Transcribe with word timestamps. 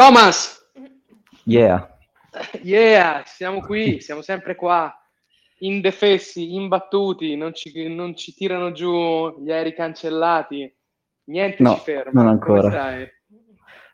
Thomas! 0.00 0.66
Yeah. 1.44 1.94
Yeah, 2.62 3.22
siamo 3.26 3.60
qui, 3.60 4.00
siamo 4.00 4.22
sempre 4.22 4.54
qua, 4.54 4.90
indefessi, 5.58 6.54
imbattuti, 6.54 7.36
non 7.36 7.52
ci, 7.52 7.70
non 7.94 8.16
ci 8.16 8.32
tirano 8.32 8.72
giù 8.72 9.38
gli 9.42 9.52
aerei 9.52 9.74
cancellati, 9.74 10.74
niente 11.24 11.62
No, 11.62 11.74
ci 11.74 11.80
ferma. 11.80 12.22
non 12.22 12.28
ancora. 12.30 13.06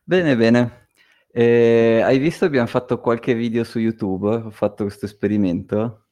Bene, 0.04 0.36
bene. 0.36 0.86
Eh, 1.32 2.00
hai 2.04 2.18
visto, 2.18 2.44
abbiamo 2.44 2.68
fatto 2.68 3.00
qualche 3.00 3.34
video 3.34 3.64
su 3.64 3.80
YouTube, 3.80 4.28
ho 4.28 4.50
fatto 4.50 4.84
questo 4.84 5.06
esperimento. 5.06 6.06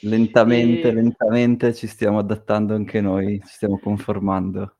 Lentamente, 0.00 0.88
E- 0.88 0.92
lentamente 0.92 1.72
ci 1.72 1.86
stiamo 1.86 2.18
adattando 2.18 2.74
anche 2.74 3.00
noi, 3.00 3.40
ci 3.46 3.52
stiamo 3.54 3.78
conformando. 3.78 4.78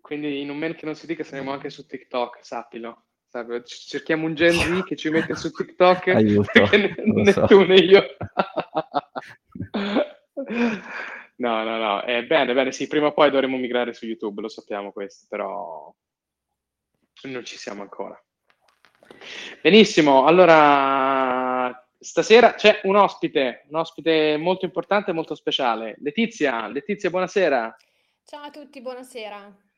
Quindi 0.00 0.40
in 0.40 0.50
un 0.50 0.56
men 0.56 0.74
che 0.74 0.86
non 0.86 0.96
si 0.96 1.06
dica 1.06 1.22
saremo 1.22 1.52
anche 1.52 1.70
su 1.70 1.86
TikTok, 1.86 2.40
sappilo. 2.44 3.04
Cerchiamo 3.64 4.26
un 4.26 4.34
Gen 4.34 4.52
Z 4.52 4.82
che 4.84 4.96
ci 4.96 5.08
mette 5.08 5.36
su 5.36 5.50
TikTok 5.50 6.08
Aiuto, 6.14 6.50
perché 6.52 6.94
né, 7.04 7.32
so. 7.32 7.46
tu 7.46 7.64
né 7.64 7.76
io. 7.76 8.04
No, 11.40 11.64
no, 11.64 11.78
no, 11.78 12.02
è 12.02 12.22
bene, 12.24 12.52
bene, 12.52 12.70
sì, 12.70 12.86
prima 12.86 13.06
o 13.06 13.12
poi 13.12 13.30
dovremo 13.30 13.56
migrare 13.56 13.94
su 13.94 14.04
YouTube, 14.04 14.42
lo 14.42 14.48
sappiamo 14.48 14.92
questo, 14.92 15.24
però 15.26 15.90
non 17.22 17.44
ci 17.44 17.56
siamo 17.56 17.80
ancora. 17.80 18.22
Benissimo, 19.62 20.26
allora 20.26 21.74
stasera 21.98 22.54
c'è 22.54 22.80
un 22.84 22.96
ospite, 22.96 23.64
un 23.68 23.76
ospite 23.76 24.36
molto 24.36 24.66
importante 24.66 25.12
e 25.12 25.14
molto 25.14 25.34
speciale. 25.34 25.96
Letizia, 26.00 26.68
Letizia, 26.68 27.08
buonasera. 27.08 27.74
Ciao 28.24 28.42
a 28.42 28.50
tutti, 28.50 28.82
buonasera. 28.82 29.69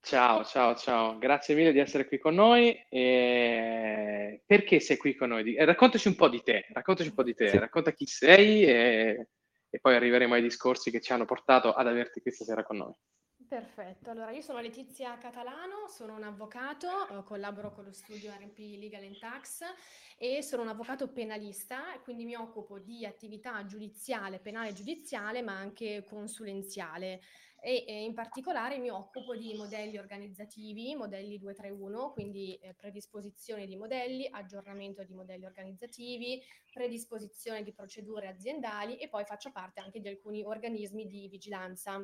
Ciao, 0.00 0.42
ciao, 0.44 0.74
ciao, 0.74 1.18
grazie 1.18 1.54
mille 1.54 1.72
di 1.72 1.80
essere 1.80 2.06
qui 2.06 2.18
con 2.18 2.34
noi. 2.34 2.74
E 2.88 4.42
Perché 4.46 4.80
sei 4.80 4.96
qui 4.96 5.14
con 5.14 5.28
noi? 5.28 5.54
Eh, 5.54 5.64
Raccontaci 5.64 6.08
un 6.08 6.14
po' 6.14 6.28
di 6.28 6.40
te, 6.42 6.66
raccontaci 6.72 7.08
un 7.10 7.14
po' 7.14 7.22
di 7.22 7.34
te, 7.34 7.50
Sì. 7.50 7.58
racconta 7.58 7.90
chi 7.92 8.06
sei 8.06 8.64
e, 8.64 9.28
e 9.68 9.80
poi 9.80 9.94
arriveremo 9.96 10.34
ai 10.34 10.42
discorsi 10.42 10.90
che 10.90 11.00
ci 11.00 11.12
hanno 11.12 11.26
portato 11.26 11.72
ad 11.74 11.86
averti 11.86 12.20
qui 12.20 12.30
stasera 12.32 12.62
con 12.64 12.76
noi. 12.78 12.92
Perfetto, 13.48 14.10
allora 14.10 14.30
io 14.30 14.40
sono 14.42 14.60
Letizia 14.60 15.16
Catalano, 15.16 15.88
sono 15.88 16.14
un 16.16 16.22
avvocato, 16.22 16.86
eh, 17.08 17.22
collaboro 17.24 17.72
con 17.72 17.84
lo 17.84 17.92
studio 17.92 18.30
RP 18.32 18.58
Legal 18.78 19.02
and 19.04 19.18
Tax 19.18 19.62
e 20.18 20.42
sono 20.42 20.62
un 20.62 20.68
avvocato 20.68 21.08
penalista, 21.08 21.98
quindi 22.02 22.24
mi 22.24 22.34
occupo 22.34 22.78
di 22.78 23.06
attività 23.06 23.64
giudiziale, 23.64 24.38
penale 24.38 24.70
e 24.70 24.72
giudiziale, 24.74 25.40
ma 25.42 25.52
anche 25.56 26.04
consulenziale. 26.06 27.20
E, 27.60 27.84
e 27.88 28.04
in 28.04 28.14
particolare 28.14 28.78
mi 28.78 28.88
occupo 28.88 29.34
di 29.34 29.54
modelli 29.54 29.98
organizzativi, 29.98 30.94
modelli 30.94 31.38
231, 31.38 32.12
quindi 32.12 32.54
eh, 32.56 32.74
predisposizione 32.74 33.66
di 33.66 33.76
modelli, 33.76 34.28
aggiornamento 34.30 35.02
di 35.02 35.12
modelli 35.12 35.44
organizzativi, 35.44 36.40
predisposizione 36.72 37.64
di 37.64 37.72
procedure 37.72 38.28
aziendali 38.28 38.96
e 38.96 39.08
poi 39.08 39.24
faccio 39.24 39.50
parte 39.50 39.80
anche 39.80 40.00
di 40.00 40.08
alcuni 40.08 40.44
organismi 40.44 41.06
di 41.06 41.26
vigilanza 41.28 42.00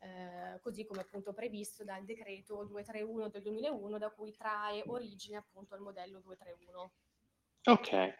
eh, 0.00 0.58
così 0.60 0.86
come 0.86 1.02
appunto 1.02 1.32
previsto 1.32 1.84
dal 1.84 2.04
decreto 2.04 2.64
231 2.64 3.28
del 3.28 3.42
2001 3.42 3.98
da 3.98 4.10
cui 4.10 4.32
trae 4.32 4.82
origine 4.86 5.36
appunto 5.36 5.74
il 5.74 5.82
modello 5.82 6.20
231. 6.20 6.92
Ok, 7.64 8.14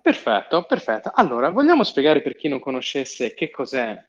perfetto, 0.00 0.64
perfetto. 0.64 1.10
Allora, 1.12 1.50
vogliamo 1.50 1.82
spiegare 1.82 2.22
per 2.22 2.36
chi 2.36 2.46
non 2.46 2.60
conoscesse 2.60 3.34
che 3.34 3.50
cos'è 3.50 4.00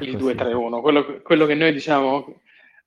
il 0.00 0.08
Ecco, 0.08 0.18
sì. 0.18 0.34
231, 0.34 0.80
quello, 0.80 1.22
quello 1.22 1.46
che 1.46 1.54
noi 1.54 1.72
diciamo 1.72 2.40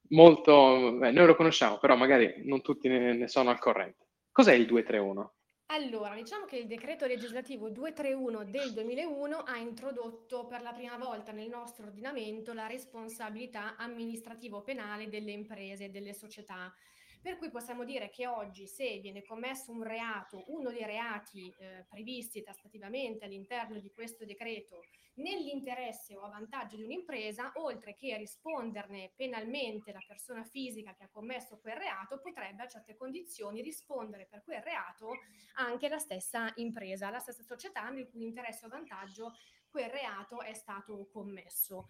molto, 0.10 0.94
beh, 0.94 1.12
noi 1.12 1.26
lo 1.26 1.36
conosciamo, 1.36 1.78
però 1.78 1.96
magari 1.96 2.42
non 2.46 2.62
tutti 2.62 2.88
ne, 2.88 3.14
ne 3.14 3.28
sono 3.28 3.50
al 3.50 3.60
corrente. 3.60 4.08
Cos'è 4.32 4.54
il 4.54 4.66
231? 4.66 5.34
Allora, 5.72 6.16
diciamo 6.16 6.46
che 6.46 6.58
il 6.58 6.66
decreto 6.66 7.06
legislativo 7.06 7.70
231 7.70 8.46
del 8.46 8.74
2001 8.74 9.38
ha 9.38 9.58
introdotto 9.58 10.48
per 10.48 10.64
la 10.64 10.72
prima 10.72 10.98
volta 10.98 11.32
nel 11.32 11.48
nostro 11.48 11.86
ordinamento 11.86 12.54
la 12.54 12.66
responsabilità 12.66 13.76
amministrativo-penale 13.78 15.10
delle 15.10 15.32
imprese 15.32 15.86
e 15.86 15.90
delle 15.90 16.14
società. 16.14 16.74
Per 17.22 17.38
cui 17.38 17.50
possiamo 17.52 17.84
dire 17.84 18.10
che 18.10 18.28
oggi 18.28 18.66
se 18.66 19.00
viene 19.00 19.24
commesso 19.24 19.72
un 19.72 19.84
reato, 19.84 20.46
uno 20.48 20.72
dei 20.72 20.86
reati 20.86 21.54
eh, 21.58 21.86
previsti 21.90 22.42
tassativamente 22.42 23.26
all'interno 23.26 23.78
di 23.80 23.92
questo 23.92 24.24
decreto, 24.24 24.86
nell'interesse 25.16 26.16
o 26.16 26.22
a 26.22 26.30
vantaggio 26.30 26.78
di 26.78 26.84
un'impresa, 26.84 27.52
oltre 27.56 27.94
che 27.94 28.16
risponderne 28.16 29.12
penalmente 29.18 29.92
la 29.92 30.04
persona 30.08 30.46
fisica 30.46 30.96
che 30.96 31.04
ha 31.04 31.10
commesso 31.10 31.60
quel 31.60 31.76
reato, 31.76 32.22
potrebbe 32.22 32.64
a 32.64 32.68
certe 32.68 32.96
condizioni 32.96 33.62
rispondere 33.62 34.26
per 34.26 34.42
quel 34.42 34.62
reato 34.62 35.12
anche 35.56 35.90
la 35.90 36.00
stessa 36.00 36.52
impresa, 36.56 37.10
la 37.10 37.20
stessa 37.20 37.44
società 37.44 37.90
nel 37.90 38.08
cui 38.10 38.24
interesse 38.24 38.66
o 38.66 38.70
vantaggio 38.70 39.34
quel 39.70 39.90
reato 39.90 40.42
è 40.42 40.54
stato 40.54 41.10
commesso. 41.12 41.88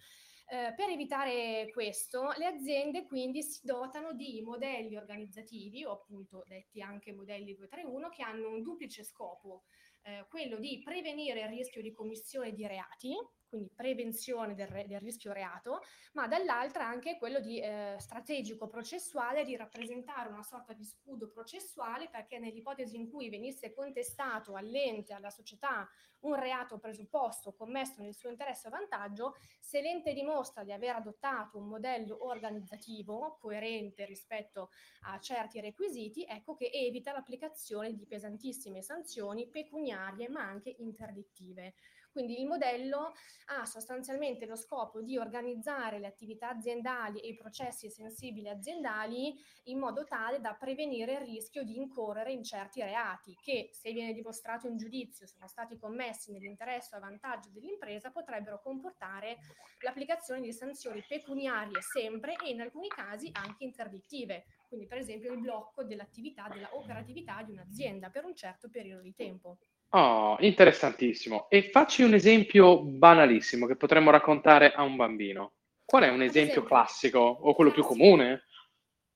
Eh, 0.52 0.74
per 0.76 0.90
evitare 0.90 1.70
questo, 1.72 2.32
le 2.36 2.48
aziende 2.48 3.06
quindi 3.06 3.44
si 3.44 3.60
dotano 3.62 4.14
di 4.14 4.42
modelli 4.42 4.98
organizzativi, 4.98 5.86
o 5.86 5.92
appunto 5.92 6.44
detti 6.48 6.82
anche 6.82 7.14
modelli 7.14 7.54
231, 7.54 8.10
che 8.10 8.24
hanno 8.24 8.50
un 8.50 8.64
duplice 8.64 9.04
scopo, 9.04 9.66
eh, 10.02 10.26
quello 10.28 10.58
di 10.58 10.82
prevenire 10.84 11.42
il 11.42 11.50
rischio 11.50 11.84
di 11.84 11.92
commissione 11.92 12.52
di 12.54 12.66
reati, 12.66 13.16
quindi 13.50 13.70
prevenzione 13.76 14.54
del, 14.54 14.68
re- 14.68 14.88
del 14.88 15.00
rischio 15.00 15.34
reato, 15.34 15.82
ma 16.14 16.28
dall'altra 16.28 16.86
anche 16.86 17.18
quello 17.18 17.40
di 17.40 17.60
eh, 17.60 17.96
strategico 17.98 18.68
processuale 18.68 19.44
di 19.44 19.56
rappresentare 19.56 20.30
una 20.30 20.44
sorta 20.44 20.74
di 20.74 20.86
scudo 20.86 21.30
processuale 21.30 22.10
perché 22.10 22.38
nell'ipotesi 22.38 22.96
in 22.96 23.10
cui 23.10 23.30
venisse 23.30 23.74
contestato 23.74 24.56
all'ente, 24.56 25.14
alla 25.14 25.32
società, 25.32 25.90
un 26.22 26.36
reato 26.36 26.78
presupposto 26.80 27.54
commesso 27.54 28.02
nel 28.02 28.14
suo 28.14 28.30
interesse 28.30 28.68
o 28.68 28.72
vantaggio, 28.72 29.36
se 29.60 29.82
l'ente 29.82 30.14
dimostra 30.14 30.64
di 30.64 30.72
aver 30.72 30.96
adottato 30.96 31.58
un 31.58 31.68
modello 31.68 32.26
organizzativo 32.28 33.38
coerente 33.40 34.06
rispetto 34.06 34.70
a 35.02 35.20
certi 35.20 35.62
requisiti, 35.62 36.26
ecco 36.26 36.56
che 36.56 36.70
evita 36.74 37.14
l'applicazione 37.14 37.94
di 37.94 38.06
pesantissime 38.06 38.82
sanzioni 38.82 39.48
pecuniarie 39.48 40.28
ma 40.30 40.42
anche 40.42 40.76
interdittive. 40.80 41.74
Quindi 42.12 42.40
il 42.40 42.48
modello 42.48 43.14
ha 43.48 43.66
sostanzialmente 43.66 44.46
lo 44.46 44.56
scopo 44.56 45.02
di 45.02 45.18
organizzare 45.18 46.00
le 46.00 46.08
attività 46.08 46.50
aziendali 46.50 47.20
e 47.20 47.30
i 47.30 47.36
processi 47.36 47.90
sensibili 47.90 48.50
aziendali 48.50 49.36
in 49.66 49.78
modo 49.78 50.04
tale 50.06 50.40
da 50.40 50.54
prevenire 50.54 51.14
il 51.14 51.22
rischio 51.22 51.64
di 51.64 51.78
incorrere 51.78 52.32
in 52.32 52.44
certi 52.44 52.82
reati 52.82 53.36
che, 53.42 53.70
se 53.72 53.92
viene 53.92 54.14
dimostrato 54.14 54.68
in 54.68 54.78
giudizio, 54.78 55.28
sono 55.28 55.48
stati 55.48 55.78
commessi 55.78 56.32
nell'interesse 56.32 56.96
o 56.96 56.98
a 56.98 57.02
vantaggio 57.02 57.50
dell'impresa, 57.52 58.12
potrebbero 58.12 58.60
comportare 58.62 59.38
l'applicazione 59.80 60.42
di 60.42 60.52
sanzioni 60.52 61.04
pecuniarie 61.08 61.82
sempre 61.82 62.36
e 62.44 62.50
in 62.50 62.62
alcuni 62.62 62.88
casi 62.88 63.30
anche 63.34 63.64
interdittive. 63.64 64.46
Quindi, 64.68 64.88
per 64.88 64.98
esempio, 64.98 65.34
il 65.34 65.40
blocco 65.40 65.84
dell'attività, 65.84 66.48
della 66.48 66.76
operatività 66.76 67.42
di 67.44 67.52
un'azienda 67.52 68.10
per 68.10 68.26
un 68.26 68.36
certo 68.36 68.70
periodo 68.70 69.02
di 69.02 69.14
tempo. 69.14 69.58
Oh, 69.92 70.36
interessantissimo. 70.40 71.50
E 71.50 71.70
facci 71.72 72.04
un 72.04 72.14
esempio 72.14 72.84
banalissimo 72.84 73.66
che 73.66 73.76
potremmo 73.76 74.12
raccontare 74.12 74.72
a 74.72 74.84
un 74.84 74.96
bambino. 74.96 75.54
Qual 75.84 76.04
è 76.04 76.10
un 76.10 76.22
Ad 76.28 76.36
esempio 76.36 76.62
esempio, 76.62 76.64
classico 76.64 77.20
o 77.20 77.54
quello 77.56 77.72
più 77.72 77.82
classico. 77.82 77.84
comune? 77.84 78.44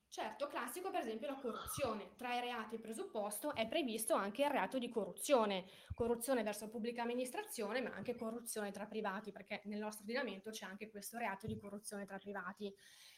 Certo, 0.07 0.45
classico 0.47 0.91
per 0.91 0.99
esempio 1.01 1.27
la 1.27 1.39
corruzione. 1.39 2.11
Tra 2.15 2.35
i 2.35 2.39
reati 2.39 2.77
presupposto 2.79 3.55
è 3.55 3.67
previsto 3.67 4.13
anche 4.13 4.43
il 4.43 4.51
reato 4.51 4.77
di 4.77 4.87
corruzione, 4.87 5.65
corruzione 5.95 6.43
verso 6.43 6.69
pubblica 6.69 7.01
amministrazione, 7.01 7.81
ma 7.81 7.89
anche 7.95 8.15
corruzione 8.15 8.71
tra 8.71 8.85
privati, 8.85 9.31
perché 9.31 9.61
nel 9.65 9.79
nostro 9.79 10.01
ordinamento 10.03 10.51
c'è 10.51 10.65
anche 10.65 10.91
questo 10.91 11.17
reato 11.17 11.47
di 11.47 11.57
corruzione 11.57 12.05
tra 12.05 12.19
privati. 12.19 12.71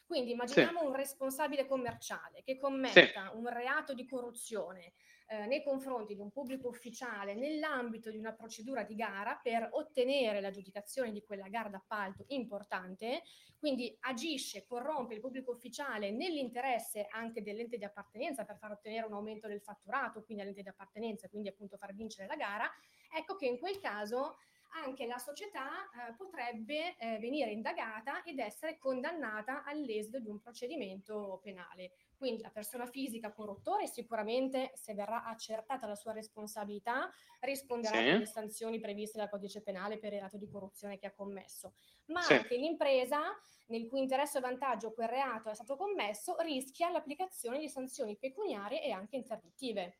Quindi 0.06 0.32
immaginiamo 0.32 0.84
un 0.84 0.96
responsabile 0.96 1.66
commerciale 1.68 2.44
che 2.44 2.58
commetta 2.58 3.32
un 3.34 3.50
reato 3.50 3.94
di 3.94 4.06
corruzione 4.08 4.94
eh, 5.28 5.46
nei 5.48 5.64
confronti 5.64 6.14
di 6.14 6.22
un 6.22 6.32
pubblico 6.32 6.68
ufficiale 6.68 7.34
nell'ambito 7.34 8.12
di 8.12 8.18
una 8.18 8.34
procedura 8.34 8.84
di 8.84 8.96
gara 8.96 9.40
per 9.42 9.70
ottenere 9.72 10.40
l'aggiudicazione 10.40 11.12
di 11.12 11.24
quella 11.24 11.48
gara 11.48 11.70
d'appalto 11.70 12.26
importante, 12.28 13.24
quindi 13.58 13.96
agisce, 14.02 14.66
corrompe 14.66 15.16
il 15.16 15.22
pubblico 15.22 15.52
ufficiale 15.52 16.12
nell'interesse 16.12 17.08
anche 17.10 17.42
dell'ente 17.42 17.78
di 17.78 17.86
appartenenza 17.86 18.46
per 18.46 18.58
far 18.58 18.72
ottenere 18.72 19.08
un 19.08 19.14
aumento 19.14 19.48
del 19.48 19.62
fatturato, 19.62 20.24
quindi 20.24 20.44
all'ente 20.44 20.62
di 20.62 20.70
appartenenza, 20.70 21.28
quindi 21.30 21.50
appunto 21.50 21.78
far 21.78 21.94
vincere 21.94 22.28
la 22.28 22.36
gara, 22.36 22.70
ecco 23.16 23.36
che 23.36 23.48
in 23.48 23.58
quel 23.58 23.80
caso 23.80 24.38
anche 24.84 25.06
la 25.06 25.18
società 25.18 25.90
eh, 25.90 26.14
potrebbe 26.16 26.96
eh, 26.98 27.18
venire 27.18 27.52
indagata 27.52 28.24
ed 28.24 28.40
essere 28.40 28.78
condannata 28.78 29.64
all'esito 29.64 30.20
di 30.20 30.30
un 30.30 30.40
procedimento 30.40 31.40
penale. 31.42 31.92
Quindi 32.16 32.42
la 32.42 32.50
persona 32.50 32.86
fisica 32.86 33.32
corruttore 33.34 33.88
sicuramente, 33.88 34.72
se 34.76 34.94
verrà 34.94 35.24
accertata 35.26 35.88
la 35.88 35.96
sua 35.96 36.14
responsabilità, 36.14 37.12
risponderà 37.42 38.04
Sì. 38.04 38.06
con 38.06 38.20
le 38.20 38.26
sanzioni 38.26 38.80
previste 38.80 39.18
dal 39.18 39.30
codice 39.30 39.62
penale 39.62 39.98
per 40.00 40.14
il 40.14 40.20
reato 40.20 40.38
di 40.38 40.48
corruzione 40.50 40.98
che 40.98 41.08
ha 41.08 41.14
commesso. 41.14 41.76
Ma 42.08 42.22
Sì. 42.22 42.36
anche 42.36 42.58
l'impresa, 42.58 43.20
nel 43.68 43.88
cui 43.88 44.00
interesse 44.02 44.38
o 44.38 44.42
vantaggio 44.42 44.94
quel 44.94 45.08
reato 45.08 45.50
è 45.50 45.54
stato 45.56 45.76
commesso, 45.78 46.36
rischia 46.40 46.90
l'applicazione 46.90 47.60
di 47.60 47.70
sanzioni 47.70 48.18
pecuniarie 48.18 48.82
e 48.84 48.92
anche 48.92 49.16
interdittive. 49.16 50.00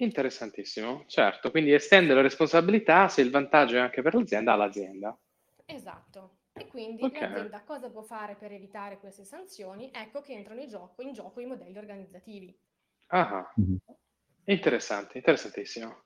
Interessantissimo, 0.00 1.04
certo. 1.06 1.52
Quindi 1.52 1.72
estende 1.72 2.12
la 2.12 2.22
responsabilità 2.22 3.06
se 3.08 3.20
il 3.20 3.30
vantaggio 3.30 3.76
è 3.76 3.78
anche 3.78 4.02
per 4.02 4.14
l'azienda 4.14 4.52
all'azienda. 4.54 5.16
Esatto. 5.66 6.39
E 6.60 6.68
quindi 6.68 7.06
Ok. 7.06 7.10
l'azienda 7.10 7.64
cosa 7.64 7.90
può 7.90 8.02
fare 8.02 8.36
per 8.36 8.52
evitare 8.52 8.98
queste 8.98 9.24
sanzioni? 9.24 9.90
Ecco 9.92 10.20
che 10.20 10.34
entrano 10.34 10.60
in 10.60 10.68
gioco, 10.68 11.00
in 11.02 11.12
gioco 11.12 11.40
i 11.40 11.46
modelli 11.46 11.78
organizzativi. 11.78 12.56
Ah, 13.10 13.46
interessante, 14.46 15.18
interessantissimo. 15.18 16.02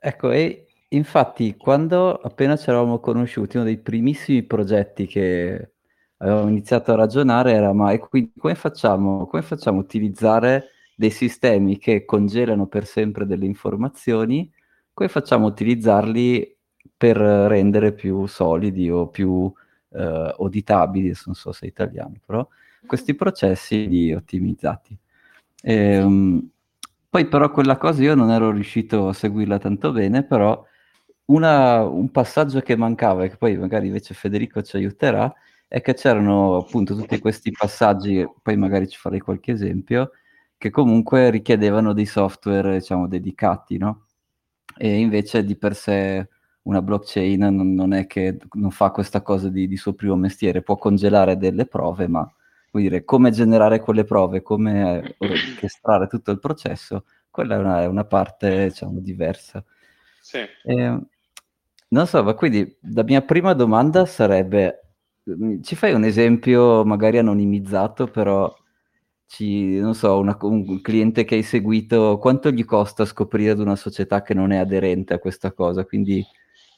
Ecco, 0.00 0.30
e 0.30 0.66
infatti 0.88 1.56
quando 1.56 2.14
appena 2.14 2.56
ci 2.56 2.68
eravamo 2.68 2.98
conosciuti, 3.00 3.56
uno 3.56 3.64
dei 3.66 3.78
primissimi 3.78 4.42
progetti 4.42 5.06
che 5.06 5.72
avevamo 6.18 6.48
iniziato 6.48 6.92
a 6.92 6.96
ragionare 6.96 7.52
era 7.52 7.72
ma 7.72 7.92
e 7.92 7.98
quindi 7.98 8.32
come 8.38 8.54
facciamo, 8.54 9.26
come 9.26 9.42
facciamo 9.42 9.78
a 9.78 9.82
utilizzare 9.82 10.68
dei 10.94 11.10
sistemi 11.10 11.78
che 11.78 12.04
congelano 12.04 12.66
per 12.66 12.86
sempre 12.86 13.26
delle 13.26 13.46
informazioni, 13.46 14.50
come 14.92 15.08
facciamo 15.08 15.46
a 15.46 15.50
utilizzarli 15.50 16.56
per 16.96 17.16
rendere 17.16 17.92
più 17.92 18.26
solidi 18.26 18.90
o 18.90 19.08
più 19.08 19.52
eh, 19.94 20.34
auditabili, 20.38 21.06
adesso 21.06 21.24
non 21.26 21.34
so 21.34 21.52
se 21.52 21.66
è 21.66 21.68
italiano, 21.68 22.14
però 22.24 22.46
questi 22.86 23.14
processi 23.14 23.88
li 23.88 24.12
ottimizzati. 24.14 24.96
Ehm, 25.62 26.48
poi 27.08 27.26
però 27.28 27.50
quella 27.50 27.76
cosa 27.76 28.02
io 28.02 28.14
non 28.14 28.30
ero 28.30 28.50
riuscito 28.50 29.08
a 29.08 29.12
seguirla 29.12 29.58
tanto 29.58 29.92
bene, 29.92 30.24
però 30.24 30.64
una- 31.26 31.84
un 31.84 32.10
passaggio 32.10 32.60
che 32.60 32.76
mancava 32.76 33.24
e 33.24 33.30
che 33.30 33.36
poi 33.36 33.56
magari 33.56 33.86
invece 33.88 34.14
Federico 34.14 34.62
ci 34.62 34.76
aiuterà 34.76 35.32
è 35.68 35.80
che 35.80 35.94
c'erano 35.94 36.56
appunto 36.56 36.94
tutti 36.96 37.18
questi 37.20 37.50
passaggi, 37.52 38.26
poi 38.42 38.56
magari 38.56 38.88
ci 38.88 38.98
farei 38.98 39.20
qualche 39.20 39.52
esempio, 39.52 40.10
che 40.58 40.70
comunque 40.70 41.30
richiedevano 41.30 41.92
dei 41.92 42.06
software, 42.06 42.74
diciamo, 42.78 43.08
dedicati, 43.08 43.78
no? 43.78 44.06
E 44.76 44.98
invece 44.98 45.44
di 45.44 45.56
per 45.56 45.74
sé 45.76 46.28
una 46.62 46.82
blockchain 46.82 47.40
non, 47.40 47.74
non 47.74 47.92
è 47.92 48.06
che 48.06 48.38
non 48.52 48.70
fa 48.70 48.90
questa 48.90 49.22
cosa 49.22 49.48
di, 49.48 49.66
di 49.66 49.76
suo 49.76 49.94
primo 49.94 50.16
mestiere, 50.16 50.62
può 50.62 50.76
congelare 50.76 51.36
delle 51.36 51.66
prove, 51.66 52.06
ma 52.08 52.20
vuol 52.70 52.84
dire 52.84 53.04
come 53.04 53.30
generare 53.30 53.80
quelle 53.80 54.04
prove, 54.04 54.42
come 54.42 55.16
orchestrare 55.18 56.06
tutto 56.06 56.30
il 56.30 56.38
processo, 56.38 57.04
quella 57.30 57.56
è 57.56 57.58
una, 57.58 57.82
è 57.82 57.86
una 57.86 58.04
parte, 58.04 58.68
diciamo, 58.68 59.00
diversa. 59.00 59.64
Sì. 60.20 60.38
Eh, 60.64 60.98
non 61.88 62.06
so, 62.06 62.22
ma 62.22 62.34
quindi 62.34 62.76
la 62.92 63.02
mia 63.02 63.20
prima 63.22 63.52
domanda 63.54 64.06
sarebbe, 64.06 64.80
mm, 65.30 65.60
ci 65.62 65.74
fai 65.76 65.92
un 65.92 66.04
esempio 66.04 66.84
magari 66.84 67.18
anonimizzato, 67.18 68.06
però 68.06 68.54
ci, 69.26 69.78
non 69.78 69.94
so, 69.94 70.18
una- 70.18 70.36
un 70.42 70.80
cliente 70.80 71.24
che 71.24 71.34
hai 71.36 71.42
seguito, 71.42 72.18
quanto 72.18 72.50
gli 72.50 72.64
costa 72.64 73.04
scoprire 73.04 73.50
ad 73.52 73.60
una 73.60 73.76
società 73.76 74.22
che 74.22 74.34
non 74.34 74.52
è 74.52 74.58
aderente 74.58 75.14
a 75.14 75.18
questa 75.18 75.52
cosa? 75.52 75.84
Quindi 75.84 76.24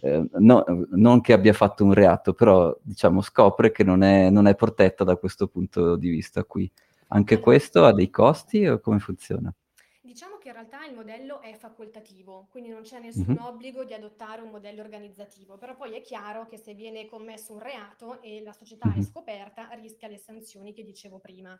eh, 0.05 0.29
no- 0.39 0.65
non 0.91 1.21
che 1.21 1.33
abbia 1.33 1.53
fatto 1.53 1.85
un 1.85 1.93
reato, 1.95 2.35
però 2.35 2.77
diciamo 2.83 3.21
scopre 3.23 3.71
che 3.73 3.85
non 3.85 4.03
è, 4.03 4.31
non 4.31 4.47
è 4.47 4.55
protetta 4.55 5.05
da 5.05 5.17
questo 5.17 5.49
punto 5.49 5.97
di 5.97 6.09
vista 6.11 6.45
qui. 6.45 6.71
Anche 7.09 7.39
questo 7.41 7.85
ha 7.85 7.93
dei 7.93 8.11
costi 8.11 8.67
o 8.67 8.81
come 8.81 8.99
funziona? 8.99 9.53
Diciamo 10.01 10.37
che 10.37 10.49
in 10.49 10.55
realtà 10.55 10.85
il 10.85 10.95
modello 10.95 11.41
è 11.41 11.55
facoltativo, 11.55 12.47
quindi 12.51 12.69
non 12.69 12.83
c'è 12.83 13.01
nessun 13.01 13.31
Mhm. 13.31 13.39
obbligo 13.39 13.85
di 13.85 13.95
adottare 13.95 14.43
un 14.43 14.51
modello 14.51 14.83
organizzativo, 14.83 15.57
però 15.57 15.75
poi 15.77 15.95
è 15.95 16.03
chiaro 16.03 16.45
che 16.47 16.59
se 16.59 16.75
viene 16.75 17.07
commesso 17.07 17.55
un 17.55 17.61
reato 17.61 18.21
e 18.21 18.43
la 18.43 18.53
società 18.53 18.93
è 18.95 19.01
Mhm. 19.01 19.03
scoperta, 19.03 19.71
rischia 19.73 20.09
le 20.09 20.19
sanzioni 20.19 20.75
che 20.75 20.85
dicevo 20.85 21.21
prima. 21.21 21.59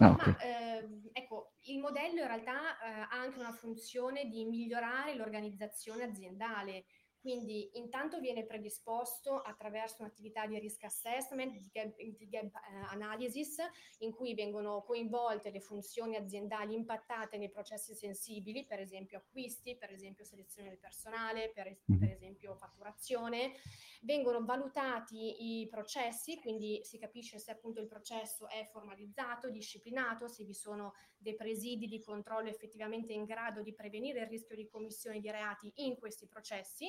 Ah, 0.00 0.10
Ma 0.12 0.24
ok. 0.28 0.36
ehm, 0.38 1.08
ecco, 1.12 1.54
il 1.62 1.80
modello 1.80 2.20
in 2.20 2.26
realtà 2.28 2.78
eh, 2.80 2.90
ha 3.00 3.08
anche 3.10 3.38
una 3.40 3.52
funzione 3.52 4.26
di 4.28 4.44
migliorare 4.44 5.16
l'organizzazione 5.16 6.04
aziendale. 6.04 6.84
Quindi 7.20 7.70
intanto 7.74 8.18
viene 8.18 8.46
predisposto 8.46 9.36
attraverso 9.36 9.96
un'attività 10.00 10.46
di 10.46 10.58
risk 10.58 10.84
assessment, 10.84 11.52
di 11.58 11.68
gap, 11.70 11.94
di 11.96 12.28
gap, 12.28 12.54
eh, 12.54 12.60
analysis, 12.90 13.58
in 13.98 14.12
cui 14.12 14.32
vengono 14.34 14.82
coinvolte 14.82 15.50
le 15.50 15.60
funzioni 15.60 16.16
aziendali 16.16 16.74
impattate 16.74 17.36
nei 17.36 17.50
processi 17.50 17.94
sensibili, 17.94 18.64
per 18.64 18.80
esempio 18.80 19.18
acquisti, 19.18 19.76
per 19.76 19.90
esempio 19.92 20.24
selezione 20.24 20.70
del 20.70 20.78
personale, 20.78 21.50
per, 21.52 21.66
es- 21.66 21.82
Mhm. 21.86 21.98
per 21.98 22.10
esempio 22.10 22.54
fatturazione. 22.56 23.52
Vengono 24.00 24.42
valutati 24.44 25.60
i 25.60 25.68
processi, 25.68 26.38
quindi 26.40 26.80
si 26.84 26.98
capisce 26.98 27.38
se 27.38 27.50
appunto 27.50 27.80
il 27.80 27.86
processo 27.86 28.48
è 28.48 28.66
formalizzato, 28.72 29.50
disciplinato, 29.50 30.26
se 30.26 30.44
vi 30.44 30.54
sono 30.54 30.94
dei 31.20 31.34
presidi 31.34 31.86
di 31.86 32.00
controllo 32.00 32.48
effettivamente 32.48 33.12
in 33.12 33.24
grado 33.24 33.62
di 33.62 33.74
prevenire 33.74 34.20
il 34.20 34.26
rischio 34.26 34.56
di 34.56 34.66
commissione 34.66 35.20
di 35.20 35.30
reati 35.30 35.70
in 35.76 35.96
questi 35.96 36.26
processi. 36.26 36.86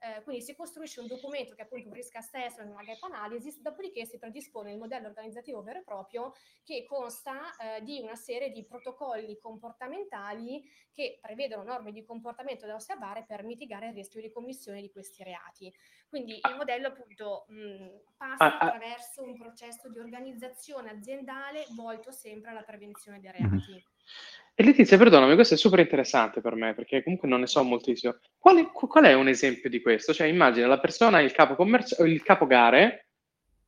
Eh, 0.00 0.22
quindi 0.22 0.42
si 0.42 0.54
costruisce 0.54 1.00
un 1.00 1.06
documento 1.08 1.54
che 1.54 1.62
appunto 1.62 1.88
un 1.88 1.94
risk 1.94 2.14
assessment, 2.16 2.70
una 2.70 2.84
gap 2.84 3.02
analysis, 3.02 3.60
dopodiché 3.60 4.04
si 4.06 4.18
predispone 4.18 4.72
il 4.72 4.78
modello 4.78 5.08
organizzativo 5.08 5.62
vero 5.62 5.80
e 5.80 5.82
proprio 5.82 6.32
che 6.62 6.84
consta 6.84 7.56
eh, 7.56 7.82
di 7.82 8.00
una 8.00 8.14
serie 8.14 8.50
di 8.50 8.64
protocolli 8.64 9.38
comportamentali 9.38 10.62
che 10.92 11.18
prevedono 11.20 11.64
norme 11.64 11.92
di 11.92 12.04
comportamento 12.04 12.66
da 12.66 12.74
osservare 12.74 13.24
per 13.26 13.42
mitigare 13.44 13.88
il 13.88 13.94
rischio 13.94 14.20
di 14.20 14.30
commissione 14.30 14.80
di 14.80 14.90
questi 14.90 15.22
reati. 15.24 15.72
Quindi 16.08 16.40
il 16.46 16.54
modello 16.56 16.88
appunto 16.88 17.44
mh, 17.48 18.14
passa 18.16 18.36
Ah, 18.40 18.58
ah. 18.58 18.68
attraverso 18.68 19.22
un 19.22 19.36
processo 19.36 19.88
di 19.90 19.98
organizzazione 19.98 20.90
aziendale 20.90 21.66
volto 21.74 22.10
sempre 22.12 22.50
alla 22.50 22.62
prevenzione 22.62 23.20
dei 23.20 23.30
reati. 23.32 23.84
E 24.60 24.64
Letizia, 24.64 24.98
perdonami, 24.98 25.36
questo 25.36 25.54
è 25.54 25.56
super 25.56 25.78
interessante 25.78 26.40
per 26.40 26.56
me 26.56 26.74
perché 26.74 27.04
comunque 27.04 27.28
non 27.28 27.38
ne 27.38 27.46
so 27.46 27.62
moltissimo. 27.62 28.16
Quale- 28.36 28.68
qual 28.72 29.04
è 29.04 29.12
un 29.12 29.28
esempio 29.28 29.70
di 29.70 29.80
questo? 29.80 30.12
Cioè, 30.12 30.26
immagina 30.26 30.66
la 30.66 30.80
persona, 30.80 31.20
il 31.20 31.30
capo 31.30 31.54
commerciale, 31.54 32.10
il 32.10 32.24
capo 32.24 32.44
gare, 32.44 33.06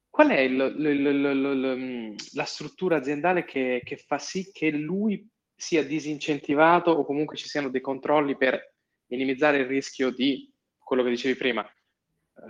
qual 0.08 0.30
è 0.30 0.40
il- 0.40 0.74
il- 0.78 0.86
il- 0.86 1.24
il- 1.24 2.14
la 2.32 2.42
struttura 2.42 2.96
aziendale 2.96 3.44
che, 3.44 3.82
che 3.84 3.96
fa 3.98 4.18
sì 4.18 4.50
che 4.50 4.70
lui 4.72 5.24
sia 5.54 5.84
disincentivato 5.84 6.90
o 6.90 7.04
comunque 7.04 7.36
ci 7.36 7.46
siano 7.46 7.68
dei 7.68 7.80
controlli 7.80 8.36
per 8.36 8.74
minimizzare 9.06 9.58
il 9.58 9.66
rischio 9.66 10.10
di 10.10 10.52
quello 10.76 11.04
che 11.04 11.10
dicevi 11.10 11.36
prima, 11.36 11.64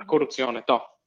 corruzione, 0.07 0.63
to. 0.65 1.00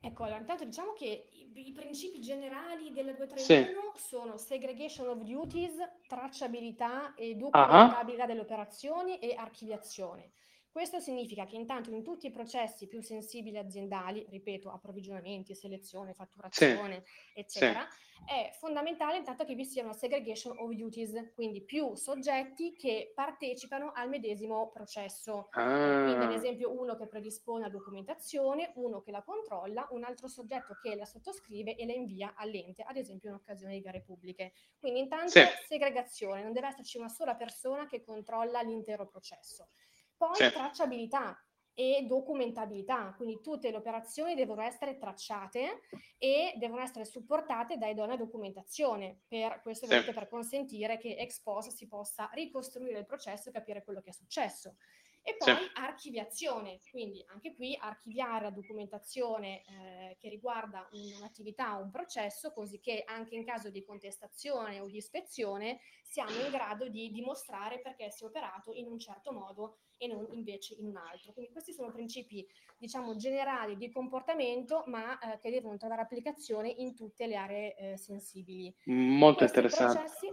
Ecco, 0.00 0.22
allora, 0.24 0.38
intanto 0.38 0.64
diciamo 0.64 0.92
che 0.92 1.28
i, 1.32 1.68
i 1.68 1.72
principi 1.72 2.20
generali 2.20 2.92
della 2.92 3.12
231 3.12 3.94
sono 3.96 4.36
segregation 4.36 5.08
of 5.08 5.22
duties, 5.22 5.74
tracciabilità 6.06 7.14
e 7.14 7.34
documentabilità 7.34 8.26
delle 8.26 8.40
operazioni 8.40 9.18
e 9.18 9.34
archiviazione. 9.34 10.30
Questo 10.78 11.00
significa 11.00 11.44
che 11.44 11.56
intanto 11.56 11.90
in 11.90 12.04
tutti 12.04 12.28
i 12.28 12.30
processi 12.30 12.86
più 12.86 13.00
sensibili 13.02 13.58
aziendali, 13.58 14.24
ripeto, 14.30 14.70
approvvigionamenti, 14.70 15.52
selezione, 15.56 16.14
fatturazione, 16.14 17.02
eccetera, 17.32 17.84
è 18.24 18.50
fondamentale 18.56 19.16
intanto 19.16 19.44
che 19.44 19.56
vi 19.56 19.64
sia 19.64 19.82
una 19.82 19.92
segregation 19.92 20.56
of 20.56 20.70
duties, 20.70 21.32
quindi 21.34 21.64
più 21.64 21.96
soggetti 21.96 22.76
che 22.76 23.10
partecipano 23.12 23.90
al 23.92 24.08
medesimo 24.08 24.70
processo. 24.70 25.48
Eh, 25.56 25.98
Quindi, 26.00 26.24
ad 26.26 26.30
Ah, 26.30 26.38
esempio, 26.38 26.70
uno 26.78 26.94
che 26.94 27.08
predispone 27.08 27.62
la 27.62 27.70
documentazione, 27.70 28.70
uno 28.76 29.00
che 29.00 29.10
la 29.10 29.22
controlla, 29.24 29.88
un 29.90 30.04
altro 30.04 30.28
soggetto 30.28 30.76
che 30.76 30.94
la 30.94 31.04
sottoscrive 31.04 31.74
e 31.74 31.86
la 31.86 31.92
invia 31.92 32.34
all'ente, 32.36 32.82
ad 32.82 32.96
esempio 32.96 33.30
in 33.30 33.34
occasione 33.34 33.74
di 33.74 33.80
gare 33.80 34.02
pubbliche. 34.02 34.52
Quindi, 34.78 35.00
intanto, 35.00 35.34
Sì. 35.34 35.58
segregazione, 35.66 36.42
non 36.44 36.52
deve 36.52 36.68
esserci 36.68 36.98
una 36.98 37.08
sola 37.08 37.34
persona 37.34 37.86
che 37.86 38.00
controlla 38.00 38.60
l'intero 38.62 39.06
processo. 39.08 39.70
Poi, 40.18 40.50
Sì. 40.50 40.50
tracciabilità 40.52 41.40
e 41.72 42.04
documentabilità, 42.08 43.14
quindi 43.16 43.40
tutte 43.40 43.70
le 43.70 43.76
operazioni 43.76 44.34
devono 44.34 44.62
essere 44.62 44.98
tracciate 44.98 45.82
e 46.18 46.54
devono 46.56 46.82
essere 46.82 47.04
supportate 47.04 47.76
da 47.78 47.86
idonea 47.86 48.16
documentazione, 48.16 49.22
per 49.28 49.60
questo 49.62 49.86
Sì. 49.86 49.96
per 50.12 50.26
consentire 50.28 50.98
che 50.98 51.14
ex 51.16 51.40
post 51.40 51.70
si 51.70 51.86
possa 51.86 52.28
ricostruire 52.32 52.98
il 52.98 53.06
processo 53.06 53.48
e 53.48 53.52
capire 53.52 53.84
quello 53.84 54.00
che 54.00 54.10
è 54.10 54.12
successo. 54.12 54.74
E 55.22 55.36
poi 55.36 55.54
sì. 55.54 55.70
archiviazione, 55.74 56.80
quindi 56.90 57.22
anche 57.28 57.54
qui 57.54 57.76
archiviare 57.78 58.44
la 58.44 58.50
documentazione 58.50 59.62
eh, 59.62 60.16
che 60.18 60.28
riguarda 60.28 60.88
un'attività 60.90 61.78
o 61.78 61.82
un 61.82 61.90
processo, 61.90 62.52
così 62.52 62.80
che 62.80 63.02
anche 63.06 63.34
in 63.34 63.44
caso 63.44 63.68
di 63.70 63.84
contestazione 63.84 64.80
o 64.80 64.86
di 64.86 64.96
ispezione 64.96 65.80
siamo 66.02 66.30
in 66.30 66.50
grado 66.50 66.88
di 66.88 67.10
dimostrare 67.10 67.80
perché 67.80 68.10
si 68.10 68.24
è 68.24 68.26
operato 68.26 68.72
in 68.72 68.86
un 68.86 68.98
certo 68.98 69.32
modo 69.32 69.76
e 69.98 70.06
non 70.06 70.26
invece 70.30 70.74
in 70.74 70.86
un 70.86 70.96
altro. 70.96 71.32
Quindi 71.32 71.52
questi 71.52 71.72
sono 71.72 71.90
principi, 71.90 72.46
diciamo, 72.78 73.16
generali 73.16 73.76
di 73.76 73.90
comportamento, 73.90 74.84
ma 74.86 75.18
eh, 75.18 75.38
che 75.38 75.50
devono 75.50 75.76
trovare 75.76 76.02
applicazione 76.02 76.68
in 76.70 76.94
tutte 76.94 77.26
le 77.26 77.36
aree 77.36 77.76
eh, 77.76 77.96
sensibili. 77.96 78.74
Molto 78.84 79.38
questi 79.38 79.58
interessante. 79.58 79.98
Processi, 79.98 80.28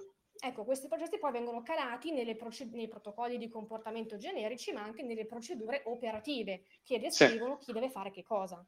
Ecco, 0.46 0.64
questi 0.64 0.88
processi 0.88 1.18
poi 1.18 1.32
vengono 1.32 1.64
calati 1.64 2.14
proced- 2.38 2.76
nei 2.76 2.88
protocolli 2.88 3.40
di 3.40 3.50
comportamento 3.50 4.16
generici, 4.18 4.72
ma 4.72 4.84
anche 4.84 5.02
nelle 5.02 5.26
procedure 5.26 5.82
operative 5.86 6.62
che 6.84 7.00
descrivono 7.00 7.58
sì. 7.58 7.66
chi 7.66 7.74
deve 7.74 7.90
fare 7.90 8.12
che 8.12 8.22
cosa. 8.22 8.64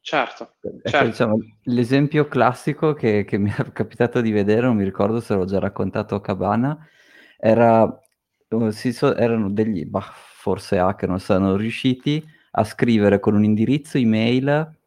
Certo, 0.00 0.54
ecco, 0.60 0.88
certo. 0.88 1.06
Diciamo, 1.06 1.38
l'esempio 1.64 2.28
classico 2.28 2.94
che, 2.94 3.24
che, 3.24 3.38
mi 3.38 3.50
è 3.58 3.72
capitato 3.72 4.20
di 4.20 4.30
vedere, 4.30 4.62
non 4.62 4.76
mi 4.76 4.84
ricordo 4.84 5.18
se 5.18 5.34
l'ho 5.34 5.44
già 5.44 5.58
raccontato 5.58 6.14
a 6.14 6.20
Cabana, 6.20 6.78
era, 7.36 8.00
si 8.70 8.92
so, 8.92 9.16
erano 9.16 9.50
degli, 9.50 9.84
bah, 9.84 10.12
forse 10.14 10.78
hacker, 10.78 11.08
non 11.08 11.18
sono 11.18 11.56
riusciti 11.56 12.24
a 12.52 12.62
scrivere 12.62 13.18
con 13.18 13.34
un 13.34 13.42
indirizzo 13.42 13.98
email 13.98 14.77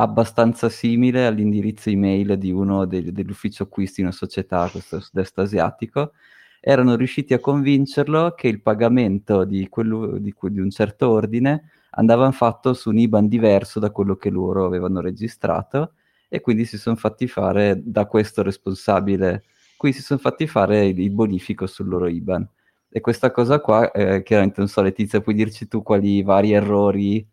abbastanza 0.00 0.68
simile 0.68 1.26
all'indirizzo 1.26 1.90
email 1.90 2.36
di 2.38 2.52
uno 2.52 2.84
degli, 2.86 3.10
dell'ufficio 3.10 3.64
acquisti 3.64 4.00
in 4.00 4.06
una 4.06 4.14
società, 4.14 4.68
questo 4.70 5.00
sud-est 5.00 5.38
asiatico, 5.38 6.12
erano 6.60 6.94
riusciti 6.94 7.34
a 7.34 7.40
convincerlo 7.40 8.32
che 8.36 8.48
il 8.48 8.62
pagamento 8.62 9.44
di, 9.44 9.68
quello, 9.68 10.18
di, 10.18 10.32
di 10.40 10.60
un 10.60 10.70
certo 10.70 11.10
ordine 11.10 11.70
andava 11.90 12.30
fatto 12.30 12.74
su 12.74 12.90
un 12.90 12.98
IBAN 12.98 13.26
diverso 13.26 13.80
da 13.80 13.90
quello 13.90 14.14
che 14.16 14.30
loro 14.30 14.64
avevano 14.64 15.00
registrato 15.00 15.94
e 16.28 16.40
quindi 16.40 16.64
si 16.64 16.78
sono 16.78 16.94
fatti 16.96 17.26
fare 17.26 17.80
da 17.82 18.06
questo 18.06 18.42
responsabile, 18.42 19.44
qui 19.76 19.92
si 19.92 20.02
sono 20.02 20.20
fatti 20.20 20.46
fare 20.46 20.86
il, 20.86 20.98
il 20.98 21.10
bonifico 21.10 21.66
sul 21.66 21.88
loro 21.88 22.06
IBAN. 22.06 22.48
E 22.90 23.00
questa 23.00 23.30
cosa 23.32 23.60
qua, 23.60 23.90
eh, 23.90 24.22
chiaramente 24.22 24.60
non 24.60 24.68
so 24.68 24.80
Letizia, 24.80 25.20
puoi 25.20 25.34
dirci 25.34 25.66
tu 25.66 25.82
quali 25.82 26.22
vari 26.22 26.52
errori 26.52 27.26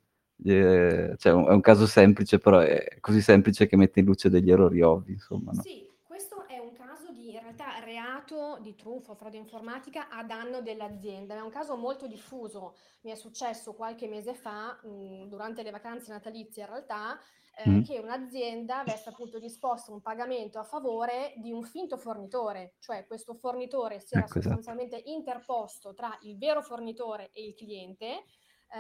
eh, 0.44 1.16
cioè, 1.18 1.32
è 1.32 1.36
un 1.36 1.62
caso 1.62 1.86
semplice, 1.86 2.40
però 2.40 2.60
è 2.60 2.98
così 3.00 3.22
semplice 3.22 3.68
che 3.68 3.78
mette 3.78 4.00
in 4.00 4.06
luce 4.06 4.30
degli 4.30 4.52
errori 4.52 4.82
ovvi, 4.82 5.14
insomma. 5.14 5.52
No? 5.54 5.62
Sì, 5.62 5.88
questo 6.04 6.46
è 6.48 6.58
un 6.58 6.74
caso 6.74 7.12
di 7.12 7.34
in 7.34 7.40
realtà 7.40 7.80
reato 7.84 8.60
di 8.62 8.76
truffa 8.76 9.12
o 9.12 9.16
frode 9.16 9.38
informatica 9.38 10.10
a 10.10 10.24
danno 10.24 10.62
dell'azienda. 10.62 11.36
È 11.36 11.42
un 11.42 11.50
caso 11.50 11.76
molto 11.78 12.08
diffuso. 12.08 12.76
Mi 13.02 13.12
è 13.12 13.16
successo 13.16 13.74
qualche 13.74 14.08
mese 14.08 14.34
fa, 14.34 14.80
mh, 14.84 15.28
durante 15.28 15.64
le 15.64 15.72
vacanze 15.72 16.12
natalizie 16.12 16.64
in 16.64 16.70
realtà, 16.70 17.18
eh, 17.58 17.70
mm. 17.70 17.84
che 17.84 18.00
un'azienda 18.00 18.80
avesse 18.80 19.10
appunto 19.10 19.40
disposto 19.40 19.94
un 19.94 20.02
pagamento 20.02 20.60
a 20.60 20.64
favore 20.64 21.34
di 21.38 21.52
un 21.52 21.64
finto 21.64 21.96
fornitore, 21.98 22.74
cioè 22.80 23.06
questo 23.08 23.34
fornitore 23.34 24.00
si 24.00 24.16
era 24.16 24.26
ecco, 24.26 24.40
esatto. 24.40 24.56
sostanzialmente 24.56 24.98
esatto. 24.98 25.12
interposto 25.12 25.94
tra 25.94 26.18
il 26.24 26.38
vero 26.38 26.62
fornitore 26.62 27.30
e 27.32 27.46
il 27.46 27.54
cliente 27.54 28.26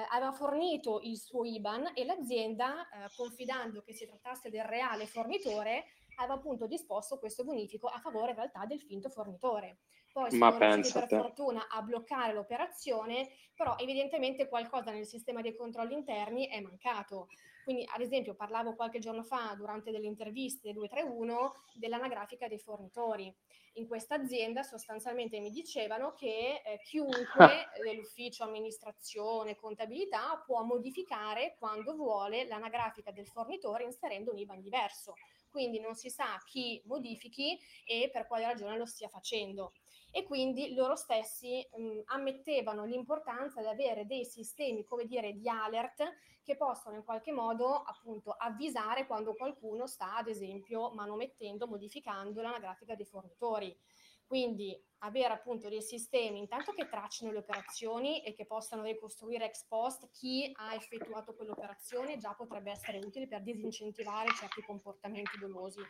aveva 0.10 0.32
fornito 0.32 1.00
il 1.02 1.18
suo 1.18 1.46
IBAN 1.46 1.92
e 1.94 2.06
l'azienda, 2.06 2.88
eh, 2.90 3.10
confidando 3.16 3.82
che 3.82 3.94
si 3.94 4.06
trattasse 4.06 4.50
del 4.50 4.64
reale 4.64 5.06
fornitore, 5.06 5.86
aveva 6.18 6.36
appunto 6.36 6.68
disposto 6.68 7.20
questo 7.20 7.44
bonifico 7.44 7.88
a 7.88 8.00
favore 8.00 8.32
in 8.32 8.38
realtà 8.38 8.66
del 8.66 8.80
finto 8.80 9.10
fornitore. 9.10 9.80
Poi 10.16 10.32
sono 10.32 10.58
Ma 10.58 10.74
riusciti 10.74 10.98
per 10.98 11.10
fortuna 11.10 11.68
a 11.68 11.82
bloccare 11.82 12.32
l'operazione, 12.32 13.28
però 13.54 13.76
evidentemente 13.78 14.48
qualcosa 14.48 14.92
nel 14.92 15.06
sistema 15.06 15.42
dei 15.42 15.54
controlli 15.54 15.94
interni 15.94 16.48
è 16.48 16.62
mancato. 16.62 17.28
Quindi, 17.66 17.86
ad 17.94 18.00
esempio, 18.00 18.34
parlavo 18.34 18.76
qualche 18.76 19.00
giorno 19.00 19.24
fa 19.24 19.54
durante 19.58 19.92
delle 19.92 20.08
interviste 20.08 20.72
231 20.72 21.56
dell'anagrafica 21.74 22.48
dei 22.48 22.60
fornitori 22.60 23.36
in 23.78 23.88
questa 23.88 24.16
azienda 24.16 24.64
sostanzialmente 24.64 25.40
mi 25.40 25.52
dicevano 25.52 26.14
che 26.14 26.62
eh, 26.64 26.80
chiunque 26.84 27.68
dell'ufficio 27.84 28.44
amministrazione, 28.44 29.56
contabilità 29.56 30.42
può 30.46 30.64
modificare 30.64 31.56
quando 31.60 31.94
vuole 31.94 32.46
l'anagrafica 32.46 33.12
del 33.12 33.28
fornitore 33.28 33.84
inserendo 33.84 34.32
un 34.32 34.38
IBAN 34.38 34.62
diverso. 34.62 35.16
Quindi 35.50 35.80
non 35.80 35.96
si 35.96 36.10
sa 36.10 36.42
chi 36.46 36.82
modifichi 36.86 37.58
e 37.86 38.10
per 38.12 38.28
quale 38.28 38.46
ragione 38.46 38.78
lo 38.78 38.86
stia 38.86 39.08
facendo 39.08 39.74
e 40.16 40.24
quindi 40.24 40.74
loro 40.74 40.96
stessi 40.96 41.68
mh, 41.76 42.04
ammettevano 42.06 42.86
l'importanza 42.86 43.60
di 43.60 43.68
avere 43.68 44.06
dei 44.06 44.24
sistemi, 44.24 44.86
come 44.86 45.04
dire, 45.04 45.34
di 45.34 45.50
alert 45.50 46.10
che 46.42 46.56
possono 46.56 46.96
in 46.96 47.04
qualche 47.04 47.34
modo 47.34 47.82
appunto 47.82 48.32
avvisare 48.32 49.08
quando 49.08 49.34
qualcuno 49.34 49.88
sta 49.88 50.16
ad 50.16 50.30
esempio 50.30 50.92
manomettendo, 50.94 51.68
modificando 51.68 52.42
l'anagrafica 52.42 52.96
dei 52.96 53.04
fornitori. 53.04 53.78
Quindi 54.26 54.82
avere 55.00 55.34
appunto 55.34 55.68
dei 55.68 55.82
sistemi 55.82 56.40
intanto 56.40 56.72
che 56.72 56.88
tracciano 56.88 57.34
le 57.34 57.40
operazioni 57.40 58.24
e 58.24 58.34
che 58.34 58.46
possano 58.46 58.84
ricostruire 58.84 59.44
ex 59.48 59.66
post 59.68 60.10
chi 60.12 60.50
ha 60.54 60.76
effettuato 60.76 61.36
quell'operazione 61.36 62.16
già 62.18 62.34
potrebbe 62.34 62.72
essere 62.72 63.00
utile 63.00 63.28
per 63.28 63.44
disincentivare 63.44 64.30
certi 64.30 64.62
comportamenti 64.62 65.38
dolosi. 65.38 65.82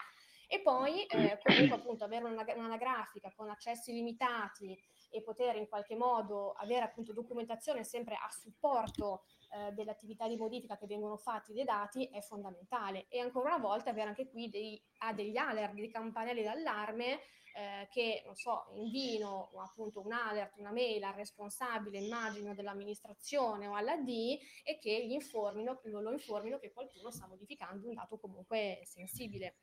E 0.47 0.61
poi 0.61 1.05
eh, 1.05 1.39
comunque 1.43 1.75
appunto 1.75 2.03
avere 2.03 2.25
una, 2.25 2.45
un'anagrafica 2.55 3.31
con 3.35 3.49
accessi 3.49 3.91
limitati 3.91 4.77
e 5.09 5.21
poter 5.21 5.55
in 5.55 5.67
qualche 5.67 5.95
modo 5.95 6.51
avere 6.51 6.83
appunto 6.83 7.13
documentazione 7.13 7.83
sempre 7.83 8.15
a 8.15 8.29
supporto 8.29 9.23
eh, 9.49 9.71
delle 9.71 9.91
attività 9.91 10.27
di 10.27 10.35
modifica 10.35 10.77
che 10.77 10.87
vengono 10.87 11.17
fatte 11.17 11.53
dei 11.53 11.63
dati 11.63 12.05
è 12.05 12.21
fondamentale. 12.21 13.07
E 13.09 13.19
ancora 13.19 13.55
una 13.55 13.65
volta 13.65 13.89
avere 13.89 14.09
anche 14.09 14.29
qui 14.29 14.49
dei, 14.49 14.81
ah, 14.99 15.13
degli 15.13 15.37
alert, 15.37 15.73
dei 15.73 15.89
campanelli 15.89 16.43
d'allarme 16.43 17.19
eh, 17.55 17.87
che, 17.89 18.21
non 18.25 18.35
so, 18.35 18.65
invino 18.75 19.49
appunto 19.63 20.01
un 20.01 20.11
alert, 20.11 20.57
una 20.57 20.71
mail 20.71 21.01
al 21.03 21.13
responsabile, 21.13 21.99
immagino, 21.99 22.53
dell'amministrazione 22.53 23.67
o 23.67 23.75
alla 23.75 23.95
D 23.95 24.37
e 24.63 24.77
che 24.77 25.05
gli 25.05 25.13
informino, 25.13 25.79
lo 25.83 26.11
informino 26.11 26.57
che 26.59 26.73
qualcuno 26.73 27.11
sta 27.11 27.27
modificando 27.27 27.87
un 27.87 27.93
dato 27.93 28.17
comunque 28.19 28.81
sensibile. 28.83 29.55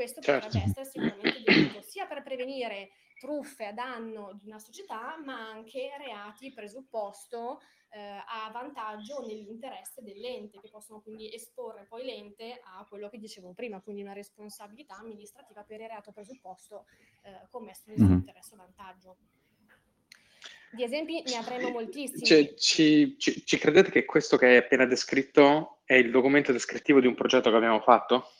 Questo 0.00 0.22
certo. 0.22 0.46
potrebbe 0.46 0.70
essere 0.70 0.84
sicuramente 0.86 1.42
detto 1.44 1.82
sia 1.82 2.06
per 2.06 2.22
prevenire 2.22 2.92
truffe 3.18 3.66
a 3.66 3.72
danno 3.74 4.32
di 4.32 4.46
una 4.46 4.58
società, 4.58 5.20
ma 5.22 5.50
anche 5.50 5.90
reati 5.98 6.54
presupposto 6.54 7.60
eh, 7.90 8.00
a 8.00 8.48
vantaggio 8.50 9.20
nell'interesse 9.20 10.00
dell'ente, 10.02 10.58
che 10.58 10.70
possono 10.70 11.02
quindi 11.02 11.30
esporre 11.30 11.84
poi 11.86 12.06
l'ente 12.06 12.62
a 12.64 12.86
quello 12.88 13.10
che 13.10 13.18
dicevo 13.18 13.52
prima, 13.52 13.82
quindi 13.82 14.00
una 14.00 14.14
responsabilità 14.14 14.96
amministrativa 14.96 15.64
per 15.64 15.82
il 15.82 15.88
reato 15.88 16.12
presupposto 16.12 16.86
eh, 17.20 17.46
commesso 17.50 17.82
nel 17.88 18.00
mm-hmm. 18.00 18.12
interesse 18.12 18.54
o 18.54 18.56
vantaggio. 18.56 19.16
Di 20.72 20.82
esempi 20.82 21.22
ne 21.26 21.36
avremo 21.36 21.68
moltissimi. 21.68 22.24
Cioè, 22.24 22.54
ci, 22.54 23.18
ci, 23.18 23.44
ci 23.44 23.58
credete 23.58 23.90
che 23.90 24.06
questo 24.06 24.38
che 24.38 24.46
hai 24.46 24.56
appena 24.56 24.86
descritto 24.86 25.80
è 25.84 25.92
il 25.92 26.10
documento 26.10 26.52
descrittivo 26.52 27.00
di 27.00 27.06
un 27.06 27.14
progetto 27.14 27.50
che 27.50 27.56
abbiamo 27.56 27.80
fatto? 27.80 28.30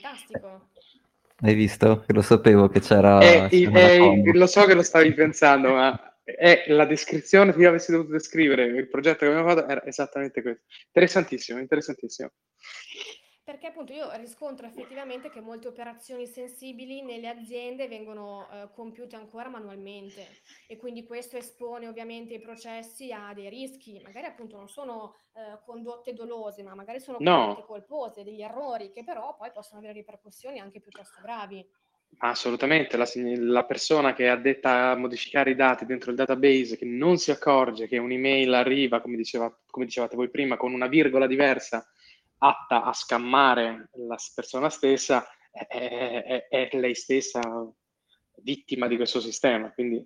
Fantastico. 0.00 0.68
Hai 1.42 1.54
visto? 1.54 2.04
Lo 2.08 2.22
sapevo 2.22 2.68
che 2.68 2.80
c'era... 2.80 3.18
È, 3.20 3.48
è, 3.48 3.98
lo 4.32 4.46
so 4.46 4.64
che 4.64 4.74
lo 4.74 4.82
stavi 4.82 5.12
pensando, 5.12 5.72
ma 5.72 6.16
è 6.24 6.64
la 6.68 6.84
descrizione 6.84 7.52
che 7.52 7.60
io 7.60 7.68
avessi 7.68 7.92
dovuto 7.92 8.12
descrivere, 8.12 8.64
il 8.64 8.88
progetto 8.88 9.18
che 9.18 9.26
abbiamo 9.26 9.48
fatto 9.48 9.68
era 9.68 9.84
esattamente 9.84 10.40
questo. 10.40 10.62
Interessantissimo, 10.86 11.58
interessantissimo 11.58 12.30
perché 13.44 13.66
appunto 13.66 13.92
io 13.92 14.08
riscontro 14.16 14.66
effettivamente 14.66 15.28
che 15.28 15.40
molte 15.40 15.66
operazioni 15.66 16.26
sensibili 16.26 17.02
nelle 17.02 17.28
aziende 17.28 17.88
vengono 17.88 18.48
eh, 18.50 18.68
compiute 18.72 19.16
ancora 19.16 19.48
manualmente 19.48 20.26
e 20.68 20.76
quindi 20.76 21.04
questo 21.04 21.36
espone 21.36 21.88
ovviamente 21.88 22.34
i 22.34 22.40
processi 22.40 23.12
a 23.12 23.32
dei 23.34 23.48
rischi, 23.48 24.00
magari 24.02 24.26
appunto 24.26 24.56
non 24.56 24.68
sono 24.68 25.16
eh, 25.32 25.58
condotte 25.64 26.12
dolose, 26.12 26.62
ma 26.62 26.74
magari 26.74 27.00
sono 27.00 27.16
no. 27.20 27.46
condotte 27.46 27.66
colpose, 27.66 28.22
degli 28.22 28.42
errori 28.42 28.92
che 28.92 29.02
però 29.02 29.34
poi 29.36 29.50
possono 29.50 29.80
avere 29.80 29.94
ripercussioni 29.94 30.60
anche 30.60 30.80
piuttosto 30.80 31.20
gravi. 31.20 31.66
Assolutamente, 32.18 32.96
la, 32.96 33.08
la, 33.14 33.64
persona 33.64 34.12
che 34.12 34.24
è 34.24 34.28
addetta 34.28 34.90
a 34.90 34.96
modificare 34.96 35.50
i 35.50 35.54
dati 35.54 35.86
dentro 35.86 36.10
il 36.10 36.16
database, 36.16 36.76
che 36.76 36.84
non 36.84 37.16
si 37.16 37.30
accorge 37.30 37.88
che 37.88 37.96
un'email 37.96 38.52
arriva, 38.52 39.00
come, 39.00 39.16
diceva, 39.16 39.50
come 39.66 39.86
dicevate 39.86 40.14
voi 40.14 40.28
prima, 40.28 40.58
con 40.58 40.74
una 40.74 40.88
virgola 40.88 41.26
diversa 41.26 41.84
atta 42.44 42.82
a 42.82 42.92
scammare 42.92 43.88
la 44.08 44.16
persona 44.34 44.68
stessa, 44.68 45.24
è, 45.50 46.46
è, 46.48 46.68
è 46.68 46.76
lei 46.76 46.94
stessa 46.94 47.40
vittima 48.42 48.88
di 48.88 48.96
questo 48.96 49.20
sistema. 49.20 49.70
Quindi, 49.70 50.04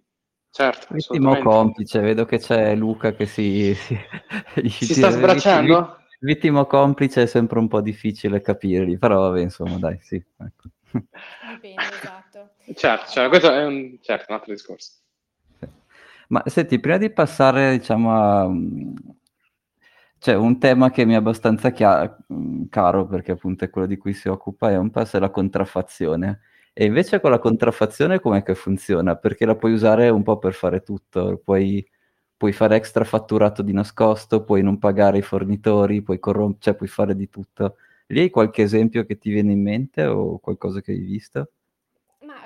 certo. 0.51 0.87
Vittimo 0.91 1.39
complice, 1.39 2.01
vedo 2.01 2.27
che 2.27 2.39
c'è 2.39 2.75
Luca 2.75 3.13
che 3.13 3.27
si, 3.27 3.75
si, 4.55 4.69
si 4.69 4.95
sta 4.95 5.11
sbracciando. 5.11 6.05
Vittimo 6.21 6.67
complice 6.67 7.23
è 7.23 7.27
sempre 7.27 7.59
un 7.59 7.69
po' 7.69 7.81
difficile 7.81 8.41
capirli, 8.41 8.99
però 8.99 9.21
vabbè, 9.21 9.41
insomma, 9.41 9.79
dai, 9.79 9.99
sì. 10.01 10.17
Ecco. 10.17 10.69
Dipende, 11.53 11.83
esatto. 11.93 12.51
Certo, 12.75 13.11
cioè, 13.11 13.29
questo 13.29 13.53
è 13.53 13.65
un, 13.65 13.99
certo, 14.03 14.27
un 14.29 14.35
altro 14.37 14.53
discorso. 14.53 14.93
Ma 16.29 16.43
senti, 16.47 16.81
prima 16.81 16.99
di 16.99 17.11
passare, 17.11 17.79
diciamo, 17.79 18.13
a... 18.13 18.51
C'è 20.19 20.35
un 20.35 20.59
tema 20.59 20.91
che 20.91 21.05
mi 21.05 21.13
è 21.13 21.17
abbastanza 21.17 21.71
chia- 21.71 22.17
caro, 22.71 23.07
perché 23.07 23.33
appunto 23.33 23.65
è 23.65 23.71
quello 23.71 23.87
di 23.87 23.97
cui 23.97 24.13
si 24.15 24.29
occupa, 24.29 24.71
è 24.71 24.77
un 24.77 24.91
po' 24.91 25.03
la 25.13 25.31
contraffazione. 25.31 26.41
E 26.73 26.85
invece 26.87 27.21
con 27.21 27.31
la 27.31 27.39
contraffazione 27.39 28.21
com'è 28.21 28.43
che 28.43 28.55
funziona? 28.55 29.17
Perché 29.17 29.47
la 29.47 29.57
puoi 29.57 29.73
usare 29.73 30.09
un 30.09 30.23
po' 30.23 30.39
per 30.39 30.53
fare 30.55 30.83
tutto, 30.83 31.41
puoi, 31.45 31.87
puoi 32.37 32.53
fare 32.53 32.77
extra 32.77 33.05
fatturato 33.05 33.63
di 33.63 33.73
nascosto, 33.73 34.43
puoi 34.45 34.63
non 34.63 34.79
pagare 34.79 35.19
i 35.19 35.23
fornitori, 35.23 36.03
puoi, 36.03 36.19
corrom- 36.19 36.57
cioè, 36.59 36.75
puoi 36.75 36.89
fare 36.89 37.15
di 37.15 37.29
tutto. 37.29 37.77
Lì 38.09 38.21
hai 38.21 38.31
qualche 38.31 38.63
esempio 38.63 39.05
che 39.05 39.19
ti 39.19 39.31
viene 39.31 39.53
in 39.53 39.63
mente 39.63 40.05
o 40.07 40.39
qualcosa 40.39 40.81
che 40.81 40.93
hai 40.93 40.99
visto? 41.01 41.51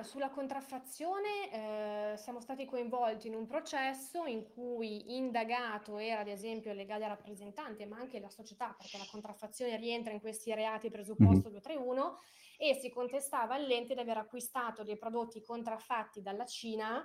Sulla 0.03 0.31
contraffazione 0.31 2.13
eh, 2.13 2.17
siamo 2.17 2.41
stati 2.41 2.65
coinvolti 2.65 3.29
in 3.29 3.35
un 3.35 3.47
processo 3.47 4.25
in 4.25 4.45
cui 4.53 5.17
indagato 5.17 5.99
era 5.99 6.21
ad 6.21 6.29
esempio 6.29 6.71
il 6.71 6.77
legale 6.77 7.07
rappresentante, 7.07 7.87
ma 7.87 7.99
anche 7.99 8.21
la 8.21 8.29
società, 8.29 8.75
perché 8.77 8.99
la 8.99 9.07
contraffazione 9.11 9.77
rientra 9.77 10.13
in 10.13 10.21
questi 10.21 10.55
reati 10.55 10.91
presupposto 10.91 11.49
mm-hmm. 11.51 11.61
231, 11.61 12.19
e 12.59 12.75
si 12.75 12.91
contestava 12.91 13.55
all'ente 13.55 13.95
di 13.95 14.01
aver 14.01 14.19
acquistato 14.19 14.85
dei 14.85 14.99
prodotti 14.99 15.43
contraffatti 15.43 16.21
dalla 16.21 16.45
Cina 16.45 17.03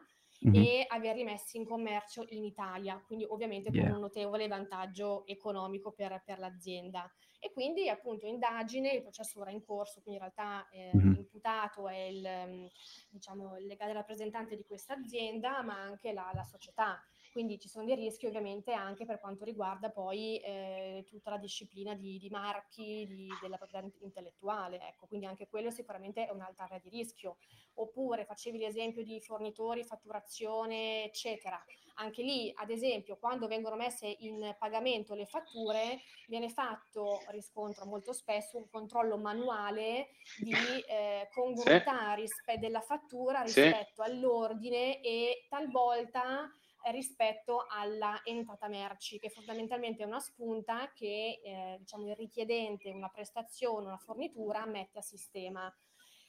mm-hmm. 0.47 0.63
e 0.63 0.85
aver 0.87 1.15
rimessi 1.15 1.57
in 1.57 1.65
commercio 1.65 2.25
in 2.29 2.43
Italia, 2.43 3.01
quindi 3.05 3.25
ovviamente 3.25 3.69
yeah. 3.71 3.85
con 3.85 3.95
un 3.95 4.01
notevole 4.01 4.47
vantaggio 4.47 5.25
economico 5.25 5.91
per, 5.91 6.21
per 6.25 6.39
l'azienda. 6.39 7.09
E 7.45 7.51
quindi 7.51 7.87
appunto 7.89 8.25
indagine, 8.25 8.91
il 8.91 9.03
processo 9.03 9.39
ora 9.39 9.51
in 9.51 9.63
corso, 9.63 10.01
quindi 10.01 10.19
in 10.19 10.31
realtà 10.31 10.67
eh, 10.71 10.89
mm-hmm. 10.95 11.11
l'imputato 11.11 11.87
è 11.87 11.95
il, 11.95 12.27
mm, 12.27 12.65
diciamo, 13.11 13.55
il 13.59 13.67
legale 13.67 13.93
rappresentante 13.93 14.55
di 14.55 14.65
questa 14.65 14.95
azienda, 14.95 15.61
ma 15.61 15.79
anche 15.79 16.11
la, 16.11 16.31
la 16.33 16.43
società. 16.43 16.99
Quindi 17.31 17.59
ci 17.59 17.69
sono 17.69 17.85
dei 17.85 17.93
rischi 17.93 18.25
ovviamente 18.25 18.73
anche 18.73 19.05
per 19.05 19.19
quanto 19.19 19.43
riguarda 19.43 19.91
poi 19.91 20.39
eh, 20.39 21.03
tutta 21.05 21.29
la 21.29 21.37
disciplina 21.37 21.93
di, 21.93 22.17
di 22.17 22.29
marchi 22.29 23.05
di, 23.05 23.27
della 23.39 23.57
proprietà 23.57 23.87
intellettuale. 23.99 24.79
Ecco, 24.81 25.05
quindi 25.05 25.27
anche 25.27 25.47
quello 25.47 25.69
sicuramente 25.69 26.25
è 26.25 26.31
un'altra 26.31 26.63
area 26.63 26.79
di 26.79 26.89
rischio. 26.89 27.37
Oppure 27.75 28.25
facevi 28.25 28.57
l'esempio 28.57 29.03
di 29.03 29.21
fornitori, 29.21 29.83
fatturazione, 29.83 31.03
eccetera. 31.03 31.63
Anche 31.95 32.23
lì, 32.23 32.51
ad 32.55 32.69
esempio, 32.69 33.17
quando 33.17 33.47
vengono 33.47 33.75
messe 33.75 34.07
in 34.19 34.55
pagamento 34.59 35.13
le 35.13 35.25
fatture, 35.25 36.01
viene 36.27 36.49
fatto, 36.49 37.21
riscontro 37.29 37.85
molto 37.85 38.11
spesso, 38.11 38.57
un 38.57 38.69
controllo 38.69 39.17
manuale 39.17 40.09
di 40.37 40.53
eh, 40.87 41.29
congruità 41.33 42.13
sì. 42.15 42.21
rispe- 42.21 42.59
della 42.59 42.81
fattura 42.81 43.41
rispetto 43.41 44.03
sì. 44.03 44.09
all'ordine 44.09 45.01
e 45.01 45.45
talvolta 45.49 46.51
rispetto 46.91 47.65
alla 47.67 48.21
entrata 48.23 48.67
merci, 48.67 49.17
che 49.17 49.29
fondamentalmente 49.29 50.03
è 50.03 50.05
una 50.05 50.19
spunta 50.19 50.91
che 50.93 51.41
eh, 51.43 51.77
diciamo, 51.79 52.09
il 52.09 52.15
richiedente 52.15 52.91
una 52.91 53.09
prestazione, 53.09 53.87
una 53.87 53.97
fornitura 53.97 54.65
mette 54.65 54.99
a 54.99 55.01
sistema. 55.01 55.73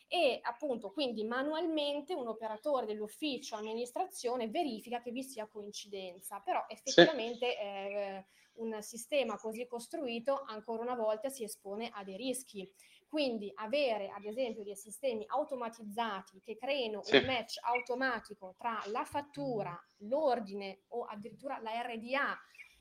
E 0.09 0.39
appunto 0.43 0.93
quindi 0.93 1.25
manualmente 1.25 2.15
un 2.15 2.29
operatore 2.29 2.87
dell'ufficio 2.87 3.57
amministrazione 3.57 4.49
verifica 4.49 5.01
che 5.01 5.11
vi 5.11 5.25
sia 5.25 5.49
coincidenza, 5.49 6.41
però 6.41 6.65
effettivamente 6.69 7.51
sì. 7.51 7.57
eh, 7.57 8.27
un 8.57 8.81
sistema 8.83 9.37
così 9.37 9.67
costruito 9.67 10.43
ancora 10.47 10.83
una 10.83 10.95
volta 10.95 11.29
si 11.29 11.43
espone 11.43 11.91
a 11.93 12.05
dei 12.05 12.17
rischi. 12.17 12.71
Quindi 13.09 13.51
avere 13.55 14.11
ad 14.11 14.25
esempio 14.25 14.63
dei 14.63 14.77
sistemi 14.77 15.25
automatizzati 15.27 16.41
che 16.41 16.57
creino 16.57 17.03
sì. 17.03 17.17
un 17.17 17.25
match 17.25 17.59
automatico 17.63 18.55
tra 18.59 18.83
la 18.87 19.05
fattura, 19.05 19.81
l'ordine 19.99 20.83
o 20.89 21.05
addirittura 21.05 21.59
la 21.61 21.83
RDA 21.83 22.37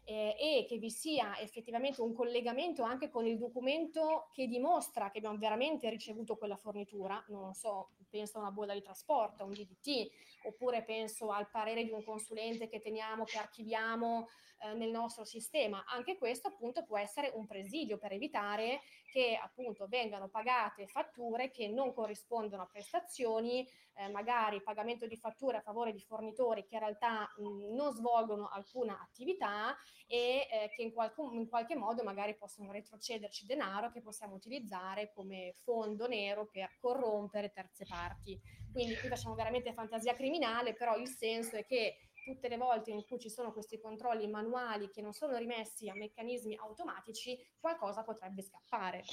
eh, 0.05 0.35
e 0.39 0.65
che 0.67 0.77
vi 0.77 0.91
sia 0.91 1.37
effettivamente 1.39 2.01
un 2.01 2.13
collegamento 2.13 2.83
anche 2.83 3.09
con 3.09 3.25
il 3.25 3.37
documento 3.37 4.29
che 4.31 4.47
dimostra 4.47 5.09
che 5.09 5.17
abbiamo 5.17 5.37
veramente 5.37 5.89
ricevuto 5.89 6.37
quella 6.37 6.55
fornitura, 6.55 7.23
non 7.29 7.53
so, 7.53 7.89
penso 8.09 8.37
a 8.37 8.41
una 8.41 8.51
bolla 8.51 8.73
di 8.73 8.81
trasporto, 8.81 9.43
a 9.43 9.45
un 9.45 9.51
DDT, 9.51 10.09
oppure 10.43 10.83
penso 10.83 11.31
al 11.31 11.49
parere 11.49 11.83
di 11.83 11.91
un 11.91 12.03
consulente 12.03 12.67
che 12.67 12.79
teniamo, 12.79 13.23
che 13.23 13.37
archiviamo 13.37 14.27
eh, 14.65 14.73
nel 14.73 14.89
nostro 14.89 15.23
sistema. 15.23 15.83
Anche 15.87 16.17
questo 16.17 16.47
appunto 16.47 16.83
può 16.83 16.97
essere 16.97 17.31
un 17.35 17.45
presidio 17.45 17.97
per 17.97 18.11
evitare 18.11 18.81
che 19.11 19.39
appunto 19.41 19.87
vengano 19.87 20.27
pagate 20.27 20.87
fatture 20.87 21.49
che 21.49 21.67
non 21.67 21.93
corrispondono 21.93 22.63
a 22.63 22.67
prestazioni, 22.67 23.67
eh, 23.95 24.09
magari 24.09 24.61
pagamento 24.61 25.07
di 25.07 25.15
fatture 25.15 25.57
a 25.57 25.61
favore 25.61 25.93
di 25.93 26.01
fornitori 26.01 26.65
che 26.65 26.75
in 26.75 26.81
realtà 26.81 27.31
mh, 27.37 27.73
non 27.73 27.93
svolgono 27.93 28.49
alcuna 28.49 28.99
attività 29.01 29.75
e 30.07 30.47
eh, 30.51 30.69
che 30.75 30.83
in, 30.83 30.93
qualcun, 30.93 31.33
in 31.35 31.47
qualche 31.47 31.75
modo 31.75 32.03
magari 32.03 32.35
possono 32.35 32.71
retrocederci 32.71 33.45
denaro 33.45 33.91
che 33.91 34.01
possiamo 34.01 34.35
utilizzare 34.35 35.11
come 35.13 35.53
fondo 35.63 36.07
nero 36.07 36.45
per 36.45 36.77
corrompere 36.79 37.51
terze 37.51 37.85
parti. 37.85 38.39
Quindi 38.71 38.97
qui 38.97 39.07
facciamo 39.07 39.35
veramente 39.35 39.71
fantasia 39.71 40.13
criminale, 40.13 40.73
però 40.73 40.97
il 40.97 41.07
senso 41.07 41.55
è 41.55 41.65
che 41.65 42.04
tutte 42.25 42.49
le 42.49 42.57
volte 42.57 42.89
in 42.89 43.05
cui 43.05 43.19
ci 43.19 43.29
sono 43.29 43.53
questi 43.53 43.79
controlli 43.79 44.27
manuali 44.27 44.89
che 44.89 45.01
non 45.01 45.13
sono 45.13 45.37
rimessi 45.37 45.87
a 45.89 45.93
meccanismi 45.93 46.57
automatici, 46.59 47.37
qualcosa 47.59 48.03
potrebbe 48.03 48.41
scappare. 48.41 49.03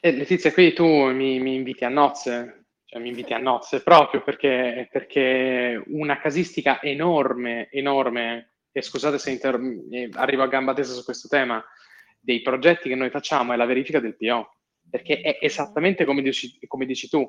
Eh, 0.00 0.12
Letizia, 0.12 0.52
qui 0.52 0.72
tu 0.72 0.86
mi, 0.86 1.40
mi, 1.40 1.56
inviti 1.56 1.84
a 1.84 1.88
nozze, 1.88 2.66
cioè 2.84 3.00
mi 3.00 3.08
inviti 3.08 3.34
a 3.34 3.38
nozze 3.38 3.82
proprio 3.82 4.22
perché, 4.22 4.88
perché 4.92 5.82
una 5.88 6.20
casistica 6.20 6.80
enorme, 6.80 7.68
enorme, 7.70 8.52
e 8.70 8.80
scusate 8.80 9.18
se 9.18 9.32
inter- 9.32 9.60
eh, 9.90 10.08
arrivo 10.12 10.44
a 10.44 10.48
gamba 10.48 10.72
tesa 10.72 10.94
su 10.94 11.02
questo 11.02 11.26
tema, 11.26 11.62
dei 12.20 12.42
progetti 12.42 12.88
che 12.88 12.94
noi 12.94 13.10
facciamo 13.10 13.52
è 13.52 13.56
la 13.56 13.64
verifica 13.64 13.98
del 13.98 14.16
PO, 14.16 14.54
perché 14.88 15.20
è 15.20 15.38
esattamente 15.40 16.04
come 16.04 16.22
dici, 16.22 16.56
come 16.68 16.86
dici 16.86 17.08
tu, 17.08 17.28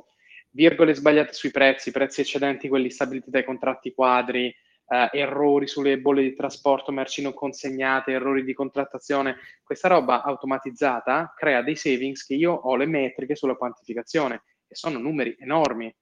virgole 0.51 0.93
sbagliate 0.93 1.33
sui 1.33 1.49
prezzi, 1.49 1.91
prezzi 1.91 2.21
eccedenti 2.21 2.67
quelli 2.67 2.91
stabiliti 2.91 3.31
dai 3.31 3.45
contratti 3.45 3.93
quadri, 3.93 4.53
eh, 4.91 5.09
errori 5.13 5.67
sulle 5.67 5.99
bolle 5.99 6.21
di 6.21 6.35
trasporto, 6.35 6.91
merci 6.91 7.21
non 7.21 7.33
consegnate, 7.33 8.11
errori 8.11 8.43
di 8.43 8.53
contrattazione, 8.53 9.37
questa 9.63 9.87
roba 9.87 10.21
automatizzata 10.21 11.33
crea 11.35 11.61
dei 11.61 11.77
savings 11.77 12.25
che 12.25 12.33
io 12.33 12.51
ho 12.51 12.75
le 12.75 12.85
metriche 12.85 13.35
sulla 13.35 13.55
quantificazione 13.55 14.43
e 14.67 14.75
sono 14.75 14.99
numeri 14.99 15.35
enormi, 15.39 15.93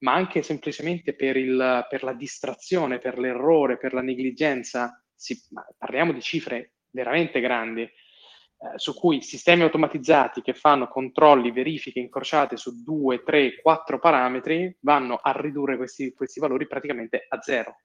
ma 0.00 0.12
anche 0.12 0.42
semplicemente 0.42 1.14
per, 1.14 1.38
il, 1.38 1.86
per 1.88 2.02
la 2.02 2.12
distrazione, 2.12 2.98
per 2.98 3.18
l'errore, 3.18 3.78
per 3.78 3.94
la 3.94 4.02
negligenza, 4.02 5.02
si, 5.14 5.40
parliamo 5.78 6.12
di 6.12 6.20
cifre 6.20 6.72
veramente 6.90 7.40
grandi. 7.40 7.82
Eh, 7.82 8.78
su 8.78 8.94
cui 8.94 9.22
sistemi 9.22 9.62
automatizzati 9.62 10.42
che 10.42 10.52
fanno 10.52 10.86
controlli, 10.86 11.50
verifiche 11.50 11.98
incrociate 11.98 12.56
su 12.56 12.82
due, 12.82 13.22
tre, 13.22 13.60
quattro 13.60 13.98
parametri 13.98 14.76
vanno 14.80 15.16
a 15.16 15.32
ridurre 15.32 15.76
questi, 15.76 16.12
questi 16.12 16.40
valori 16.40 16.66
praticamente 16.66 17.24
a 17.28 17.40
zero. 17.40 17.76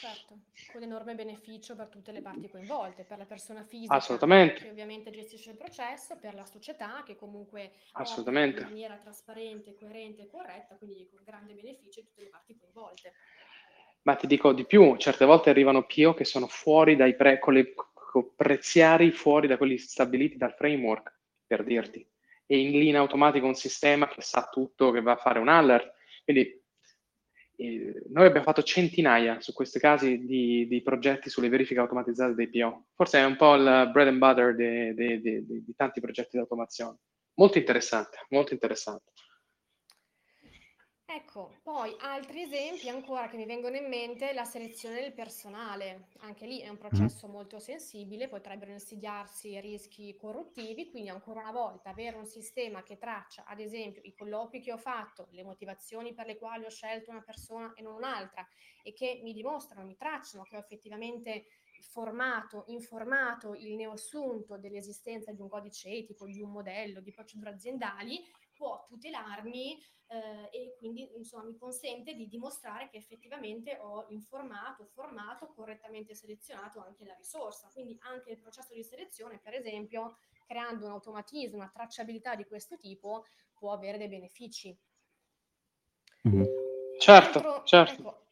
Certo, 0.00 0.38
con 0.72 0.82
enorme 0.82 1.14
beneficio 1.14 1.74
per 1.74 1.88
tutte 1.88 2.12
le 2.12 2.20
parti 2.20 2.48
coinvolte, 2.48 3.04
per 3.04 3.18
la 3.18 3.26
persona 3.26 3.62
fisica 3.62 3.98
che 3.98 4.68
ovviamente 4.70 5.10
gestisce 5.10 5.50
il 5.50 5.56
processo, 5.56 6.16
per 6.16 6.34
la 6.34 6.44
società 6.44 7.02
che 7.04 7.16
comunque 7.16 7.72
in 7.98 8.54
maniera 8.62 8.96
trasparente, 8.96 9.74
coerente 9.74 10.22
e 10.22 10.26
corretta, 10.26 10.76
quindi 10.76 11.08
con 11.10 11.20
grande 11.24 11.54
beneficio 11.54 12.00
a 12.00 12.02
tutte 12.04 12.22
le 12.22 12.28
parti 12.28 12.56
coinvolte. 12.56 13.12
Ma 14.02 14.14
ti 14.14 14.26
dico 14.26 14.52
di 14.52 14.64
più, 14.64 14.96
certe 14.96 15.24
volte 15.24 15.50
arrivano 15.50 15.84
PO 15.84 16.14
che 16.14 16.24
sono 16.24 16.46
fuori 16.46 16.96
dai 16.96 17.14
pre, 17.14 17.38
con 17.38 17.54
le 17.54 17.74
con 18.10 18.34
preziari 18.34 19.10
fuori 19.10 19.46
da 19.46 19.58
quelli 19.58 19.76
stabiliti 19.76 20.38
dal 20.38 20.54
framework, 20.54 21.12
per 21.46 21.62
dirti. 21.62 22.06
E 22.46 22.58
in 22.58 22.70
linea 22.70 23.00
automatica 23.00 23.44
un 23.44 23.54
sistema 23.54 24.08
che 24.08 24.22
sa 24.22 24.48
tutto, 24.50 24.90
che 24.90 25.02
va 25.02 25.12
a 25.12 25.16
fare 25.16 25.38
un 25.38 25.48
alert. 25.48 25.92
Quindi 26.24 26.62
noi 28.10 28.26
abbiamo 28.26 28.44
fatto 28.44 28.62
centinaia 28.62 29.40
su 29.40 29.52
questi 29.52 29.80
casi 29.80 30.24
di, 30.24 30.68
di, 30.68 30.80
progetti 30.82 31.28
sulle 31.28 31.48
verifiche 31.48 31.80
automatizzate 31.80 32.34
dei 32.34 32.48
PO. 32.48 32.84
Forse 32.94 33.18
è 33.18 33.24
un 33.24 33.36
po' 33.36 33.54
il 33.56 33.90
bread 33.92 34.06
and 34.06 34.18
butter 34.18 34.54
di 34.54 35.74
tanti 35.74 36.00
progetti 36.00 36.30
di 36.32 36.38
automazione. 36.38 36.98
Molto 37.34 37.58
interessante, 37.58 38.18
molto 38.30 38.52
interessante. 38.52 39.12
Ecco, 41.10 41.60
poi 41.62 41.96
altri 42.00 42.42
esempi 42.42 42.90
ancora 42.90 43.28
che 43.28 43.38
mi 43.38 43.46
vengono 43.46 43.76
in 43.76 43.88
mente, 43.88 44.34
la 44.34 44.44
selezione 44.44 45.00
del 45.00 45.14
personale. 45.14 46.08
Anche 46.18 46.44
lì 46.44 46.60
è 46.60 46.68
un 46.68 46.76
processo 46.76 47.26
molto 47.28 47.58
sensibile, 47.58 48.28
potrebbero 48.28 48.72
insidiarsi 48.72 49.58
rischi 49.58 50.14
corruttivi, 50.16 50.90
quindi 50.90 51.08
ancora 51.08 51.40
una 51.40 51.50
volta 51.50 51.88
avere 51.88 52.18
un 52.18 52.26
sistema 52.26 52.82
che 52.82 52.98
traccia, 52.98 53.44
ad 53.46 53.58
esempio, 53.58 54.02
i 54.04 54.12
colloqui 54.12 54.60
che 54.60 54.70
ho 54.70 54.76
fatto, 54.76 55.28
le 55.30 55.44
motivazioni 55.44 56.12
per 56.12 56.26
le 56.26 56.36
quali 56.36 56.66
ho 56.66 56.70
scelto 56.70 57.10
una 57.10 57.22
persona 57.22 57.72
e 57.72 57.80
non 57.80 57.94
un'altra 57.94 58.46
e 58.82 58.92
che 58.92 59.20
mi 59.22 59.32
dimostrano, 59.32 59.86
mi 59.86 59.96
tracciano 59.96 60.42
che 60.42 60.56
ho 60.56 60.60
effettivamente 60.60 61.46
formato, 61.80 62.64
informato 62.66 63.54
il 63.54 63.76
neoassunto 63.76 64.58
dell'esistenza 64.58 65.32
di 65.32 65.40
un 65.40 65.48
codice 65.48 65.88
etico, 65.88 66.26
di 66.26 66.42
un 66.42 66.50
modello, 66.50 67.00
di 67.00 67.12
procedure 67.12 67.50
aziendali, 67.50 68.22
può 68.58 68.84
tutelarmi 68.86 69.80
eh, 70.08 70.48
e 70.50 70.74
quindi 70.78 71.16
insomma 71.16 71.44
mi 71.44 71.56
consente 71.56 72.14
di 72.14 72.26
dimostrare 72.26 72.88
che 72.88 72.96
effettivamente 72.96 73.78
ho 73.80 74.06
informato, 74.08 74.84
formato, 74.84 75.52
correttamente 75.54 76.14
selezionato 76.14 76.80
anche 76.80 77.04
la 77.04 77.14
risorsa. 77.14 77.70
Quindi 77.72 77.96
anche 78.00 78.32
il 78.32 78.38
processo 78.38 78.74
di 78.74 78.82
selezione, 78.82 79.38
per 79.38 79.54
esempio, 79.54 80.18
creando 80.44 80.86
un 80.86 80.92
automatismo, 80.92 81.56
una 81.56 81.70
tracciabilità 81.72 82.34
di 82.34 82.44
questo 82.44 82.76
tipo, 82.76 83.26
può 83.54 83.72
avere 83.72 83.98
dei 83.98 84.08
benefici. 84.08 84.76
Certo, 86.98 87.38
altro, 87.38 87.62
certo. 87.64 88.08
Ecco, 88.08 88.27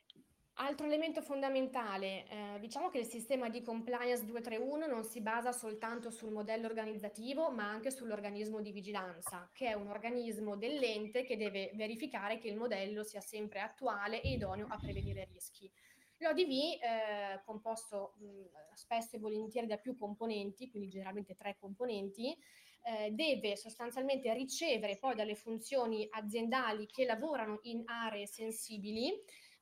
altro 0.58 0.86
elemento 0.86 1.20
fondamentale, 1.20 2.26
eh, 2.28 2.58
diciamo 2.60 2.88
che 2.88 2.98
il 2.98 3.06
sistema 3.06 3.48
di 3.48 3.62
compliance 3.62 4.24
231 4.24 4.86
non 4.86 5.04
si 5.04 5.20
basa 5.20 5.52
soltanto 5.52 6.10
sul 6.10 6.30
modello 6.30 6.66
organizzativo, 6.66 7.50
ma 7.50 7.68
anche 7.68 7.90
sull'organismo 7.90 8.60
di 8.60 8.72
vigilanza, 8.72 9.50
che 9.52 9.66
è 9.66 9.74
un 9.74 9.88
organismo 9.88 10.56
dell'ente 10.56 11.24
che 11.24 11.36
deve 11.36 11.72
verificare 11.74 12.38
che 12.38 12.48
il 12.48 12.56
modello 12.56 13.02
sia 13.04 13.20
sempre 13.20 13.60
attuale 13.60 14.22
e 14.22 14.32
idoneo 14.32 14.66
a 14.68 14.78
prevenire 14.78 15.28
rischi. 15.30 15.70
L'ODV, 16.18 16.50
eh, 16.50 17.42
composto 17.44 18.14
mh, 18.18 18.74
spesso 18.74 19.16
e 19.16 19.18
volentieri 19.18 19.66
da 19.66 19.76
più 19.76 19.94
componenti, 19.94 20.70
quindi 20.70 20.88
generalmente 20.88 21.34
tre 21.34 21.56
componenti, 21.58 22.34
eh, 22.82 23.10
deve 23.10 23.56
sostanzialmente 23.56 24.32
ricevere 24.32 24.96
poi 24.96 25.14
dalle 25.14 25.34
funzioni 25.34 26.06
aziendali 26.08 26.86
che 26.86 27.04
lavorano 27.04 27.58
in 27.64 27.82
aree 27.84 28.26
sensibili 28.26 29.12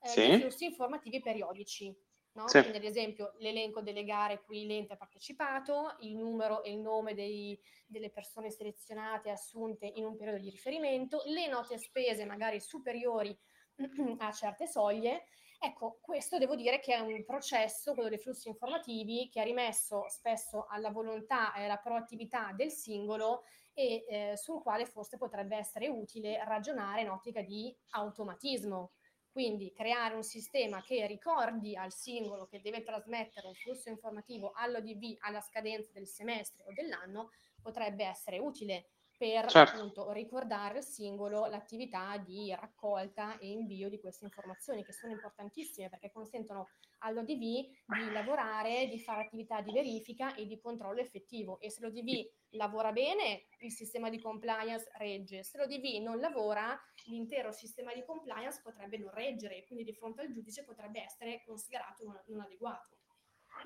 eh, 0.04 0.08
sì. 0.08 0.26
dei 0.26 0.40
flussi 0.40 0.64
informativi 0.66 1.20
periodici. 1.20 1.94
No? 2.32 2.48
Sì. 2.48 2.60
Quindi, 2.60 2.78
ad 2.78 2.84
esempio, 2.84 3.34
l'elenco 3.38 3.80
delle 3.80 4.04
gare 4.04 4.42
cui 4.42 4.66
l'ente 4.66 4.94
ha 4.94 4.96
partecipato, 4.96 5.96
il 6.00 6.16
numero 6.16 6.62
e 6.64 6.72
il 6.72 6.80
nome 6.80 7.14
dei, 7.14 7.58
delle 7.86 8.10
persone 8.10 8.50
selezionate 8.50 9.28
e 9.28 9.32
assunte 9.32 9.86
in 9.86 10.04
un 10.04 10.16
periodo 10.16 10.38
di 10.38 10.50
riferimento, 10.50 11.22
le 11.26 11.46
note 11.46 11.78
spese 11.78 12.24
magari 12.24 12.60
superiori 12.60 13.36
a 14.18 14.32
certe 14.32 14.66
soglie 14.66 15.26
Ecco, 15.64 15.98
questo 16.02 16.36
devo 16.36 16.56
dire 16.56 16.78
che 16.78 16.94
è 16.94 17.00
un 17.00 17.24
processo, 17.24 17.94
quello 17.94 18.10
dei 18.10 18.18
flussi 18.18 18.48
informativi, 18.48 19.30
che 19.30 19.40
è 19.40 19.44
rimesso 19.44 20.04
spesso 20.08 20.66
alla 20.68 20.90
volontà 20.90 21.54
e 21.54 21.64
alla 21.64 21.78
proattività 21.78 22.52
del 22.54 22.70
singolo 22.70 23.44
e 23.72 24.04
eh, 24.06 24.36
sul 24.36 24.60
quale 24.60 24.84
forse 24.84 25.16
potrebbe 25.16 25.56
essere 25.56 25.88
utile 25.88 26.44
ragionare 26.44 27.00
in 27.00 27.08
ottica 27.08 27.40
di 27.40 27.74
automatismo. 27.92 28.92
Quindi 29.34 29.72
creare 29.72 30.14
un 30.14 30.22
sistema 30.22 30.80
che 30.80 31.08
ricordi 31.08 31.74
al 31.74 31.90
singolo 31.90 32.46
che 32.46 32.60
deve 32.60 32.84
trasmettere 32.84 33.48
un 33.48 33.54
flusso 33.54 33.88
informativo 33.88 34.52
all'ODV 34.54 35.16
alla 35.18 35.40
scadenza 35.40 35.90
del 35.92 36.06
semestre 36.06 36.62
o 36.64 36.72
dell'anno 36.72 37.32
potrebbe 37.60 38.04
essere 38.04 38.38
utile 38.38 38.90
per 39.16 39.46
certo. 39.46 39.76
appunto 39.76 40.12
ricordare 40.12 40.78
al 40.78 40.84
singolo 40.84 41.46
l'attività 41.46 42.16
di 42.18 42.54
raccolta 42.54 43.38
e 43.38 43.48
invio 43.48 43.88
di 43.88 44.00
queste 44.00 44.24
informazioni 44.24 44.84
che 44.84 44.92
sono 44.92 45.12
importantissime 45.12 45.88
perché 45.88 46.10
consentono 46.10 46.68
all'ODV 46.98 47.38
di 47.38 48.10
lavorare, 48.12 48.88
di 48.88 48.98
fare 48.98 49.22
attività 49.22 49.60
di 49.60 49.72
verifica 49.72 50.34
e 50.34 50.46
di 50.46 50.58
controllo 50.58 51.00
effettivo 51.00 51.60
e 51.60 51.70
se 51.70 51.80
l'ODV 51.82 52.28
lavora 52.50 52.92
bene 52.92 53.46
il 53.60 53.70
sistema 53.70 54.10
di 54.10 54.20
compliance 54.20 54.90
regge, 54.98 55.42
se 55.42 55.58
l'ODV 55.58 56.02
non 56.02 56.18
lavora 56.18 56.78
l'intero 57.06 57.52
sistema 57.52 57.92
di 57.92 58.02
compliance 58.04 58.60
potrebbe 58.62 58.98
non 58.98 59.10
reggere 59.12 59.58
e 59.58 59.64
quindi 59.64 59.84
di 59.84 59.94
fronte 59.94 60.22
al 60.22 60.32
giudice 60.32 60.64
potrebbe 60.64 61.02
essere 61.02 61.42
considerato 61.44 62.04
non, 62.04 62.20
non 62.26 62.40
adeguato. 62.40 62.96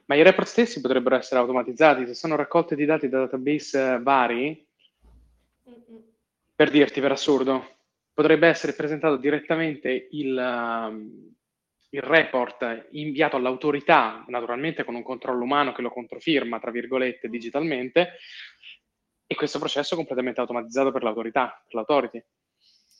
Ma 0.06 0.14
i 0.14 0.22
report 0.22 0.46
stessi 0.46 0.80
potrebbero 0.80 1.16
essere 1.16 1.40
automatizzati 1.40 2.06
se 2.06 2.14
sono 2.14 2.36
raccolte 2.36 2.76
di 2.76 2.84
dati 2.84 3.08
da 3.08 3.20
database 3.20 3.98
vari 4.00 4.67
per 6.54 6.70
dirti, 6.70 7.00
per 7.00 7.12
assurdo, 7.12 7.76
potrebbe 8.12 8.48
essere 8.48 8.74
presentato 8.74 9.16
direttamente 9.16 10.08
il, 10.10 10.34
uh, 10.36 11.36
il 11.90 12.02
report 12.02 12.88
inviato 12.90 13.36
all'autorità, 13.36 14.24
naturalmente 14.28 14.84
con 14.84 14.94
un 14.94 15.02
controllo 15.02 15.44
umano 15.44 15.72
che 15.72 15.82
lo 15.82 15.90
controfirma, 15.90 16.58
tra 16.58 16.70
virgolette, 16.70 17.28
digitalmente, 17.28 18.14
e 19.26 19.34
questo 19.34 19.58
processo 19.58 19.94
è 19.94 19.96
completamente 19.96 20.40
automatizzato 20.40 20.90
per 20.90 21.02
l'autorità, 21.02 21.62
per 21.64 21.74
l'autority. 21.74 22.24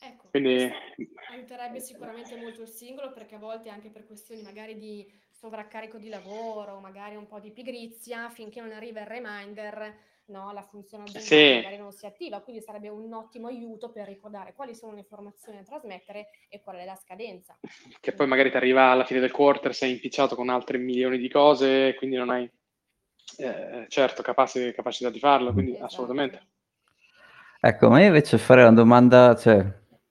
Ecco, 0.01 0.29
Quindi... 0.31 0.71
aiuterebbe 1.31 1.81
sicuramente 1.81 2.37
molto 2.37 2.63
il 2.63 2.69
singolo 2.69 3.13
perché 3.13 3.35
a 3.35 3.39
volte 3.39 3.69
anche 3.69 3.91
per 3.91 4.07
questioni 4.07 4.43
magari 4.43 4.79
di 4.79 5.11
sovraccarico 5.33 5.99
di 5.99 6.09
lavoro, 6.09 6.79
magari 6.81 7.17
un 7.17 7.27
po' 7.27 7.41
di 7.41 7.51
pigrizia, 7.51 8.29
finché 8.29 8.61
non 8.61 8.73
arriva 8.73 9.01
il 9.01 9.07
reminder, 9.07 9.97
no, 10.29 10.53
la 10.53 10.63
funzione 10.63 11.05
aziendale 11.05 11.51
sì. 11.51 11.55
magari 11.57 11.77
non 11.77 11.93
si 11.93 12.07
attiva, 12.07 12.41
quindi 12.41 12.63
sarebbe 12.63 12.89
un 12.89 13.13
ottimo 13.13 13.47
aiuto 13.47 13.91
per 13.91 14.07
ricordare 14.07 14.53
quali 14.55 14.75
sono 14.75 14.93
le 14.93 15.01
informazioni 15.01 15.59
da 15.59 15.65
trasmettere 15.65 16.29
e 16.49 16.61
qual 16.61 16.77
è 16.77 16.85
la 16.85 16.95
scadenza. 16.95 17.59
Che 18.01 18.13
poi 18.13 18.27
magari 18.27 18.51
ti 18.51 18.57
arriva 18.57 18.91
alla 18.91 19.05
fine 19.05 19.21
del 19.21 19.31
quarter, 19.31 19.75
sei 19.75 19.93
impicciato 19.93 20.35
con 20.35 20.49
altre 20.49 20.79
milioni 20.79 21.19
di 21.19 21.29
cose, 21.29 21.95
quindi 21.97 22.17
non 22.17 22.31
hai 22.31 22.51
eh, 23.39 23.87
certo 23.89 24.23
capaci, 24.23 24.73
capacità 24.73 25.11
di 25.11 25.19
farlo, 25.19 25.53
quindi 25.53 25.73
esatto. 25.73 25.87
assolutamente. 25.87 26.47
Ecco, 27.61 27.89
ma 27.89 28.01
io 28.01 28.07
invece 28.07 28.39
farei 28.39 28.65
una 28.65 28.75
domanda, 28.75 29.35
cioè, 29.35 29.65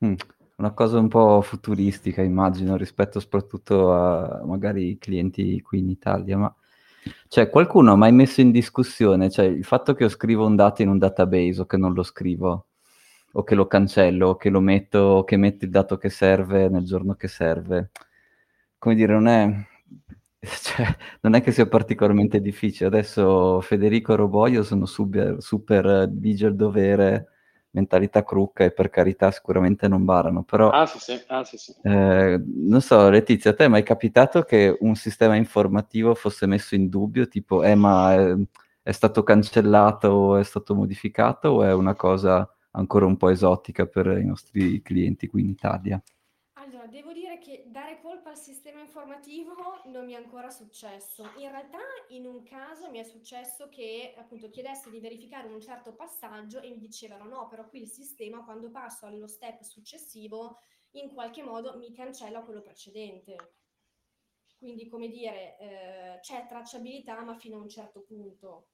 hmm, 0.03 0.13
una 0.57 0.71
cosa 0.73 0.99
un 0.99 1.07
po' 1.07 1.41
futuristica, 1.41 2.21
immagino, 2.21 2.75
rispetto 2.75 3.19
soprattutto 3.19 3.93
a 3.93 4.41
magari 4.43 4.89
i 4.89 4.97
clienti 4.97 5.61
qui 5.61 5.79
in 5.79 5.89
Italia, 5.89 6.37
ma 6.37 6.55
cioè, 7.27 7.49
qualcuno 7.49 7.93
ha 7.93 7.95
mai 7.95 8.11
messo 8.11 8.41
in 8.41 8.51
discussione 8.51 9.29
cioè, 9.29 9.45
il 9.45 9.63
fatto 9.63 9.93
che 9.93 10.03
io 10.03 10.09
scrivo 10.09 10.45
un 10.45 10.55
dato 10.55 10.81
in 10.81 10.89
un 10.89 10.97
database 10.97 11.61
o 11.61 11.65
che 11.65 11.77
non 11.77 11.93
lo 11.93 12.03
scrivo, 12.03 12.67
o 13.33 13.43
che 13.43 13.55
lo 13.55 13.67
cancello, 13.67 14.29
o 14.29 14.35
che 14.35 14.49
lo 14.49 14.59
metto, 14.59 14.99
o 14.99 15.23
che 15.23 15.37
metto 15.37 15.65
il 15.65 15.71
dato 15.71 15.97
che 15.97 16.09
serve 16.09 16.69
nel 16.69 16.83
giorno 16.83 17.15
che 17.15 17.27
serve? 17.27 17.91
Come 18.77 18.95
dire, 18.95 19.13
non 19.13 19.27
è, 19.27 19.67
cioè, 20.41 20.95
non 21.21 21.33
è 21.35 21.41
che 21.41 21.51
sia 21.51 21.67
particolarmente 21.67 22.41
difficile. 22.41 22.87
Adesso 22.87 23.61
Federico 23.61 24.13
e 24.13 24.15
Roboio 24.15 24.63
sono 24.63 24.85
super, 24.85 25.37
super 25.39 26.07
digi 26.07 26.45
il 26.45 26.55
dovere 26.55 27.36
mentalità 27.71 28.23
crucca 28.23 28.63
e 28.63 28.71
per 28.71 28.89
carità 28.89 29.31
sicuramente 29.31 29.87
non 29.87 30.05
barano, 30.05 30.43
però... 30.43 30.69
Ah 30.69 30.85
sì 30.85 30.99
sì, 30.99 31.21
ah, 31.27 31.43
sì. 31.43 31.57
Eh, 31.83 32.41
non 32.45 32.81
so, 32.81 33.09
Letizia, 33.09 33.51
a 33.51 33.53
te 33.53 33.65
è 33.65 33.67
mai 33.67 33.83
capitato 33.83 34.43
che 34.43 34.75
un 34.79 34.95
sistema 34.95 35.35
informativo 35.35 36.15
fosse 36.15 36.45
messo 36.45 36.75
in 36.75 36.89
dubbio, 36.89 37.27
tipo, 37.27 37.63
eh 37.63 37.75
ma 37.75 38.13
è, 38.13 38.35
è 38.81 38.91
stato 38.91 39.23
cancellato 39.23 40.07
o 40.07 40.37
è 40.37 40.43
stato 40.43 40.73
modificato 40.75 41.49
o 41.49 41.63
è 41.63 41.73
una 41.73 41.95
cosa 41.95 42.49
ancora 42.71 43.05
un 43.05 43.17
po' 43.17 43.29
esotica 43.29 43.85
per 43.85 44.07
i 44.07 44.25
nostri 44.25 44.81
clienti 44.81 45.27
qui 45.27 45.41
in 45.41 45.49
Italia? 45.49 46.01
Devo 46.89 47.13
dire 47.13 47.37
che 47.37 47.65
dare 47.67 47.99
colpa 48.01 48.29
al 48.29 48.37
sistema 48.37 48.79
informativo 48.79 49.81
non 49.85 50.05
mi 50.05 50.13
è 50.13 50.15
ancora 50.15 50.49
successo. 50.49 51.23
In 51.37 51.49
realtà 51.49 51.79
in 52.09 52.25
un 52.25 52.43
caso 52.43 52.89
mi 52.89 52.99
è 52.99 53.03
successo 53.03 53.69
che 53.69 54.13
appunto 54.17 54.49
chiedessi 54.49 54.89
di 54.89 54.99
verificare 54.99 55.47
un 55.47 55.61
certo 55.61 55.93
passaggio 55.93 56.59
e 56.61 56.69
mi 56.69 56.79
dicevano 56.79 57.25
no, 57.25 57.47
però 57.47 57.67
qui 57.67 57.81
il 57.81 57.89
sistema 57.89 58.43
quando 58.43 58.69
passo 58.69 59.05
allo 59.05 59.27
step 59.27 59.61
successivo 59.61 60.57
in 60.91 61.13
qualche 61.13 61.43
modo 61.43 61.77
mi 61.77 61.93
cancella 61.93 62.43
quello 62.43 62.61
precedente. 62.61 63.35
Quindi 64.57 64.87
come 64.87 65.09
dire, 65.09 65.57
eh, 65.59 66.19
c'è 66.21 66.47
tracciabilità 66.47 67.21
ma 67.21 67.35
fino 67.35 67.57
a 67.57 67.61
un 67.61 67.69
certo 67.69 68.01
punto. 68.01 68.69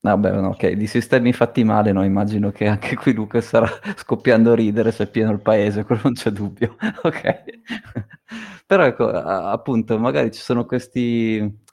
Vabbè, 0.00 0.30
no, 0.32 0.48
ok, 0.50 0.70
di 0.72 0.86
sistemi 0.86 1.32
fatti 1.32 1.64
male, 1.64 1.90
no, 1.92 2.04
immagino 2.04 2.52
che 2.52 2.66
anche 2.68 2.94
qui 2.94 3.12
Luca 3.12 3.40
starà 3.40 3.66
scoppiando 3.96 4.52
a 4.52 4.54
ridere 4.54 4.92
se 4.92 5.04
è 5.04 5.10
pieno 5.10 5.32
il 5.32 5.40
paese, 5.40 5.82
quello 5.84 6.02
non 6.04 6.12
c'è 6.14 6.30
dubbio, 6.30 6.76
ok. 7.02 7.44
Però 8.66 8.84
ecco, 8.84 9.08
appunto, 9.10 9.98
magari 9.98 10.30
ci 10.30 10.40
sono 10.40 10.64
questi... 10.66 11.66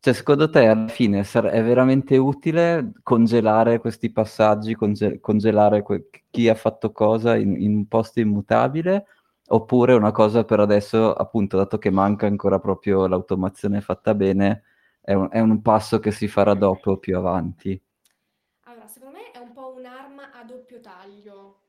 Cioè, 0.00 0.14
secondo 0.14 0.48
te 0.48 0.66
alla 0.66 0.86
fine 0.88 1.20
è 1.22 1.62
veramente 1.62 2.16
utile 2.16 2.92
congelare 3.02 3.78
questi 3.80 4.10
passaggi, 4.12 4.74
conge- 4.74 5.18
congelare 5.20 5.82
que- 5.82 6.08
chi 6.30 6.48
ha 6.48 6.54
fatto 6.54 6.92
cosa 6.92 7.36
in, 7.36 7.56
in 7.60 7.74
un 7.74 7.86
posto 7.88 8.20
immutabile? 8.20 9.06
Oppure 9.50 9.94
una 9.94 10.12
cosa 10.12 10.44
per 10.44 10.60
adesso, 10.60 11.12
appunto, 11.14 11.56
dato 11.56 11.78
che 11.78 11.90
manca 11.90 12.26
ancora 12.26 12.58
proprio 12.60 13.06
l'automazione 13.08 13.80
fatta 13.80 14.14
bene, 14.14 14.62
è 15.08 15.14
un, 15.14 15.28
è 15.30 15.40
un 15.40 15.62
passo 15.62 16.00
che 16.00 16.10
si 16.10 16.28
farà 16.28 16.52
dopo 16.52 16.98
più 16.98 17.16
avanti? 17.16 17.82
Allora, 18.64 18.86
secondo 18.86 19.16
me 19.16 19.30
è 19.30 19.38
un 19.38 19.52
po' 19.52 19.72
un'arma 19.72 20.32
a 20.32 20.44
doppio 20.44 20.80
taglio. 20.80 21.62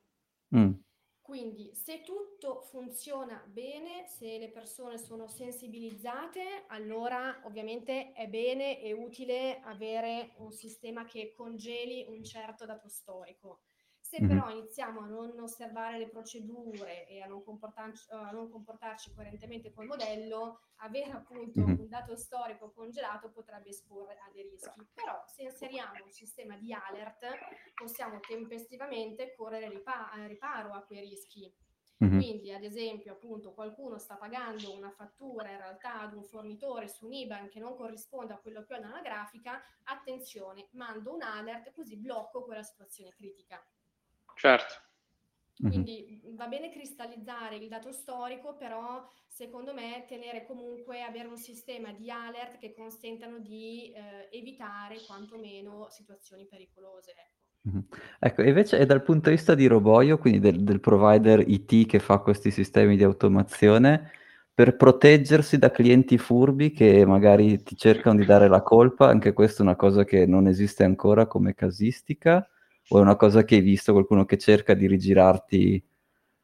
Mm. 0.54 0.74
Quindi, 1.22 1.74
se 1.74 2.02
tutto 2.02 2.60
funziona 2.64 3.42
bene, 3.48 4.08
se 4.08 4.38
le 4.40 4.50
persone 4.50 4.98
sono 4.98 5.30
sensibilizzate, 5.30 6.66
allora 6.68 7.40
ovviamente 7.46 8.12
è 8.12 8.28
bene 8.28 8.82
e 8.82 8.92
utile 8.92 9.62
avere 9.62 10.34
un 10.40 10.52
sistema 10.52 11.06
che 11.06 11.32
congeli 11.34 12.08
un 12.10 12.22
certo 12.26 12.66
dato 12.66 12.90
storico. 12.90 13.62
Se 14.10 14.20
mm-hmm. 14.20 14.40
però 14.40 14.50
iniziamo 14.50 15.02
a 15.02 15.06
non 15.06 15.40
osservare 15.40 16.00
le 16.00 16.10
procedure 16.10 17.08
e 17.08 17.22
a 17.22 17.28
non, 17.28 17.44
comportarci, 17.44 18.08
a 18.10 18.32
non 18.32 18.50
comportarci 18.50 19.14
coerentemente 19.14 19.72
col 19.72 19.86
modello, 19.86 20.62
avere 20.78 21.12
appunto 21.12 21.60
mm-hmm. 21.60 21.80
un 21.80 21.88
dato 21.88 22.16
storico 22.16 22.72
congelato 22.72 23.30
potrebbe 23.30 23.70
esporre 23.70 24.14
a 24.14 24.32
dei 24.34 24.50
rischi. 24.50 24.84
Però 24.96 25.24
se 25.28 25.44
inseriamo 25.44 26.04
un 26.04 26.10
sistema 26.10 26.58
di 26.58 26.74
alert 26.74 27.28
possiamo 27.76 28.20
tempestivamente 28.20 29.36
correre 29.36 29.70
ripa- 29.70 30.10
riparo 30.26 30.74
a 30.74 30.82
quei 30.82 31.02
rischi. 31.02 31.54
Mm-hmm. 32.04 32.18
Quindi, 32.18 32.52
ad 32.52 32.64
esempio, 32.64 33.12
appunto, 33.12 33.54
qualcuno 33.54 34.00
sta 34.00 34.16
pagando 34.16 34.74
una 34.74 34.90
fattura 34.90 35.52
in 35.52 35.58
realtà 35.58 36.00
ad 36.00 36.16
un 36.16 36.24
fornitore 36.24 36.88
su 36.88 37.06
un 37.06 37.14
IBAN 37.14 37.48
che 37.48 37.60
non 37.60 37.76
corrisponde 37.76 38.34
a 38.34 38.40
quello 38.40 38.64
che 38.64 38.74
ho 38.74 38.80
nella 38.80 39.02
grafica, 39.02 39.62
attenzione, 39.84 40.70
mando 40.72 41.14
un 41.14 41.22
alert 41.22 41.72
così 41.74 41.96
blocco 41.96 42.44
quella 42.44 42.64
situazione 42.64 43.12
critica. 43.12 43.64
Certo. 44.40 44.74
Quindi 45.60 46.22
va 46.38 46.48
bene 46.48 46.72
cristallizzare 46.72 47.58
il 47.58 47.68
dato 47.68 47.92
storico, 47.92 48.56
però 48.56 49.06
secondo 49.28 49.74
me 49.74 50.06
tenere 50.08 50.46
comunque, 50.46 51.02
avere 51.02 51.28
un 51.28 51.36
sistema 51.36 51.92
di 51.92 52.10
alert 52.10 52.58
che 52.58 52.74
consentano 52.74 53.40
di 53.40 53.92
eh, 53.92 54.30
evitare 54.32 55.02
quantomeno 55.06 55.88
situazioni 55.90 56.46
pericolose. 56.46 57.12
Ecco. 57.62 57.98
ecco, 58.20 58.42
invece 58.44 58.78
è 58.78 58.86
dal 58.86 59.04
punto 59.04 59.30
di 59.30 59.36
vista 59.36 59.54
di 59.54 59.68
Roboio, 59.68 60.18
quindi 60.18 60.40
del, 60.40 60.64
del 60.64 60.80
provider 60.80 61.44
IT 61.46 61.86
che 61.86 62.00
fa 62.00 62.20
questi 62.20 62.52
sistemi 62.52 62.96
di 62.96 63.04
automazione, 63.04 64.12
per 64.54 64.78
proteggersi 64.78 65.58
da 65.58 65.70
clienti 65.70 66.18
furbi 66.18 66.72
che 66.72 67.06
magari 67.06 67.62
ti 67.62 67.76
cercano 67.76 68.18
di 68.18 68.26
dare 68.26 68.48
la 68.48 68.62
colpa, 68.62 69.10
anche 69.10 69.34
questa 69.34 69.60
è 69.60 69.66
una 69.66 69.76
cosa 69.76 70.06
che 70.06 70.26
non 70.26 70.48
esiste 70.48 70.86
ancora 70.86 71.28
come 71.28 71.54
casistica, 71.54 72.50
o 72.90 72.98
è 72.98 73.02
una 73.02 73.16
cosa 73.16 73.44
che 73.44 73.56
hai 73.56 73.62
visto, 73.62 73.92
qualcuno 73.94 74.26
che 74.26 74.38
cerca 74.38 74.74
di 74.74 74.88
rigirarti, 74.88 75.84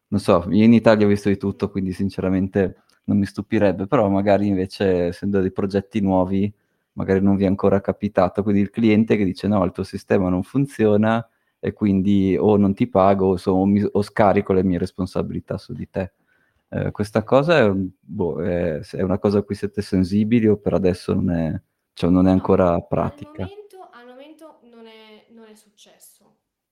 non 0.08 0.20
so, 0.20 0.46
io 0.50 0.64
in 0.64 0.74
Italia 0.74 1.06
ho 1.06 1.10
visto 1.10 1.30
di 1.30 1.38
tutto, 1.38 1.70
quindi 1.70 1.92
sinceramente 1.92 2.84
non 3.06 3.18
mi 3.18 3.26
stupirebbe, 3.26 3.88
però 3.88 4.10
magari 4.10 4.48
invece 4.48 5.08
essendo 5.08 5.42
dei 5.42 5.52
progetti 5.52 6.00
nuovi, 6.02 6.52
magari 6.94 7.22
non 7.22 7.36
vi 7.36 7.44
è 7.44 7.48
ancora 7.48 7.82
capitato, 7.82 8.44
quindi 8.44 8.62
il 8.62 8.70
cliente 8.70 9.16
che 9.18 9.26
dice 9.26 9.48
no, 9.48 9.64
il 9.64 9.72
tuo 9.72 9.84
sistema 9.84 10.30
non 10.30 10.44
funziona 10.44 11.28
e 11.60 11.74
quindi 11.74 12.38
o 12.40 12.58
non 12.58 12.74
ti 12.74 12.88
pago 12.88 13.30
o, 13.30 13.38
so, 13.38 13.52
o, 13.52 13.66
mi, 13.66 13.84
o 13.90 14.02
scarico 14.02 14.54
le 14.54 14.64
mie 14.64 14.78
responsabilità 14.78 15.58
su 15.58 15.74
di 15.74 15.90
te. 15.90 16.14
Eh, 16.70 16.92
questa 16.92 17.24
cosa 17.24 17.60
è, 17.60 17.72
boh, 17.72 18.42
è, 18.42 18.80
è, 18.80 19.02
una 19.02 19.18
cosa 19.18 19.40
a 19.40 19.42
cui 19.44 19.56
siete 19.56 19.82
sensibili 19.82 20.48
o 20.48 20.58
per 20.58 20.74
adesso 20.74 21.14
non 21.14 21.32
è, 21.32 21.62
cioè 21.94 22.10
non 22.10 22.28
è 22.28 22.32
ancora 22.32 22.80
pratica? 22.82 23.44
Al 23.44 23.50
momento, 23.50 23.90
al 23.92 24.06
momento 24.06 24.60
non, 24.64 24.84
non, 25.34 25.46
è, 25.46 25.56
successo. 25.56 25.95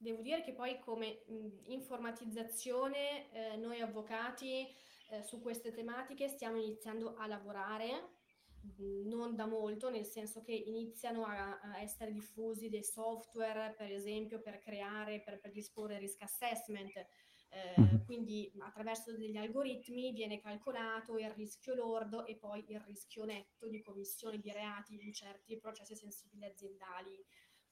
Devo 0.03 0.21
dire 0.21 0.41
che 0.41 0.53
poi 0.53 0.79
come 0.79 1.23
mh, 1.27 1.71
informatizzazione 1.71 3.31
eh, 3.31 3.55
noi 3.55 3.79
avvocati 3.79 4.67
eh, 5.09 5.23
su 5.23 5.41
queste 5.41 5.71
tematiche 5.71 6.27
stiamo 6.27 6.57
iniziando 6.57 7.15
a 7.15 7.25
lavorare 7.25 8.21
non 9.05 9.35
da 9.35 9.45
molto, 9.45 9.89
nel 9.89 10.05
senso 10.05 10.41
che 10.41 10.53
iniziano 10.53 11.25
a, 11.25 11.59
a, 11.59 11.81
essere 11.81 12.11
diffusi 12.11 12.69
dei 12.69 12.83
software, 12.83 13.73
per 13.77 13.91
esempio, 13.91 14.41
per 14.41 14.59
creare, 14.59 15.21
per 15.21 15.39
predisporre 15.39 15.99
risk 15.99 16.21
assessment. 16.21 16.95
Eh, 16.95 17.79
mm-hmm. 17.79 18.05
Quindi 18.05 18.51
attraverso 18.59 19.15
degli 19.15 19.37
algoritmi 19.37 20.11
viene 20.11 20.39
calcolato 20.39 21.17
il 21.17 21.29
rischio 21.31 21.75
lordo 21.75 22.25
e 22.25 22.35
poi 22.35 22.63
il 22.67 22.79
rischio 22.81 23.25
netto 23.25 23.67
di 23.67 23.81
commissione 23.81 24.39
di 24.39 24.51
reati 24.51 24.95
in 24.95 25.13
certi 25.13 25.57
processi 25.57 25.95
sensibili 25.95 26.45
aziendali. 26.45 27.23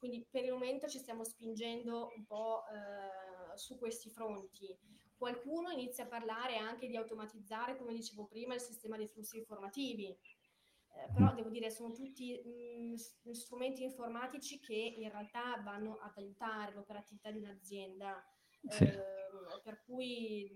Quindi 0.02 0.26
per 0.32 0.44
il 0.44 0.52
momento 0.52 0.88
ci 0.88 0.98
stiamo 0.98 1.24
spingendo 1.24 2.12
un 2.18 2.26
po' 2.26 2.64
eh, 2.66 3.56
su 3.56 3.78
questi 3.78 4.10
fronti. 4.10 4.76
Qualcuno 5.16 5.70
inizia 5.70 6.06
a 6.06 6.08
parlare 6.08 6.58
anche 6.58 6.88
di 6.88 6.98
automatizzare, 6.98 7.78
come 7.78 7.94
dicevo 7.94 8.26
prima, 8.26 8.56
il 8.56 8.62
sistema 8.62 8.98
dei 8.98 9.08
flussi 9.08 9.38
informativi. 9.38 10.08
Eh, 10.08 11.14
però 11.14 11.36
devo 11.36 11.50
dire 11.50 11.70
sono 11.70 11.94
tutti 11.94 12.36
mh, 12.44 13.30
mm, 13.30 13.32
strumenti 13.32 13.84
informatici 13.84 14.60
che 14.60 14.74
in 14.74 15.08
realtà 15.12 15.62
vanno 15.64 16.00
ad 16.00 16.18
aiutare 16.18 16.74
l'operatività 16.74 17.30
di 17.30 17.38
un'azienda. 17.38 18.26
Sì. 18.69 18.84
Eh, 18.84 19.10
per 19.63 19.82
cui 19.86 20.50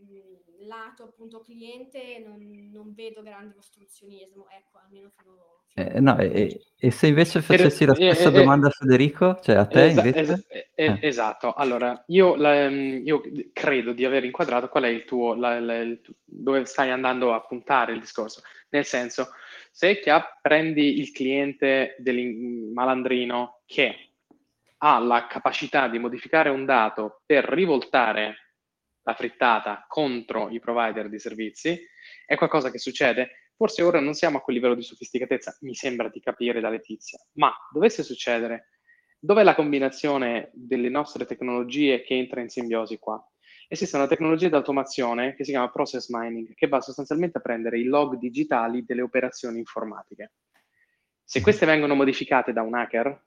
lato 0.67 1.03
appunto 1.03 1.41
cliente 1.41 2.23
non, 2.25 2.69
non, 2.71 2.93
vedo 2.93 3.21
grande 3.21 3.55
ostruzionismo, 3.57 4.47
ecco, 4.49 4.79
almeno 4.83 5.11
fino, 5.15 5.61
fino 5.67 5.87
eh, 5.87 5.99
no, 5.99 6.17
e, 6.17 6.61
e, 6.77 6.91
se 6.91 7.07
invece 7.07 7.41
facessi 7.41 7.85
la 7.85 7.93
stessa 7.93 8.29
eh, 8.29 8.31
domanda 8.31 8.67
a 8.67 8.71
Federico, 8.71 9.39
cioè 9.41 9.55
a 9.55 9.65
te 9.65 9.87
invece? 9.87 10.45
Es- 10.47 10.71
eh. 10.75 10.97
Esatto, 11.01 11.53
allora 11.53 12.03
io, 12.07 12.35
la, 12.35 12.69
mm, 12.69 13.05
io, 13.05 13.21
credo 13.53 13.93
di 13.93 14.05
aver 14.05 14.23
inquadrato 14.23 14.69
qual 14.69 14.83
è 14.83 14.89
il 14.89 15.05
tuo, 15.05 15.35
la, 15.35 15.59
la, 15.59 15.77
il, 15.77 16.01
dove 16.23 16.65
stai 16.65 16.89
andando 16.89 17.33
a 17.33 17.41
puntare 17.41 17.93
il 17.93 17.99
discorso, 17.99 18.41
nel 18.69 18.85
senso 18.85 19.29
se 19.71 19.99
che 19.99 20.11
prendi 20.41 20.99
il 20.99 21.11
cliente 21.11 21.95
del 21.99 22.71
malandrino 22.73 23.61
che 23.65 24.14
ha 24.77 24.99
la 24.99 25.27
capacità 25.27 25.87
di 25.87 25.99
modificare 25.99 26.49
un 26.49 26.65
dato 26.65 27.21
per 27.25 27.45
rivoltare 27.45 28.53
la 29.03 29.13
frittata 29.13 29.85
contro 29.87 30.49
i 30.49 30.59
provider 30.59 31.09
di 31.09 31.19
servizi, 31.19 31.79
è 32.25 32.35
qualcosa 32.35 32.71
che 32.71 32.79
succede. 32.79 33.51
Forse 33.55 33.83
ora 33.83 33.99
non 33.99 34.13
siamo 34.13 34.37
a 34.37 34.41
quel 34.41 34.57
livello 34.57 34.75
di 34.75 34.81
sofisticatezza, 34.81 35.57
mi 35.61 35.75
sembra 35.75 36.09
di 36.09 36.19
capire 36.19 36.59
da 36.59 36.69
Letizia, 36.69 37.19
ma 37.33 37.53
dovesse 37.71 38.03
succedere, 38.03 38.71
dov'è 39.19 39.43
la 39.43 39.55
combinazione 39.55 40.49
delle 40.53 40.89
nostre 40.89 41.25
tecnologie 41.25 42.01
che 42.01 42.15
entra 42.15 42.41
in 42.41 42.49
simbiosi 42.49 42.97
qua? 42.97 43.23
esiste 43.67 43.95
una 43.95 44.07
tecnologia 44.07 44.47
di 44.47 44.55
automazione 44.55 45.35
che 45.35 45.43
si 45.43 45.51
chiama 45.51 45.69
process 45.69 46.09
mining, 46.09 46.53
che 46.53 46.67
va 46.67 46.81
sostanzialmente 46.81 47.37
a 47.37 47.41
prendere 47.41 47.79
i 47.79 47.83
log 47.83 48.17
digitali 48.17 48.85
delle 48.85 49.01
operazioni 49.01 49.59
informatiche. 49.59 50.33
Se 51.23 51.41
queste 51.41 51.65
vengono 51.65 51.95
modificate 51.95 52.53
da 52.53 52.61
un 52.61 52.75
hacker, 52.75 53.23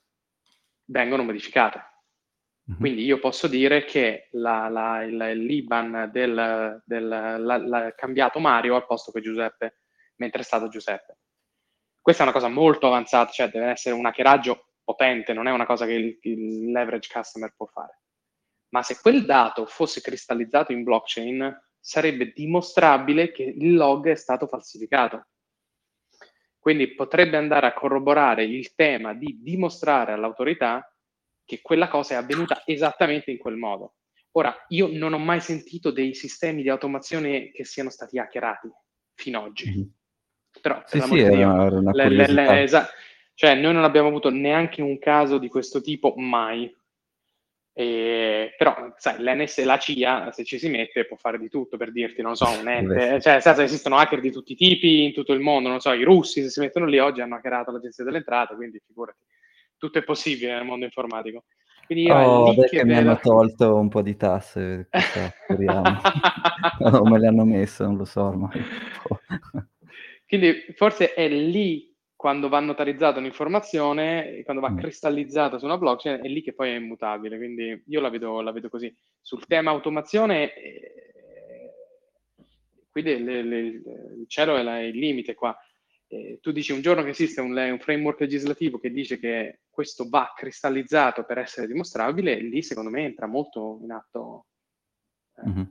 vengono 0.88 1.22
modificate. 1.22 1.82
Mhm. 2.64 2.76
Quindi 2.76 3.04
io 3.04 3.18
posso 3.18 3.46
dire 3.48 3.84
che 3.84 4.28
la, 4.32 4.68
la, 4.68 5.02
il, 5.02 5.16
l'IBAN 5.16 6.10
del, 6.12 6.82
del 6.84 7.08
la, 7.08 7.94
cambiato 7.96 8.38
Mario 8.38 8.76
al 8.76 8.86
posto 8.86 9.12
che 9.12 9.20
Giuseppe, 9.20 9.82
mentre 10.16 10.42
è 10.42 10.44
stato 10.44 10.68
Giuseppe. 10.68 11.18
Questa 12.00 12.22
è 12.22 12.26
una 12.26 12.34
cosa 12.34 12.48
molto 12.48 12.86
avanzata, 12.86 13.30
cioè 13.30 13.50
deve 13.50 13.66
essere 13.66 13.94
un 13.94 14.06
hackeraggio 14.06 14.72
potente, 14.82 15.32
non 15.32 15.46
è 15.46 15.50
una 15.50 15.66
cosa 15.66 15.86
che 15.86 15.92
il, 15.92 16.18
il 16.22 16.70
leverage 16.70 17.10
customer 17.12 17.52
può 17.54 17.66
fare 17.66 18.00
ma 18.70 18.82
se 18.82 18.98
quel 19.00 19.24
dato 19.24 19.66
fosse 19.66 20.00
cristallizzato 20.00 20.72
in 20.72 20.82
blockchain, 20.82 21.66
sarebbe 21.78 22.32
dimostrabile 22.34 23.32
che 23.32 23.42
il 23.42 23.74
log 23.74 24.08
è 24.08 24.16
stato 24.16 24.46
falsificato. 24.46 25.28
Quindi 26.58 26.94
potrebbe 26.94 27.36
andare 27.36 27.66
a 27.66 27.72
corroborare 27.72 28.44
il 28.44 28.74
tema 28.74 29.14
di 29.14 29.38
dimostrare 29.40 30.12
all'autorità 30.12 30.92
che 31.44 31.60
quella 31.62 31.88
cosa 31.88 32.14
è 32.14 32.16
avvenuta 32.16 32.62
esattamente 32.66 33.30
in 33.30 33.38
quel 33.38 33.56
modo. 33.56 33.94
Ora, 34.32 34.54
io 34.68 34.88
non 34.90 35.14
ho 35.14 35.18
mai 35.18 35.40
sentito 35.40 35.90
dei 35.90 36.14
sistemi 36.14 36.62
di 36.62 36.68
automazione 36.68 37.50
che 37.50 37.64
siano 37.64 37.90
stati 37.90 38.18
hackerati 38.18 38.68
fino 39.14 39.38
ad 39.38 39.46
oggi. 39.46 39.70
Mm-hmm. 39.70 39.88
Però, 40.60 40.74
per 40.78 40.86
sì, 40.88 41.00
sì, 41.00 41.14
di 41.14 41.28
Dio, 41.28 41.48
una, 41.48 41.64
una 41.64 41.92
le, 41.92 42.08
le, 42.08 42.26
le, 42.32 42.62
esa- 42.62 42.88
cioè, 43.34 43.54
noi 43.54 43.72
non 43.72 43.84
abbiamo 43.84 44.08
avuto 44.08 44.30
neanche 44.30 44.82
un 44.82 44.98
caso 44.98 45.38
di 45.38 45.48
questo 45.48 45.80
tipo 45.80 46.14
mai. 46.16 46.74
E, 47.78 48.56
però, 48.58 48.92
sai, 48.96 49.22
l'NS, 49.22 49.62
la 49.62 49.78
CIA, 49.78 50.32
se 50.32 50.42
ci 50.42 50.58
si 50.58 50.68
mette, 50.68 51.06
può 51.06 51.16
fare 51.16 51.38
di 51.38 51.48
tutto 51.48 51.76
per 51.76 51.92
dirti, 51.92 52.22
non 52.22 52.34
so, 52.34 52.48
un 52.58 52.66
ente. 52.66 53.20
Cioè, 53.20 53.38
senza, 53.38 53.62
esistono 53.62 53.96
hacker 53.98 54.18
di 54.18 54.32
tutti 54.32 54.54
i 54.54 54.56
tipi 54.56 55.04
in 55.04 55.12
tutto 55.12 55.32
il 55.32 55.38
mondo, 55.38 55.68
non 55.68 55.78
so, 55.78 55.92
i 55.92 56.02
russi, 56.02 56.42
se 56.42 56.50
si 56.50 56.58
mettono 56.58 56.86
lì 56.86 56.98
oggi, 56.98 57.20
hanno 57.20 57.36
hackerato 57.36 57.70
l'agenzia 57.70 58.02
delle 58.02 58.16
entrate, 58.16 58.56
quindi 58.56 58.82
figurati, 58.84 59.20
tutto 59.76 59.98
è 59.98 60.02
possibile 60.02 60.54
nel 60.54 60.64
mondo 60.64 60.86
informatico. 60.86 61.44
Quindi 61.86 62.06
io 62.06 62.16
oh, 62.16 62.54
che 62.68 62.84
mi 62.84 62.96
hanno 62.96 63.16
tolto 63.22 63.76
un 63.76 63.88
po' 63.88 64.02
di 64.02 64.16
tasse, 64.16 64.88
speriamo. 64.90 66.00
o 66.82 67.08
me 67.08 67.18
le 67.20 67.28
hanno 67.28 67.44
messe, 67.44 67.84
non 67.84 67.96
lo 67.96 68.04
so 68.04 68.24
ormai. 68.24 68.60
quindi 70.26 70.64
forse 70.74 71.14
è 71.14 71.28
lì 71.28 71.96
quando 72.18 72.48
va 72.48 72.58
notarizzata 72.58 73.20
un'informazione, 73.20 74.42
quando 74.42 74.60
va 74.60 74.70
mm. 74.70 74.78
cristallizzata 74.78 75.56
su 75.56 75.66
una 75.66 75.78
blockchain, 75.78 76.20
è 76.20 76.26
lì 76.26 76.42
che 76.42 76.52
poi 76.52 76.70
è 76.70 76.74
immutabile. 76.74 77.36
Quindi 77.36 77.80
io 77.86 78.00
la 78.00 78.08
vedo, 78.08 78.40
la 78.40 78.50
vedo 78.50 78.68
così. 78.68 78.92
Sul 79.20 79.46
tema 79.46 79.70
automazione, 79.70 80.52
eh, 80.52 81.74
qui 82.90 83.02
le, 83.02 83.20
le, 83.20 83.42
le, 83.44 83.58
il 83.58 84.24
cielo 84.26 84.56
è 84.56 84.64
la, 84.64 84.80
il 84.80 84.98
limite 84.98 85.36
qua. 85.36 85.56
Eh, 86.08 86.40
tu 86.42 86.50
dici 86.50 86.72
un 86.72 86.80
giorno 86.80 87.04
che 87.04 87.10
esiste 87.10 87.40
un, 87.40 87.56
un, 87.56 87.78
framework 87.78 88.18
legislativo 88.18 88.80
che 88.80 88.90
dice 88.90 89.20
che 89.20 89.60
questo 89.70 90.08
va 90.08 90.32
cristallizzato 90.34 91.22
per 91.22 91.38
essere 91.38 91.68
dimostrabile, 91.68 92.40
lì 92.40 92.64
secondo 92.64 92.90
me 92.90 93.04
entra 93.04 93.28
molto 93.28 93.78
in 93.80 93.92
atto. 93.92 94.46
Eh. 95.36 95.48
Mm-hmm. 95.48 95.64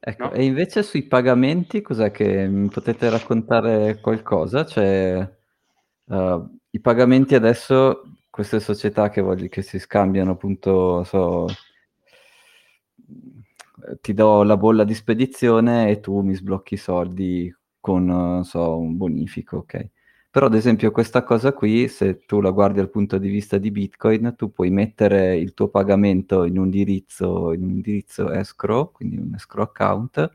Ecco, 0.00 0.24
no? 0.24 0.32
e 0.32 0.44
invece 0.44 0.82
sui 0.82 1.02
pagamenti, 1.02 1.82
cos'è 1.82 2.10
che 2.10 2.46
mi 2.46 2.68
potete 2.68 3.08
raccontare 3.10 4.00
qualcosa? 4.00 4.64
Cioè, 4.64 5.28
uh, 6.04 6.58
i 6.70 6.80
pagamenti 6.80 7.34
adesso, 7.34 8.02
queste 8.30 8.60
società 8.60 9.10
che, 9.10 9.20
voglio, 9.20 9.48
che 9.48 9.62
si 9.62 9.78
scambiano 9.78 10.32
appunto, 10.32 11.04
so, 11.04 11.46
ti 14.00 14.14
do 14.14 14.42
la 14.42 14.56
bolla 14.56 14.84
di 14.84 14.94
spedizione 14.94 15.90
e 15.90 16.00
tu 16.00 16.20
mi 16.20 16.34
sblocchi 16.34 16.74
i 16.74 16.78
soldi 16.78 17.54
con, 17.80 18.42
so, 18.44 18.78
un 18.78 18.96
bonifico, 18.96 19.58
ok? 19.58 19.90
Però 20.36 20.48
ad 20.48 20.54
esempio 20.54 20.90
questa 20.90 21.22
cosa 21.22 21.54
qui, 21.54 21.88
se 21.88 22.26
tu 22.26 22.42
la 22.42 22.50
guardi 22.50 22.76
dal 22.76 22.90
punto 22.90 23.16
di 23.16 23.30
vista 23.30 23.56
di 23.56 23.70
Bitcoin, 23.70 24.34
tu 24.36 24.52
puoi 24.52 24.68
mettere 24.68 25.38
il 25.38 25.54
tuo 25.54 25.68
pagamento 25.68 26.44
in 26.44 26.58
un 26.58 26.66
indirizzo, 26.66 27.54
in 27.54 27.62
un 27.62 27.70
indirizzo 27.70 28.30
escrow, 28.30 28.92
quindi 28.92 29.16
un 29.16 29.32
escrow 29.34 29.64
account, 29.64 30.30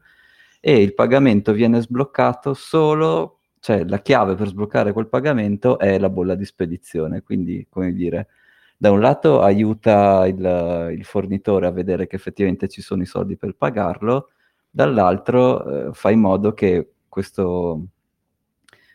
e 0.59 0.81
il 0.81 0.95
pagamento 0.95 1.53
viene 1.53 1.79
sbloccato 1.81 2.55
solo, 2.55 3.41
cioè 3.59 3.83
la 3.83 3.99
chiave 4.01 4.33
per 4.33 4.47
sbloccare 4.47 4.91
quel 4.91 5.07
pagamento 5.07 5.77
è 5.77 5.99
la 5.99 6.09
bolla 6.09 6.33
di 6.33 6.45
spedizione, 6.45 7.21
quindi 7.21 7.67
come 7.69 7.93
dire, 7.93 8.29
da 8.77 8.89
un 8.89 9.01
lato 9.01 9.41
aiuta 9.41 10.25
il, 10.25 10.95
il 10.97 11.05
fornitore 11.05 11.67
a 11.67 11.71
vedere 11.71 12.07
che 12.07 12.15
effettivamente 12.15 12.67
ci 12.69 12.81
sono 12.81 13.03
i 13.03 13.05
soldi 13.05 13.37
per 13.37 13.53
pagarlo, 13.55 14.29
dall'altro 14.67 15.89
eh, 15.89 15.93
fa 15.93 16.09
in 16.09 16.21
modo 16.21 16.53
che 16.55 16.93
questo 17.07 17.85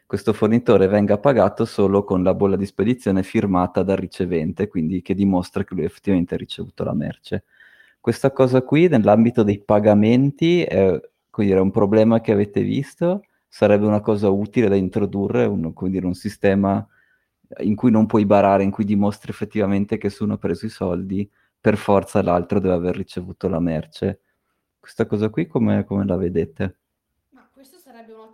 questo 0.06 0.32
fornitore 0.32 0.86
venga 0.86 1.18
pagato 1.18 1.64
solo 1.64 2.04
con 2.04 2.22
la 2.22 2.32
bolla 2.32 2.56
di 2.56 2.64
spedizione 2.64 3.24
firmata 3.24 3.82
dal 3.82 3.96
ricevente, 3.96 4.68
quindi 4.68 5.02
che 5.02 5.14
dimostra 5.14 5.64
che 5.64 5.74
lui 5.74 5.84
effettivamente 5.84 6.34
ha 6.34 6.38
ricevuto 6.38 6.84
la 6.84 6.94
merce. 6.94 7.44
Questa 8.00 8.30
cosa 8.30 8.62
qui 8.62 8.86
nell'ambito 8.86 9.42
dei 9.42 9.58
pagamenti 9.58 10.62
è 10.62 11.00
dire, 11.36 11.60
un 11.60 11.72
problema 11.72 12.20
che 12.20 12.30
avete 12.32 12.62
visto? 12.62 13.24
Sarebbe 13.48 13.84
una 13.84 14.00
cosa 14.00 14.28
utile 14.30 14.68
da 14.68 14.76
introdurre, 14.76 15.44
un, 15.44 15.72
dire, 15.88 16.06
un 16.06 16.14
sistema 16.14 16.86
in 17.58 17.74
cui 17.74 17.90
non 17.90 18.06
puoi 18.06 18.24
barare, 18.26 18.62
in 18.62 18.70
cui 18.70 18.84
dimostri 18.84 19.30
effettivamente 19.32 19.98
che 19.98 20.08
se 20.08 20.22
uno 20.22 20.34
ha 20.34 20.38
preso 20.38 20.66
i 20.66 20.70
soldi, 20.70 21.28
per 21.60 21.76
forza 21.76 22.22
l'altro 22.22 22.60
deve 22.60 22.74
aver 22.74 22.96
ricevuto 22.96 23.48
la 23.48 23.60
merce. 23.60 24.20
Questa 24.78 25.06
cosa 25.06 25.30
qui 25.30 25.46
come 25.46 25.84
la 26.04 26.16
vedete? 26.16 26.76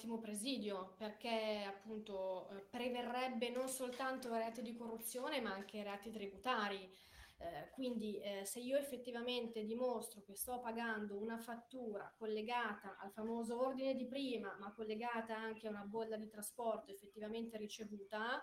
Ottimo 0.02 0.18
presidio 0.18 0.94
perché 0.96 1.64
appunto 1.64 2.50
eh, 2.50 2.60
preverrebbe 2.68 3.50
non 3.50 3.68
soltanto 3.68 4.34
reati 4.34 4.60
di 4.60 4.74
corruzione 4.74 5.40
ma 5.40 5.52
anche 5.52 5.82
reati 5.82 6.10
tributari. 6.10 6.90
Eh, 7.38 7.70
quindi 7.72 8.20
eh, 8.20 8.44
se 8.44 8.60
io 8.60 8.76
effettivamente 8.76 9.64
dimostro 9.64 10.22
che 10.22 10.36
sto 10.36 10.60
pagando 10.60 11.16
una 11.18 11.38
fattura 11.38 12.12
collegata 12.16 12.96
al 12.98 13.10
famoso 13.10 13.60
ordine 13.60 13.94
di 13.94 14.06
prima, 14.06 14.56
ma 14.60 14.72
collegata 14.72 15.36
anche 15.36 15.66
a 15.66 15.70
una 15.70 15.84
bolla 15.84 16.16
di 16.16 16.28
trasporto 16.28 16.92
effettivamente 16.92 17.56
ricevuta, 17.56 18.40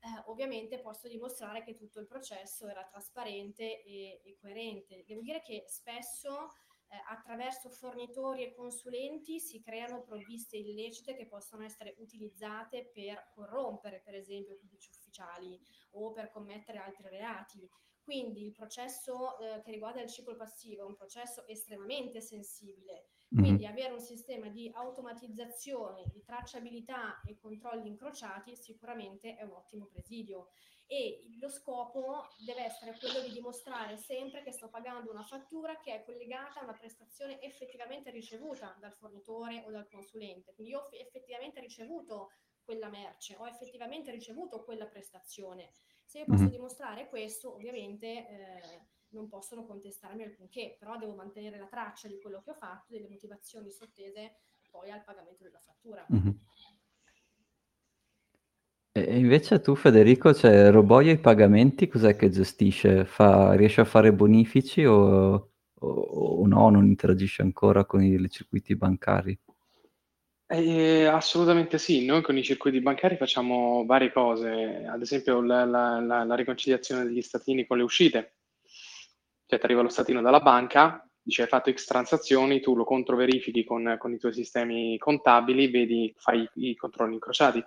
eh, 0.00 0.22
ovviamente 0.26 0.80
posso 0.80 1.06
dimostrare 1.06 1.62
che 1.62 1.76
tutto 1.76 2.00
il 2.00 2.06
processo 2.06 2.66
era 2.66 2.84
trasparente 2.84 3.84
e, 3.84 4.20
e 4.24 4.36
coerente. 4.40 5.04
Devo 5.06 5.20
dire 5.20 5.42
che 5.42 5.64
spesso 5.68 6.50
eh, 6.90 6.96
attraverso 7.08 7.70
fornitori 7.70 8.42
e 8.42 8.52
consulenti 8.52 9.38
si 9.38 9.60
creano 9.60 10.02
provviste 10.02 10.56
illecite 10.56 11.14
che 11.14 11.26
possono 11.26 11.62
essere 11.64 11.94
utilizzate 11.98 12.90
per 12.92 13.30
corrompere, 13.32 14.00
per 14.04 14.14
esempio, 14.14 14.56
pubblici 14.56 14.90
ufficiali 14.90 15.58
o 15.92 16.12
per 16.12 16.30
commettere 16.30 16.78
altri 16.78 17.08
reati. 17.08 17.68
Quindi 18.02 18.44
il 18.44 18.52
processo 18.52 19.38
eh, 19.38 19.60
che 19.60 19.70
riguarda 19.70 20.00
il 20.02 20.10
ciclo 20.10 20.34
passivo 20.34 20.82
è 20.82 20.86
un 20.86 20.96
processo 20.96 21.46
estremamente 21.46 22.20
sensibile. 22.20 23.10
Quindi 23.32 23.62
mm-hmm. 23.62 23.72
avere 23.72 23.92
un 23.92 24.00
sistema 24.00 24.48
di 24.48 24.68
automatizzazione, 24.74 26.02
di 26.12 26.20
tracciabilità 26.24 27.20
e 27.22 27.38
controlli 27.38 27.88
incrociati 27.88 28.56
sicuramente 28.56 29.36
è 29.36 29.44
un 29.44 29.52
ottimo 29.52 29.86
presidio 29.86 30.48
e 30.88 31.22
lo 31.38 31.48
scopo 31.48 32.30
deve 32.44 32.64
essere 32.64 32.98
quello 32.98 33.20
di 33.20 33.30
dimostrare 33.30 33.96
sempre 33.96 34.42
che 34.42 34.50
sto 34.50 34.68
pagando 34.68 35.12
una 35.12 35.22
fattura 35.22 35.78
che 35.78 35.94
è 35.94 36.02
collegata 36.02 36.58
a 36.58 36.64
una 36.64 36.76
prestazione 36.76 37.40
effettivamente 37.40 38.10
ricevuta 38.10 38.76
dal 38.80 38.94
fornitore 38.94 39.62
o 39.64 39.70
dal 39.70 39.88
consulente. 39.88 40.52
Quindi 40.52 40.72
io 40.72 40.80
ho 40.80 40.88
effettivamente 40.90 41.60
ricevuto 41.60 42.32
quella 42.64 42.88
merce, 42.88 43.36
ho 43.36 43.46
effettivamente 43.46 44.10
ricevuto 44.10 44.64
quella 44.64 44.86
prestazione. 44.86 45.70
Se 46.04 46.18
io 46.18 46.24
posso 46.24 46.46
dimostrare 46.46 47.08
questo, 47.08 47.54
ovviamente 47.54 48.06
eh, 48.08 48.80
non 49.10 49.28
possono 49.28 49.64
contestarmi 49.64 50.22
alcunché, 50.22 50.76
però 50.78 50.96
devo 50.98 51.14
mantenere 51.14 51.58
la 51.58 51.66
traccia 51.66 52.08
di 52.08 52.18
quello 52.20 52.42
che 52.44 52.50
ho 52.50 52.54
fatto, 52.54 52.92
delle 52.92 53.08
motivazioni 53.08 53.70
sottese 53.70 54.36
poi 54.70 54.90
al 54.90 55.02
pagamento 55.04 55.42
della 55.42 55.60
fattura. 55.60 56.06
Mm-hmm. 56.12 56.30
E 58.92 59.18
invece 59.18 59.60
tu, 59.60 59.76
Federico, 59.76 60.34
cioè 60.34 60.70
Roboio 60.70 61.12
i 61.12 61.18
pagamenti 61.18 61.86
cos'è 61.86 62.16
che 62.16 62.28
gestisce? 62.28 63.04
Fa, 63.04 63.52
riesce 63.54 63.80
a 63.80 63.84
fare 63.84 64.12
bonifici 64.12 64.84
o, 64.84 65.52
o, 65.74 65.88
o 65.88 66.46
no? 66.46 66.70
Non 66.70 66.86
interagisce 66.86 67.42
ancora 67.42 67.84
con 67.84 68.02
i 68.02 68.28
circuiti 68.28 68.74
bancari? 68.74 69.38
Eh, 70.52 71.04
assolutamente 71.04 71.78
sì, 71.78 72.04
noi 72.04 72.22
con 72.22 72.36
i 72.36 72.42
circuiti 72.42 72.80
bancari 72.80 73.16
facciamo 73.16 73.84
varie 73.86 74.10
cose, 74.10 74.84
ad 74.84 75.00
esempio 75.00 75.40
la, 75.40 75.64
la, 75.64 76.00
la, 76.00 76.24
la 76.24 76.34
riconciliazione 76.34 77.04
degli 77.04 77.22
statini 77.22 77.64
con 77.66 77.76
le 77.76 77.84
uscite, 77.84 78.38
cioè 79.50 79.58
ti 79.58 79.64
arriva 79.64 79.82
lo 79.82 79.88
statino 79.88 80.22
dalla 80.22 80.38
banca, 80.38 81.04
dice 81.20 81.42
hai 81.42 81.48
fatto 81.48 81.72
X 81.72 81.84
transazioni, 81.84 82.60
tu 82.60 82.76
lo 82.76 82.84
controverifichi 82.84 83.64
con, 83.64 83.96
con 83.98 84.12
i 84.12 84.18
tuoi 84.18 84.32
sistemi 84.32 84.96
contabili, 84.96 85.68
vedi, 85.68 86.14
fai 86.16 86.48
i 86.54 86.76
controlli 86.76 87.14
incrociati. 87.14 87.60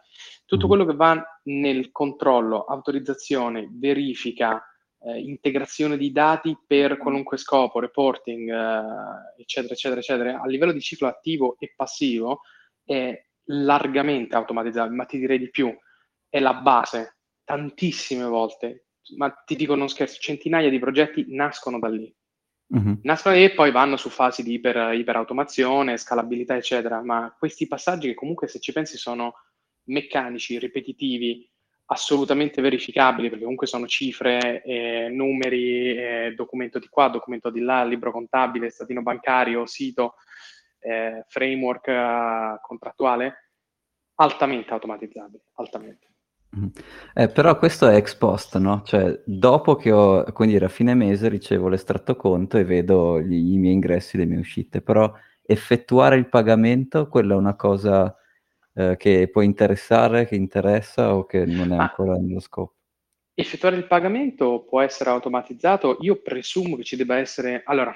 Tutto 0.46 0.65
mm. 0.65 0.69
quello 0.69 0.86
che 0.86 0.96
va 0.96 1.39
nel 1.43 1.91
controllo, 1.91 2.63
autorizzazione, 2.63 3.67
verifica, 3.69 4.65
eh, 5.02 5.19
integrazione 5.19 5.98
di 5.98 6.13
dati 6.13 6.58
per 6.65 6.96
qualunque 6.96 7.36
scopo, 7.36 7.82
reporting, 7.82 8.50
eh, 8.50 9.41
eccetera, 9.41 9.74
eccetera, 9.74 10.00
eccetera, 10.00 10.41
a 10.41 10.48
livello 10.48 10.72
di 10.72 10.80
ciclo 10.80 11.10
attivo 11.10 11.58
e 11.60 11.74
passivo 11.76 12.43
è 12.86 13.13
largamente 13.48 14.38
automatizzato, 14.38 14.89
ma 14.93 15.04
ti 15.04 15.17
direi 15.17 15.38
di 15.38 15.50
più, 15.50 15.76
è 16.30 16.39
la 16.39 16.54
base. 16.54 17.17
Tantissime 17.43 18.24
volte, 18.24 18.86
ma 19.18 19.30
ti 19.30 19.56
dico 19.56 19.76
non 19.76 19.89
scherzo, 19.89 20.20
centinaia 20.20 20.70
di 20.70 20.80
progetti 20.80 21.26
nascono 21.30 21.80
da 21.80 21.89
lì 21.89 22.13
Mm-hmm. 22.76 22.94
Nascono 23.04 23.36
e 23.36 23.52
poi 23.52 23.72
vanno 23.72 23.98
su 23.98 24.10
fasi 24.10 24.42
di 24.42 24.54
iper, 24.54 24.94
iperautomazione, 24.96 25.98
scalabilità, 25.98 26.56
eccetera. 26.56 27.04
Ma 27.04 27.34
questi 27.38 27.68
passaggi 27.68 28.08
che 28.08 28.13
comunque, 28.16 28.48
se 28.48 28.60
ci 28.60 28.72
pensi, 28.72 28.98
sono 28.98 29.36
meccanici, 29.86 30.58
ripetitivi, 30.58 31.48
assolutamente 31.86 32.62
verificabili, 32.62 33.28
perché 33.28 33.44
comunque 33.44 33.68
sono 33.68 33.86
cifre, 33.86 34.63
eh, 34.63 35.10
numeri, 35.10 35.96
eh, 35.96 36.34
documento 36.36 36.80
di 36.80 36.88
qua, 36.88 37.10
documento 37.10 37.52
di 37.52 37.60
là, 37.60 37.84
libro 37.84 38.12
contabile, 38.12 38.72
statino 38.72 39.04
bancario, 39.04 39.68
sito, 39.68 40.16
eh, 40.80 41.24
framework 41.28 41.88
uh, 41.88 42.60
contrattuale, 42.62 43.52
altamente 44.16 44.74
automatizzabili, 44.74 45.44
altamente. 45.54 46.12
Eh, 47.16 47.30
però 47.30 47.58
questo 47.58 47.88
è 47.88 47.96
ex 47.96 48.16
post, 48.16 48.58
no? 48.58 48.84
Cioè, 48.86 49.22
dopo 49.26 49.76
che 49.76 49.92
ho, 49.92 50.24
quindi 50.34 50.56
a 50.58 50.68
fine 50.68 50.94
mese 50.94 51.28
ricevo 51.28 51.68
l'estratto 51.68 52.16
conto 52.16 52.58
e 52.58 52.63
vedo 52.63 53.20
gli, 53.20 53.54
i 53.54 53.58
miei 53.58 53.74
ingressi 53.74 54.16
e 54.16 54.20
le 54.20 54.26
mie 54.26 54.39
uscite, 54.39 54.82
però 54.82 55.12
effettuare 55.42 56.16
il 56.16 56.30
pagamento, 56.30 57.08
quella 57.08 57.34
è 57.34 57.38
una 57.38 57.56
cosa 57.56 58.16
eh, 58.76 58.96
che 58.98 59.30
può 59.32 59.42
interessare, 59.42 60.28
che 60.28 60.36
interessa 60.36 61.16
o 61.16 61.26
che 61.26 61.46
non 61.46 61.74
è 61.74 61.78
ancora 61.78 62.16
nello 62.18 62.39
scopo? 62.39 62.76
Effettuare 63.34 63.76
il 63.76 63.88
pagamento 63.88 64.63
può 64.63 64.80
essere 64.82 65.10
automatizzato, 65.10 65.98
io 66.02 66.22
presumo 66.22 66.76
che 66.76 66.84
ci 66.84 66.96
debba 66.96 67.18
essere... 67.18 67.63
Allora, 67.66 67.96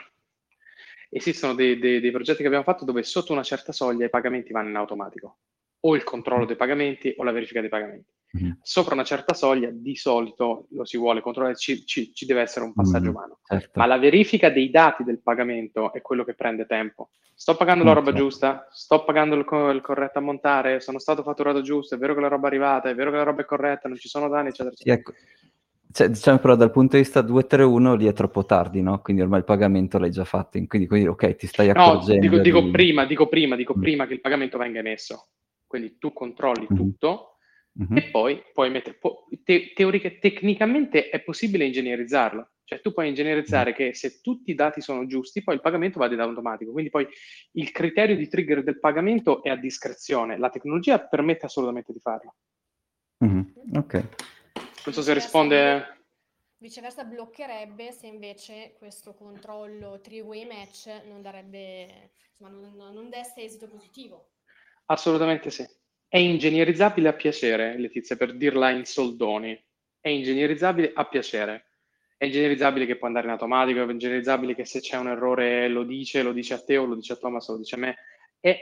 esistono 1.10 1.54
dei, 1.54 1.78
dei, 1.78 2.00
dei 2.00 2.12
progetti 2.12 2.42
che 2.42 2.48
abbiamo 2.48 2.64
fatto 2.64 2.86
dove 2.86 3.04
sotto 3.04 3.34
una 3.34 3.44
certa 3.44 3.72
soglia 3.72 4.06
i 4.06 4.10
pagamenti 4.10 4.52
vanno 4.52 4.70
in 4.70 4.76
automatico, 4.78 5.38
o 5.82 5.96
il 5.96 6.04
controllo 6.04 6.46
dei 6.46 6.56
pagamenti 6.56 7.14
o 7.18 7.24
la 7.24 7.32
verifica 7.32 7.62
dei 7.62 7.70
pagamenti 7.70 8.17
Mm-hmm. 8.36 8.52
Sopra 8.62 8.94
una 8.94 9.04
certa 9.04 9.34
soglia, 9.34 9.70
di 9.72 9.96
solito 9.96 10.68
lo 10.72 10.84
si 10.86 10.98
vuole 10.98 11.22
controllare, 11.22 11.56
ci, 11.56 11.86
ci, 11.86 12.14
ci 12.14 12.26
deve 12.26 12.42
essere 12.42 12.66
un 12.66 12.74
passaggio 12.74 13.06
mm-hmm. 13.06 13.16
umano. 13.16 13.40
Certo. 13.44 13.80
Ma 13.80 13.86
la 13.86 13.98
verifica 13.98 14.50
dei 14.50 14.70
dati 14.70 15.04
del 15.04 15.22
pagamento 15.22 15.94
è 15.94 16.02
quello 16.02 16.24
che 16.24 16.34
prende 16.34 16.66
tempo. 16.66 17.10
Sto 17.34 17.56
pagando 17.56 17.84
la 17.84 17.94
roba 17.94 18.12
certo. 18.12 18.24
giusta? 18.24 18.68
Sto 18.72 19.04
pagando 19.04 19.36
il, 19.36 19.46
co- 19.46 19.70
il, 19.70 19.82
corretto 19.82 20.18
ammontare? 20.18 20.80
Sono 20.80 20.98
stato 20.98 21.22
fatturato 21.22 21.62
giusto? 21.62 21.94
È 21.94 21.98
vero 21.98 22.16
che 22.16 22.22
la 22.22 22.30
roba 22.30 22.48
è 22.48 22.50
arrivata? 22.50 22.90
È 22.90 22.96
vero 22.96 23.12
che 23.12 23.18
la 23.18 23.24
roba 23.24 23.42
è 23.42 23.46
corretta? 23.46 23.88
Non 23.88 23.98
ci 23.98 24.10
sono 24.10 24.28
danni? 24.28 24.50
Eccetera, 24.50 24.72
eccetera. 24.72 24.96
Sì, 24.96 25.00
ecco. 25.00 25.14
Cioè, 25.90 26.10
diciamo 26.10 26.40
però 26.40 26.56
dal 26.56 26.72
punto 26.72 26.96
di 26.96 27.04
vista 27.04 27.22
231 27.22 27.96
lì 27.96 28.08
è 28.08 28.14
troppo 28.14 28.46
tardi, 28.46 28.82
no? 28.82 29.00
Quindi 29.02 29.22
ormai 29.22 29.40
il 29.40 29.46
pagamento 29.46 29.98
l'hai 29.98 30.12
già 30.12 30.26
fatto, 30.26 30.60
quindi, 30.68 30.88
quindi 30.88 31.08
ok, 31.08 31.36
ti 31.36 31.48
stai 31.48 31.70
accorgendo. 31.70 32.14
No, 32.14 32.20
dico, 32.20 32.38
dico 32.40 32.62
di... 32.62 32.72
prima, 32.72 33.06
dico 33.06 33.28
prima, 33.28 33.56
dico 33.56 33.74
mm. 33.78 33.82
prima 33.82 34.08
che 34.08 34.14
il 34.14 34.22
pagamento 34.22 34.58
venga 34.58 34.80
emesso. 34.80 35.30
Quindi 35.66 35.98
tu 35.98 36.12
controlli 36.14 36.68
mm. 36.72 36.76
tutto 36.76 37.37
mm-hmm. 37.82 37.98
e 37.98 38.04
poi 38.10 38.44
puoi 38.54 38.70
mettere, 38.70 38.98
te, 39.44 39.72
teoriche, 39.74 40.20
tecnicamente 40.20 41.10
è 41.10 41.22
possibile 41.22 41.66
ingegnerizzarlo, 41.66 42.52
cioè 42.64 42.82
tu 42.82 42.92
puoi 42.92 43.08
ingegnerizzare 43.10 43.74
che 43.74 43.94
se 43.94 44.22
tutti 44.22 44.52
i 44.52 44.56
dati 44.56 44.82
sono 44.82 45.06
giusti, 45.06 45.44
poi 45.44 45.56
il 45.56 45.62
pagamento 45.62 46.00
va 46.00 46.12
in 46.12 46.20
automatico, 46.20 46.72
quindi 46.72 46.90
poi 46.90 47.08
il 47.54 47.72
criterio 47.72 48.16
di 48.16 48.28
trigger 48.28 48.64
del 48.64 48.80
pagamento 48.80 49.44
è 49.44 49.50
a 49.50 49.56
discrezione, 49.56 50.38
la 50.38 50.50
tecnologia 50.50 51.00
permette 51.00 51.46
assolutamente 51.46 51.94
di 51.94 52.00
farlo. 52.00 52.36
Mm-hmm. 53.24 53.42
Ok. 53.76 53.94
Non 54.86 54.94
so 54.94 55.02
se 55.02 55.14
risponde... 55.14 55.96
Viceversa 56.60 57.04
bloccherebbe 57.04 57.92
se 57.92 58.08
invece 58.08 58.74
questo 58.80 59.14
controllo 59.14 60.00
three-way 60.02 60.48
match 60.48 60.88
non 61.08 61.22
darebbe, 61.22 62.10
insomma, 62.32 62.50
non, 62.50 62.94
non 62.94 63.10
desse 63.10 63.44
esito 63.44 63.68
positivo. 63.68 64.32
Assolutamente 64.86 65.52
sì. 65.52 65.64
È 66.08 66.18
ingegnerizzabile 66.18 67.10
a 67.10 67.14
piacere, 67.14 67.78
Letizia, 67.78 68.16
per 68.16 68.36
dirla 68.36 68.70
in 68.70 68.86
soldoni. 68.86 69.62
È 70.00 70.10
ingegnerizzabile 70.10 70.92
a 70.94 71.06
piacere. 71.06 71.66
È 72.16 72.26
ingegnerizzabile 72.26 72.86
che 72.86 72.98
può 72.98 73.08
andare 73.08 73.26
in 73.26 73.34
automatico, 73.34 73.82
è 73.82 73.92
ingegnerizzabile 73.92 74.56
che 74.56 74.66
se 74.66 74.80
c'è 74.80 74.98
un 74.98 75.10
errore 75.10 75.68
lo 75.68 75.84
dice, 75.84 76.24
lo 76.24 76.32
dice 76.32 76.54
a 76.54 76.64
te 76.64 76.78
o 76.78 76.86
lo 76.86 76.96
dice 76.96 77.14
a 77.14 77.18
Thomas 77.18 77.48
o 77.50 77.54
lo 77.54 77.60
dice 77.60 77.76
a 77.76 77.80
me. 77.80 77.96
È 78.40 78.58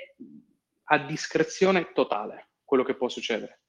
a 0.84 0.98
discrezione 1.06 1.92
totale 1.94 2.48
quello 2.64 2.84
che 2.84 2.96
può 2.96 3.08
succedere. 3.08 3.60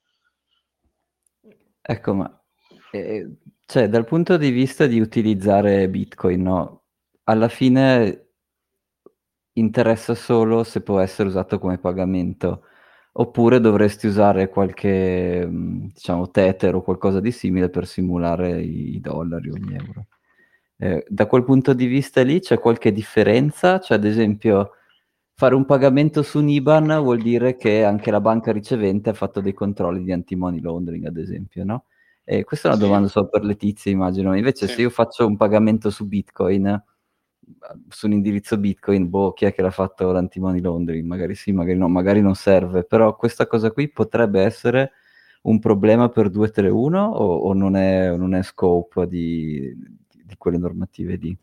Ecco, 1.82 2.14
ma 2.14 2.44
eh, 2.90 3.36
cioè, 3.66 3.88
dal 3.88 4.04
punto 4.04 4.36
di 4.36 4.50
vista 4.50 4.86
di 4.86 5.00
utilizzare 5.00 5.88
Bitcoin, 5.88 6.42
no? 6.42 6.84
Alla 7.24 7.48
fine 7.48 8.28
interessa 9.52 10.14
solo 10.14 10.64
se 10.64 10.82
può 10.82 11.00
essere 11.00 11.28
usato 11.28 11.58
come 11.58 11.78
pagamento, 11.78 12.64
oppure 13.18 13.60
dovresti 13.60 14.06
usare 14.06 14.48
qualche, 14.48 15.46
mm, 15.46 15.86
diciamo, 15.94 16.30
Tether 16.30 16.74
o 16.74 16.82
qualcosa 16.82 17.20
di 17.20 17.30
simile 17.30 17.70
per 17.70 17.86
simulare 17.86 18.60
i 18.60 19.00
dollari 19.00 19.50
o 19.50 19.56
gli 19.56 19.74
euro. 19.74 20.06
Eh, 20.78 21.04
da 21.08 21.26
quel 21.26 21.44
punto 21.44 21.72
di 21.72 21.86
vista 21.86 22.22
lì 22.22 22.40
c'è 22.40 22.58
qualche 22.58 22.92
differenza? 22.92 23.80
Cioè, 23.80 23.96
ad 23.96 24.04
esempio, 24.04 24.72
fare 25.34 25.54
un 25.54 25.64
pagamento 25.64 26.22
su 26.22 26.38
un 26.40 26.48
IBAN 26.48 26.98
vuol 27.02 27.22
dire 27.22 27.56
che 27.56 27.84
anche 27.84 28.10
la 28.10 28.20
banca 28.20 28.52
ricevente 28.52 29.10
ha 29.10 29.14
fatto 29.14 29.40
dei 29.40 29.54
controlli 29.54 30.04
di 30.04 30.12
anti-money 30.12 30.60
laundering, 30.60 31.06
ad 31.06 31.16
esempio, 31.16 31.64
no? 31.64 31.84
Eh, 32.24 32.44
questa 32.44 32.68
è 32.68 32.72
una 32.72 32.80
sì. 32.80 32.86
domanda 32.86 33.08
solo 33.08 33.28
per 33.28 33.44
Letizia, 33.44 33.90
immagino. 33.90 34.36
Invece, 34.36 34.66
sì. 34.66 34.74
se 34.74 34.80
io 34.82 34.90
faccio 34.90 35.26
un 35.26 35.36
pagamento 35.36 35.88
su 35.90 36.06
Bitcoin, 36.06 36.82
su 37.88 38.06
un 38.06 38.12
indirizzo 38.12 38.58
Bitcoin, 38.58 39.08
boh, 39.08 39.32
chi 39.32 39.44
è 39.44 39.54
che 39.54 39.62
l'ha 39.62 39.70
fatto 39.70 40.10
l'anti-money 40.10 40.60
laundering? 40.60 41.06
Magari 41.06 41.34
sì, 41.34 41.52
magari 41.52 41.78
no, 41.78 41.88
magari 41.88 42.20
non 42.20 42.34
serve. 42.34 42.84
Però 42.84 43.14
questa 43.16 43.46
cosa 43.46 43.70
qui 43.70 43.88
potrebbe 43.90 44.42
essere 44.42 44.92
un 45.42 45.58
problema 45.58 46.08
per 46.08 46.28
231 46.28 47.04
o, 47.04 47.36
o 47.36 47.52
non, 47.52 47.76
è, 47.76 48.14
non 48.16 48.34
è 48.34 48.42
scope 48.42 49.06
di, 49.06 49.72
di 50.08 50.36
quelle 50.36 50.58
normative 50.58 51.16
lì? 51.16 51.38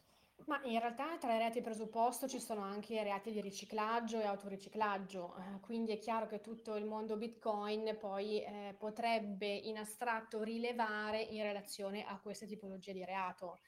Ma 0.45 0.62
in 0.66 0.80
realtà 0.80 1.18
tra 1.20 1.34
i 1.34 1.38
reati 1.39 1.62
presupposto 1.62 2.28
ci 2.28 2.39
sono 2.39 2.62
anche 2.62 2.93
i 2.93 3.01
reati 3.01 3.32
di 3.32 3.41
riciclaggio 3.41 4.20
e 4.20 4.26
autoriciclaggio, 4.26 5.36
eh, 5.38 5.60
quindi 5.62 5.93
è 5.93 5.97
chiaro 5.97 6.28
che 6.28 6.41
tutto 6.41 6.76
il 6.76 6.86
mondo 6.86 7.18
Bitcoin 7.18 7.97
poi 7.99 8.43
eh, 8.43 8.76
potrebbe 8.78 9.47
in 9.47 9.78
astratto 9.78 10.43
rilevare 10.43 11.22
in 11.22 11.41
relazione 11.41 12.04
a 12.06 12.20
queste 12.22 12.45
tipologie 12.45 12.93
di 12.93 13.04
reato. 13.04 13.62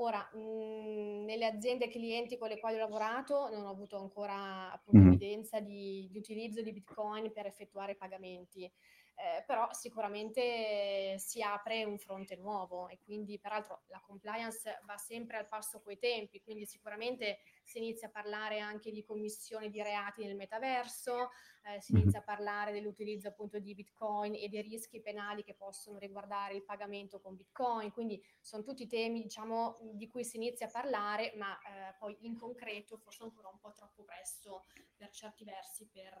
Ora, 0.00 0.28
mh, 0.32 0.38
mhmm, 0.38 1.24
nelle 1.24 1.46
aziende 1.46 1.88
clienti 1.88 2.38
con 2.38 2.48
le 2.48 2.58
quali 2.58 2.76
ho 2.76 2.78
lavorato 2.78 3.48
non 3.50 3.64
ho 3.64 3.70
avuto 3.70 3.98
ancora 3.98 4.72
appunto, 4.72 5.00
mm-hmm. 5.00 5.12
evidenza 5.12 5.60
di, 5.60 6.08
di 6.10 6.18
utilizzo 6.18 6.62
di 6.62 6.72
Bitcoin 6.72 7.32
per 7.32 7.46
effettuare 7.46 7.96
pagamenti 7.96 8.70
eh, 9.18 9.42
però 9.44 9.72
sicuramente 9.72 11.18
si 11.18 11.42
apre 11.42 11.82
un 11.82 11.98
fronte 11.98 12.36
nuovo 12.36 12.86
e 12.88 13.00
quindi 13.00 13.40
peraltro 13.40 13.82
la 13.88 14.00
compliance 14.00 14.78
va 14.84 14.96
sempre 14.96 15.38
al 15.38 15.48
passo 15.48 15.80
coi 15.80 15.98
tempi, 15.98 16.40
quindi 16.40 16.66
sicuramente 16.66 17.40
si 17.64 17.78
inizia 17.78 18.06
a 18.06 18.10
parlare 18.12 18.60
anche 18.60 18.92
di 18.92 19.02
commissione 19.02 19.70
di 19.70 19.82
reati 19.82 20.24
nel 20.24 20.36
metaverso, 20.36 21.30
eh, 21.64 21.80
si 21.80 21.92
inizia 21.92 22.20
a 22.20 22.22
parlare 22.22 22.70
dell'utilizzo 22.70 23.26
appunto 23.26 23.58
di 23.58 23.74
Bitcoin 23.74 24.34
e 24.34 24.48
dei 24.48 24.62
rischi 24.62 25.00
penali 25.00 25.42
che 25.42 25.54
possono 25.54 25.98
riguardare 25.98 26.54
il 26.54 26.62
pagamento 26.62 27.20
con 27.20 27.34
Bitcoin, 27.34 27.90
quindi 27.90 28.22
sono 28.40 28.62
tutti 28.62 28.86
temi 28.86 29.22
diciamo 29.22 29.78
di 29.94 30.06
cui 30.06 30.24
si 30.24 30.36
inizia 30.36 30.66
a 30.66 30.70
parlare, 30.70 31.32
ma 31.34 31.58
eh, 31.58 31.96
poi 31.98 32.16
in 32.20 32.36
concreto 32.36 32.96
forse 32.98 33.24
ancora 33.24 33.48
un 33.48 33.58
po' 33.58 33.72
troppo 33.72 34.04
presto 34.04 34.66
per 34.96 35.10
certi 35.10 35.42
versi 35.42 35.88
per... 35.88 36.16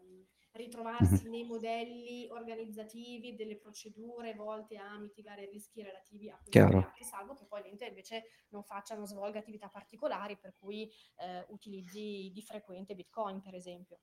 Ehm, 0.00 0.26
ritrovarsi 0.52 1.28
nei 1.28 1.44
modelli 1.44 2.28
organizzativi 2.30 3.34
delle 3.34 3.56
procedure 3.56 4.34
volte 4.34 4.76
a 4.76 4.98
mitigare 4.98 5.44
i 5.44 5.50
rischi 5.50 5.82
relativi 5.82 6.28
a 6.28 6.38
reati, 6.44 7.04
salvo 7.04 7.34
che 7.34 7.46
poi 7.48 7.62
l'ente 7.62 7.86
invece 7.86 8.24
non 8.48 8.62
faccia, 8.62 8.94
non 8.94 9.06
svolga 9.06 9.38
attività 9.38 9.68
particolari 9.68 10.36
per 10.38 10.54
cui 10.58 10.90
eh, 11.16 11.44
utilizzi 11.48 12.30
di 12.32 12.42
frequente 12.42 12.94
Bitcoin, 12.94 13.40
per 13.40 13.54
esempio. 13.54 13.98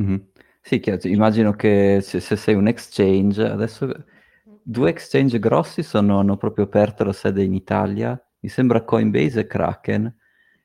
Mm-hmm. 0.00 0.18
Sì, 0.60 0.80
chiaro. 0.80 1.08
immagino 1.08 1.52
che 1.52 2.00
se, 2.02 2.20
se, 2.20 2.36
sei 2.36 2.54
un 2.54 2.66
exchange, 2.66 3.42
adesso 3.42 3.86
mm. 3.86 4.54
due 4.62 4.90
exchange 4.90 5.38
grossi 5.38 5.82
sono, 5.82 6.18
hanno 6.18 6.36
proprio 6.36 6.64
aperto 6.64 7.04
la 7.04 7.12
sede 7.12 7.44
in 7.44 7.54
Italia, 7.54 8.20
mi 8.40 8.48
sembra 8.48 8.82
Coinbase 8.82 9.40
e 9.40 9.46
Kraken, 9.46 10.16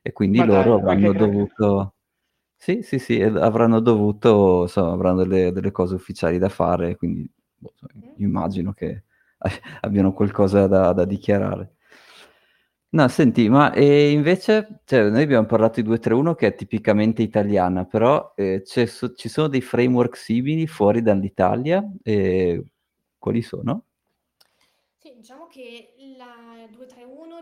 e 0.01 0.11
quindi 0.11 0.39
Ma 0.39 0.45
loro 0.45 0.79
dai, 0.79 0.95
hanno 0.95 1.13
dovuto... 1.13 1.93
Sì, 2.61 2.81
sì, 2.83 2.99
sì, 2.99 3.21
avranno 3.21 3.79
dovuto, 3.79 4.63
insomma, 4.63 4.91
avranno 4.91 5.23
delle, 5.23 5.51
delle 5.53 5.71
cose 5.71 5.95
ufficiali 5.95 6.37
da 6.37 6.49
fare, 6.49 6.97
quindi 6.97 7.27
boh, 7.55 7.73
immagino 8.17 8.73
che 8.73 9.03
abbiano 9.81 10.11
qualcosa 10.13 10.67
da, 10.67 10.91
da 10.91 11.05
dichiarare. 11.05 11.75
No, 12.91 13.07
senti, 13.07 13.47
ma 13.49 13.71
e 13.71 14.09
invece, 14.11 14.81
cioè, 14.85 15.09
noi 15.09 15.21
abbiamo 15.21 15.45
parlato 15.45 15.75
di 15.79 15.83
231 15.83 16.33
che 16.33 16.47
è 16.47 16.55
tipicamente 16.55 17.21
italiana, 17.21 17.85
però 17.85 18.33
eh, 18.35 18.63
so, 18.65 19.13
ci 19.13 19.29
sono 19.29 19.47
dei 19.47 19.61
framework 19.61 20.17
simili 20.17 20.65
fuori 20.65 21.03
dall'Italia, 21.03 21.87
e 22.01 22.63
quali 23.19 23.43
sono? 23.43 23.83
Sì, 24.97 25.13
diciamo 25.15 25.47
che 25.47 25.57
la 25.57 25.57
231 25.57 25.88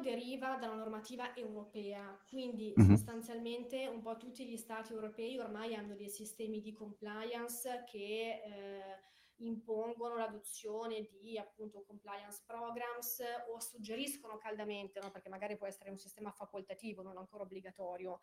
deriva 0.08 0.56
dalla 0.56 0.76
normativa 0.76 1.36
europea, 1.36 2.18
quindi 2.30 2.74
mm-hmm. 2.74 2.90
sostanzialmente 2.90 3.88
un 3.88 4.02
po' 4.02 4.16
tutti 4.16 4.48
gli 4.48 4.56
stati 4.56 4.94
europei 4.94 5.38
ormai 5.38 5.76
hanno 5.76 5.96
dei 5.96 6.10
sistemi 6.10 6.62
di 6.62 6.72
compliance 6.72 7.84
che 7.86 8.42
eh, 8.42 9.00
impongono 9.40 10.16
l'adozione 10.16 11.10
di 11.12 11.38
appunto 11.38 11.84
compliance 11.84 12.42
programs 12.46 13.22
o 13.52 13.60
suggeriscono 13.60 14.38
caldamente, 14.38 15.00
no? 15.02 15.12
perché 15.12 15.28
magari 15.28 15.58
può 15.58 15.68
essere 15.68 15.90
un 15.90 15.98
sistema 15.98 16.32
facoltativo, 16.32 17.02
non 17.02 17.18
ancora 17.18 17.44
obbligatorio. 17.44 18.20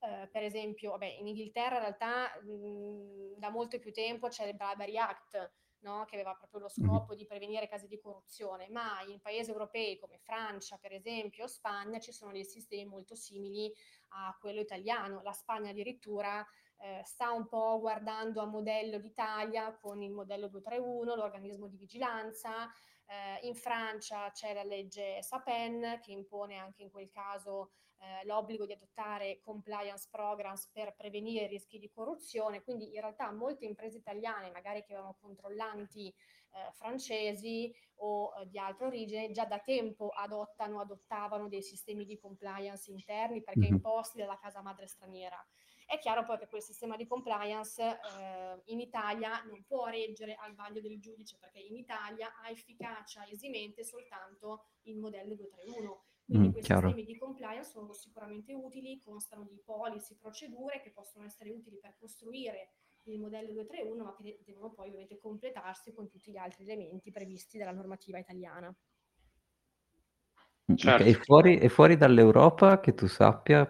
Eh, 0.00 0.28
per 0.30 0.42
esempio, 0.42 0.90
vabbè, 0.90 1.06
in 1.06 1.28
Inghilterra 1.28 1.76
in 1.76 1.80
realtà 1.80 2.40
mh, 2.42 3.38
da 3.38 3.50
molto 3.50 3.78
più 3.78 3.92
tempo 3.92 4.26
c'è 4.26 4.46
il 4.46 4.56
Bribery 4.56 4.96
Act, 4.96 5.52
no? 5.80 6.04
che 6.06 6.16
aveva 6.16 6.34
proprio 6.34 6.60
lo 6.60 6.68
scopo 6.68 7.14
di 7.14 7.26
prevenire 7.26 7.68
casi 7.68 7.86
di 7.86 7.98
corruzione, 7.98 8.68
ma 8.70 9.02
in 9.06 9.20
paesi 9.20 9.50
europei 9.50 9.98
come 9.98 10.18
Francia, 10.18 10.78
per 10.78 10.92
esempio, 10.92 11.44
o 11.44 11.46
Spagna 11.46 11.98
ci 11.98 12.12
sono 12.12 12.32
dei 12.32 12.44
sistemi 12.44 12.84
molto 12.84 13.14
simili 13.14 13.72
a 14.08 14.36
quello 14.40 14.60
italiano. 14.60 15.22
La 15.22 15.32
Spagna 15.32 15.70
addirittura 15.70 16.44
eh, 16.78 17.02
sta 17.04 17.32
un 17.32 17.46
po' 17.46 17.78
guardando 17.80 18.40
a 18.40 18.46
modello 18.46 18.98
d'Italia 18.98 19.76
con 19.76 20.02
il 20.02 20.12
modello 20.12 20.48
231, 20.48 21.14
l'organismo 21.14 21.68
di 21.68 21.76
vigilanza. 21.76 22.70
Eh, 23.06 23.46
in 23.46 23.54
Francia 23.54 24.30
c'è 24.30 24.52
la 24.52 24.64
legge 24.64 25.22
SAPEN 25.22 25.98
che 26.02 26.12
impone 26.12 26.56
anche 26.56 26.82
in 26.82 26.90
quel 26.90 27.08
caso 27.08 27.72
eh, 27.98 28.24
l'obbligo 28.24 28.64
di 28.64 28.72
adottare 28.72 29.40
compliance 29.42 30.08
programs 30.10 30.68
per 30.72 30.94
prevenire 30.94 31.44
i 31.44 31.48
rischi 31.48 31.78
di 31.78 31.90
corruzione, 31.90 32.62
quindi 32.62 32.94
in 32.94 33.00
realtà 33.00 33.30
molte 33.32 33.64
imprese 33.64 33.98
italiane, 33.98 34.50
magari 34.50 34.82
che 34.84 34.92
avevano 34.92 35.16
controllanti 35.20 36.08
eh, 36.08 36.72
francesi 36.72 37.74
o 37.96 38.32
eh, 38.38 38.48
di 38.48 38.58
altra 38.58 38.86
origine, 38.86 39.30
già 39.30 39.44
da 39.44 39.58
tempo 39.58 40.08
adottano, 40.08 40.80
adottavano 40.80 41.48
dei 41.48 41.62
sistemi 41.62 42.04
di 42.04 42.18
compliance 42.18 42.90
interni 42.90 43.42
perché 43.42 43.60
mm-hmm. 43.60 43.74
imposti 43.74 44.18
dalla 44.18 44.38
casa 44.38 44.62
madre 44.62 44.86
straniera. 44.86 45.44
È 45.84 45.98
chiaro 45.98 46.24
poi 46.24 46.36
che 46.36 46.48
quel 46.48 46.62
sistema 46.62 46.96
di 46.96 47.06
compliance 47.06 47.82
eh, 47.82 48.60
in 48.66 48.78
Italia 48.78 49.42
non 49.44 49.64
può 49.66 49.86
reggere 49.86 50.34
al 50.34 50.54
vaglio 50.54 50.82
del 50.82 51.00
giudice 51.00 51.38
perché 51.38 51.60
in 51.60 51.76
Italia 51.76 52.34
ha 52.42 52.50
efficacia 52.50 53.26
esimente 53.26 53.82
soltanto 53.84 54.66
il 54.82 54.98
modello 54.98 55.34
231 55.34 56.04
quindi 56.28 56.48
mm, 56.48 56.52
questi 56.52 56.70
chiaro. 56.70 56.88
sistemi 56.88 57.10
di 57.10 57.18
compliance 57.18 57.70
sono 57.70 57.92
sicuramente 57.94 58.52
utili, 58.52 59.00
constano 59.02 59.44
di 59.44 59.58
policy, 59.64 60.14
procedure 60.16 60.80
che 60.82 60.90
possono 60.90 61.24
essere 61.24 61.50
utili 61.50 61.78
per 61.78 61.94
costruire 61.98 62.72
il 63.04 63.18
modello 63.18 63.52
231, 63.52 64.04
ma 64.04 64.14
che 64.14 64.42
devono 64.44 64.70
poi 64.70 64.88
ovviamente 64.88 65.18
completarsi 65.18 65.94
con 65.94 66.06
tutti 66.06 66.30
gli 66.30 66.36
altri 66.36 66.64
elementi 66.64 67.10
previsti 67.10 67.56
dalla 67.56 67.72
normativa 67.72 68.18
italiana. 68.18 68.74
Mm, 70.70 70.74
certo. 70.74 71.02
Okay. 71.02 71.14
E, 71.14 71.14
fuori, 71.14 71.58
e, 71.58 71.68
fuori, 71.70 71.96
dall'Europa, 71.96 72.78
che 72.80 72.92
tu 72.92 73.06
sappia? 73.06 73.66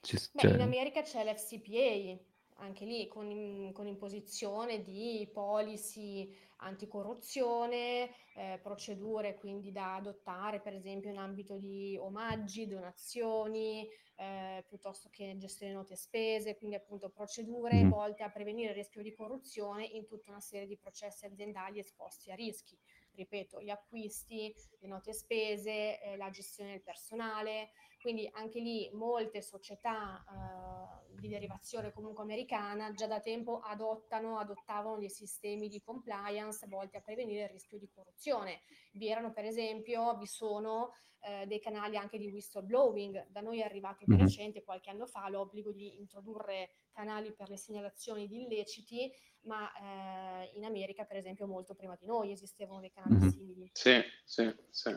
Ci, 0.00 0.16
Beh, 0.32 0.48
in 0.48 0.62
America 0.62 1.02
c'è 1.02 1.22
l'FCPA, 1.22 2.18
anche 2.62 2.86
lì 2.86 3.06
con, 3.08 3.70
con 3.74 3.86
imposizione 3.86 4.82
di 4.82 5.28
policy 5.30 6.34
anticorruzione, 6.60 8.10
eh, 8.34 8.58
procedure 8.62 9.34
quindi 9.34 9.72
da 9.72 9.96
adottare 9.96 10.60
per 10.60 10.74
esempio 10.74 11.10
in 11.10 11.18
ambito 11.18 11.56
di 11.56 11.96
omaggi, 11.98 12.66
donazioni, 12.66 13.88
eh, 14.16 14.64
piuttosto 14.68 15.08
che 15.10 15.34
gestione 15.38 15.72
note 15.72 15.96
spese, 15.96 16.56
quindi 16.56 16.76
appunto 16.76 17.08
procedure 17.10 17.82
mm. 17.82 17.88
volte 17.88 18.22
a 18.22 18.30
prevenire 18.30 18.70
il 18.70 18.76
rischio 18.76 19.02
di 19.02 19.12
corruzione 19.12 19.84
in 19.84 20.06
tutta 20.06 20.30
una 20.30 20.40
serie 20.40 20.66
di 20.66 20.76
processi 20.76 21.24
aziendali 21.26 21.78
esposti 21.78 22.30
a 22.30 22.34
rischi 22.34 22.78
ripeto, 23.20 23.60
gli 23.60 23.70
acquisti, 23.70 24.54
le 24.78 24.88
note 24.88 25.12
spese, 25.12 26.00
eh, 26.00 26.16
la 26.16 26.30
gestione 26.30 26.70
del 26.70 26.82
personale, 26.82 27.70
quindi 28.00 28.28
anche 28.32 28.60
lì 28.60 28.90
molte 28.92 29.42
società 29.42 30.24
eh, 30.24 31.14
di 31.20 31.28
derivazione 31.28 31.92
comunque 31.92 32.22
americana 32.22 32.92
già 32.92 33.06
da 33.06 33.20
tempo 33.20 33.60
adottano, 33.60 34.38
adottavano 34.38 34.98
dei 34.98 35.10
sistemi 35.10 35.68
di 35.68 35.80
compliance 35.80 36.66
volti 36.66 36.96
a 36.96 37.00
prevenire 37.00 37.44
il 37.44 37.50
rischio 37.50 37.78
di 37.78 37.88
corruzione. 37.88 38.60
Vi 38.92 39.08
erano 39.08 39.32
per 39.32 39.44
esempio, 39.44 40.16
vi 40.16 40.26
sono 40.26 40.92
eh, 41.20 41.46
dei 41.46 41.60
canali 41.60 41.96
anche 41.96 42.18
di 42.18 42.28
whistleblowing, 42.28 43.26
da 43.28 43.40
noi 43.40 43.60
è 43.60 43.64
arrivato 43.64 44.04
di 44.04 44.12
mm-hmm. 44.12 44.22
recente 44.22 44.64
qualche 44.64 44.90
anno 44.90 45.06
fa 45.06 45.28
l'obbligo 45.28 45.70
di 45.70 45.98
introdurre 45.98 46.70
canali 46.92 47.32
per 47.32 47.50
le 47.50 47.58
segnalazioni 47.58 48.26
di 48.26 48.42
illeciti, 48.42 49.12
ma 49.42 49.70
eh, 49.72 50.50
in 50.54 50.64
America 50.64 51.04
per 51.04 51.18
esempio 51.18 51.46
molto 51.46 51.74
prima 51.74 51.96
di 51.96 52.06
noi 52.06 52.32
esistevano 52.32 52.80
dei 52.80 52.90
canali 52.90 53.16
mm-hmm. 53.16 53.28
simili. 53.28 53.70
Sì, 53.72 54.00
sì, 54.24 54.54
sì. 54.70 54.90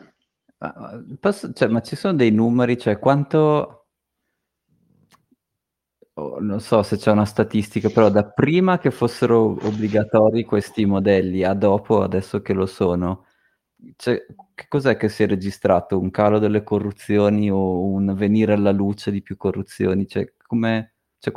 Posso, 1.20 1.52
cioè, 1.52 1.68
ma 1.68 1.80
ci 1.80 1.96
sono 1.96 2.14
dei 2.14 2.30
numeri, 2.30 2.78
cioè 2.78 2.98
quanto, 2.98 3.88
oh, 6.14 6.40
non 6.40 6.60
so 6.60 6.82
se 6.82 6.96
c'è 6.96 7.10
una 7.10 7.24
statistica, 7.24 7.88
però 7.90 8.08
da 8.10 8.24
prima 8.24 8.78
che 8.78 8.90
fossero 8.90 9.56
obbligatori 9.66 10.44
questi 10.44 10.86
modelli 10.86 11.44
a 11.44 11.54
dopo, 11.54 12.02
adesso 12.02 12.40
che 12.40 12.52
lo 12.52 12.66
sono, 12.66 13.26
cioè, 13.96 14.24
che 14.54 14.66
cos'è 14.68 14.96
che 14.96 15.08
si 15.08 15.22
è 15.24 15.26
registrato? 15.26 15.98
Un 15.98 16.10
calo 16.10 16.38
delle 16.38 16.62
corruzioni 16.62 17.50
o 17.50 17.84
un 17.86 18.14
venire 18.14 18.52
alla 18.54 18.70
luce 18.72 19.10
di 19.10 19.22
più 19.22 19.36
corruzioni? 19.36 20.06
Cioè, 20.06 20.32
come, 20.46 20.94
cioè, 21.18 21.32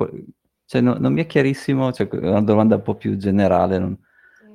cioè 0.65 0.81
no, 0.81 0.95
non 0.97 1.13
mi 1.13 1.21
è 1.21 1.25
chiarissimo, 1.25 1.91
cioè, 1.91 2.07
è 2.07 2.29
una 2.29 2.41
domanda 2.41 2.75
un 2.75 2.81
po' 2.83 2.95
più 2.95 3.17
generale, 3.17 3.79
non, 3.79 3.97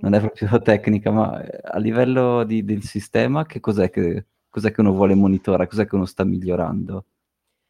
non 0.00 0.14
è 0.14 0.20
proprio 0.20 0.60
tecnica, 0.62 1.10
ma 1.10 1.42
a 1.62 1.78
livello 1.78 2.44
di, 2.44 2.64
del 2.64 2.82
sistema, 2.82 3.44
che 3.46 3.60
cos'è 3.60 3.90
che 3.90 4.26
cos'è 4.52 4.70
che 4.70 4.82
uno 4.82 4.92
vuole 4.92 5.14
monitorare, 5.14 5.66
cos'è 5.66 5.86
che 5.86 5.94
uno 5.94 6.04
sta 6.04 6.24
migliorando? 6.24 7.06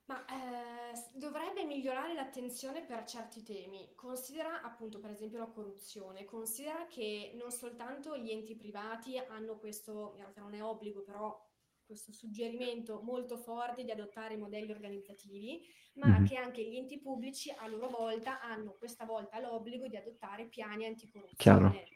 Ma 0.07 0.25
eh, 0.25 1.17
dovrebbe 1.17 1.65
migliorare 1.65 2.13
l'attenzione 2.13 2.85
per 2.85 3.05
certi 3.05 3.45
temi. 3.45 3.93
Considera 3.95 4.63
appunto 4.63 4.99
per 4.99 5.11
esempio 5.13 5.39
la 5.39 5.47
corruzione, 5.47 6.25
considera 6.25 6.87
che 6.89 7.39
non 7.41 7.53
soltanto 7.53 8.19
gli 8.19 8.31
enti 8.31 8.57
privati 8.57 9.17
hanno 9.17 9.59
questo, 9.59 10.11
in 10.15 10.23
realtà 10.23 10.41
non 10.41 10.55
è 10.55 10.63
obbligo, 10.63 11.05
però 11.05 11.41
questo 11.85 12.13
suggerimento 12.13 13.01
molto 13.03 13.37
forte 13.37 13.85
di 13.85 13.93
adottare 13.93 14.37
modelli 14.37 14.73
organizzativi, 14.73 15.61
ma 15.95 16.09
mm-hmm. 16.09 16.25
che 16.25 16.37
anche 16.37 16.69
gli 16.69 16.77
enti 16.77 17.01
pubblici 17.01 17.55
a 17.57 17.69
loro 17.69 17.89
volta 17.89 18.41
hanno 18.41 18.75
questa 18.77 19.05
volta 19.05 19.39
l'obbligo 19.39 19.87
di 19.87 19.97
adottare 19.97 20.47
piani 20.47 20.87
anticorruzione. 20.87 21.37
Chiaro. 21.37 21.92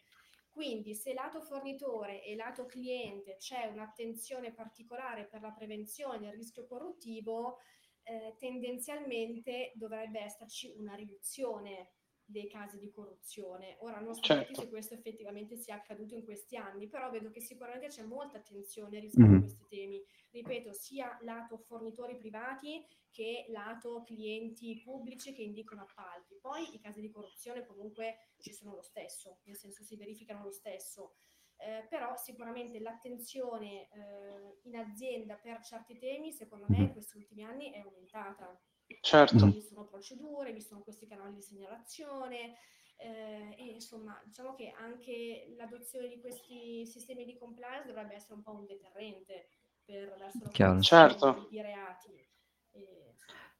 Quindi 0.57 0.95
se 0.95 1.13
lato 1.13 1.43
fornitore 1.43 2.25
e 2.25 2.35
lato 2.35 2.65
cliente 2.65 3.37
c'è 3.37 3.67
un'attenzione 3.67 4.55
particolare 4.55 5.27
per 5.27 5.43
la 5.43 5.51
prevenzione 5.51 6.19
del 6.19 6.33
rischio 6.33 6.65
corruttivo, 6.65 7.59
eh, 8.05 8.37
tendenzialmente 8.39 9.73
dovrebbe 9.75 10.21
esserci 10.21 10.73
una 10.75 10.95
riduzione 10.95 11.96
dei 12.27 12.49
casi 12.49 12.79
di 12.79 12.91
corruzione. 12.91 13.77
Ora 13.81 14.01
non 14.01 14.15
so 14.15 14.23
certo. 14.23 14.61
se 14.61 14.69
questo 14.69 14.95
effettivamente 14.95 15.57
sia 15.57 15.77
accaduto 15.77 16.15
in 16.15 16.25
questi 16.25 16.57
anni, 16.57 16.89
però 16.89 17.09
vedo 17.11 17.31
che 17.31 17.41
sicuramente 17.41 17.87
c'è 17.87 18.03
molta 18.03 18.39
attenzione 18.39 18.99
rispetto 18.99 19.29
mm-hmm. 19.29 19.37
a 19.37 19.41
questi 19.41 19.67
temi. 19.69 20.05
Ripeto, 20.31 20.73
sia 20.73 21.17
lato 21.23 21.57
fornitori 21.57 22.17
privati 22.17 22.85
che 23.11 23.47
lato 23.49 24.03
clienti 24.03 24.81
pubblici 24.83 25.33
che 25.33 25.43
indicano 25.43 25.83
appalti. 25.83 26.37
Poi 26.41 26.75
i 26.75 26.81
casi 26.81 27.01
di 27.01 27.11
corruzione 27.11 27.65
comunque 27.65 28.33
ci 28.39 28.53
sono 28.53 28.75
lo 28.75 28.83
stesso, 28.83 29.39
nel 29.45 29.57
senso 29.57 29.85
si 29.85 29.97
verificano 29.97 30.43
lo 30.43 30.51
stesso. 30.51 31.15
Eh, 31.59 31.87
però 31.89 32.15
sicuramente 32.17 32.79
l'attenzione 32.81 33.89
eh, 33.89 34.59
in 34.65 34.77
azienda 34.77 35.37
per 35.37 35.63
certi 35.63 35.97
temi, 35.97 36.31
secondo 36.33 36.67
me, 36.69 36.79
in 36.79 36.93
questi 36.93 37.17
ultimi 37.17 37.45
anni 37.45 37.71
è 37.71 37.79
aumentata. 37.79 38.61
Certo. 39.01 39.47
Vi 39.47 39.63
sono 39.63 39.87
procedure, 39.89 40.53
vi 40.53 40.61
sono 40.61 40.81
questi 40.83 41.07
canali 41.07 41.35
di 41.35 41.43
segnalazione 41.43 42.55
eh, 42.97 43.55
e 43.59 43.65
insomma 43.75 44.21
diciamo 44.25 44.55
che 44.55 44.73
anche 44.77 45.55
l'adozione 45.57 46.09
di 46.09 46.21
questi 46.21 46.87
sistemi 46.87 47.25
di 47.25 47.37
compliance 47.37 47.87
dovrebbe 47.87 48.15
essere 48.15 48.35
un 48.35 48.43
po' 48.43 48.53
un 48.53 48.67
deterrente 48.67 49.49
per 49.85 50.15
verso 50.17 50.65
la 50.65 50.81
certo. 50.81 51.47
di 51.51 51.61
reati. 51.61 52.27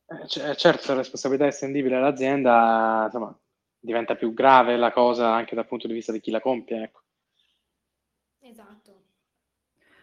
Eh, 0.09 0.27
c- 0.27 0.37
eh, 0.39 0.57
certo, 0.57 0.93
la 0.93 0.99
responsabilità 0.99 1.47
estendibile 1.47 1.97
all'azienda 1.97 3.03
insomma, 3.07 3.37
diventa 3.79 4.15
più 4.15 4.33
grave 4.33 4.77
la 4.77 4.93
cosa 4.93 5.33
anche 5.33 5.55
dal 5.55 5.67
punto 5.67 5.87
di 5.87 5.95
vista 5.95 6.13
di 6.13 6.21
chi 6.21 6.31
la 6.31 6.41
compie. 6.41 6.83
Ecco. 6.83 7.03
Esatto. 8.41 8.93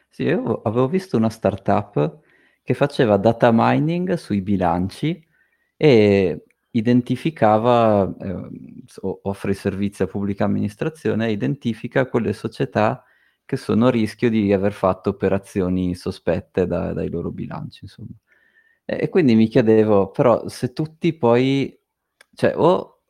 Sì, 0.10 0.24
io 0.24 0.62
avevo 0.64 0.88
visto 0.88 1.18
una 1.18 1.30
startup 1.30 2.20
che 2.64 2.74
faceva 2.74 3.18
data 3.18 3.52
mining 3.54 4.14
sui 4.14 4.42
bilanci 4.42 5.26
e 5.78 6.44
identificava, 6.72 8.16
eh, 8.20 8.50
offre 9.24 9.54
servizi 9.54 10.04
a 10.04 10.08
pubblica 10.08 10.46
amministrazione 10.46 11.28
e 11.28 11.32
identifica 11.32 12.08
quelle 12.08 12.34
società 12.34 13.04
che 13.46 13.58
sono 13.58 13.88
a 13.88 13.92
rischio 13.92 14.30
di 14.30 14.54
aver 14.54 14.72
fatto 14.74 15.10
operazioni 15.10 15.94
sospette 15.96 16.66
da, 16.66 16.94
dai 16.94 17.10
loro 17.10 17.32
bilanci, 17.32 17.80
insomma. 17.84 18.16
E 18.86 19.10
quindi 19.10 19.36
mi 19.36 19.48
chiedevo, 19.48 20.12
però, 20.12 20.48
se 20.48 20.74
tutti 20.74 21.14
poi, 21.14 21.78
cioè, 22.34 22.54
o, 22.58 23.02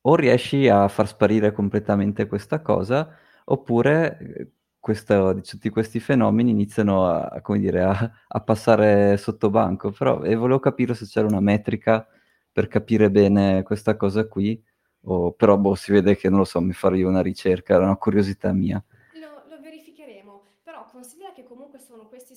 o 0.00 0.14
riesci 0.16 0.68
a 0.68 0.88
far 0.88 1.08
sparire 1.08 1.52
completamente 1.52 2.26
questa 2.26 2.60
cosa, 2.60 3.16
oppure 3.46 4.18
eh, 4.18 4.50
questo, 4.82 5.40
tutti 5.42 5.70
questi 5.70 6.00
fenomeni 6.00 6.50
iniziano 6.50 7.06
a, 7.08 7.40
dire, 7.60 7.82
a, 7.84 8.12
a 8.28 8.40
passare 8.42 9.16
sotto 9.18 9.50
banco. 9.50 9.92
Però 9.92 10.22
e 10.22 10.34
volevo 10.34 10.58
capire 10.60 10.94
se 10.94 11.06
c'era 11.06 11.26
una 11.28 11.40
metrica 11.40 12.06
per 12.52 12.68
capire 12.68 13.10
bene 13.10 13.62
questa 13.62 13.96
cosa 13.96 14.26
qui, 14.26 14.62
o, 15.04 15.32
però 15.32 15.56
boh, 15.58 15.74
si 15.76 15.92
vede 15.92 16.16
che 16.16 16.28
non 16.28 16.40
lo 16.40 16.44
so, 16.44 16.60
mi 16.60 16.72
farò 16.72 16.96
una 17.08 17.22
ricerca, 17.22 17.74
era 17.74 17.84
una 17.84 17.96
curiosità 17.96 18.52
mia 18.52 18.82
considera 20.92 21.32
che 21.32 21.42
comunque 21.42 21.78
sono 21.80 22.06
questi 22.06 22.34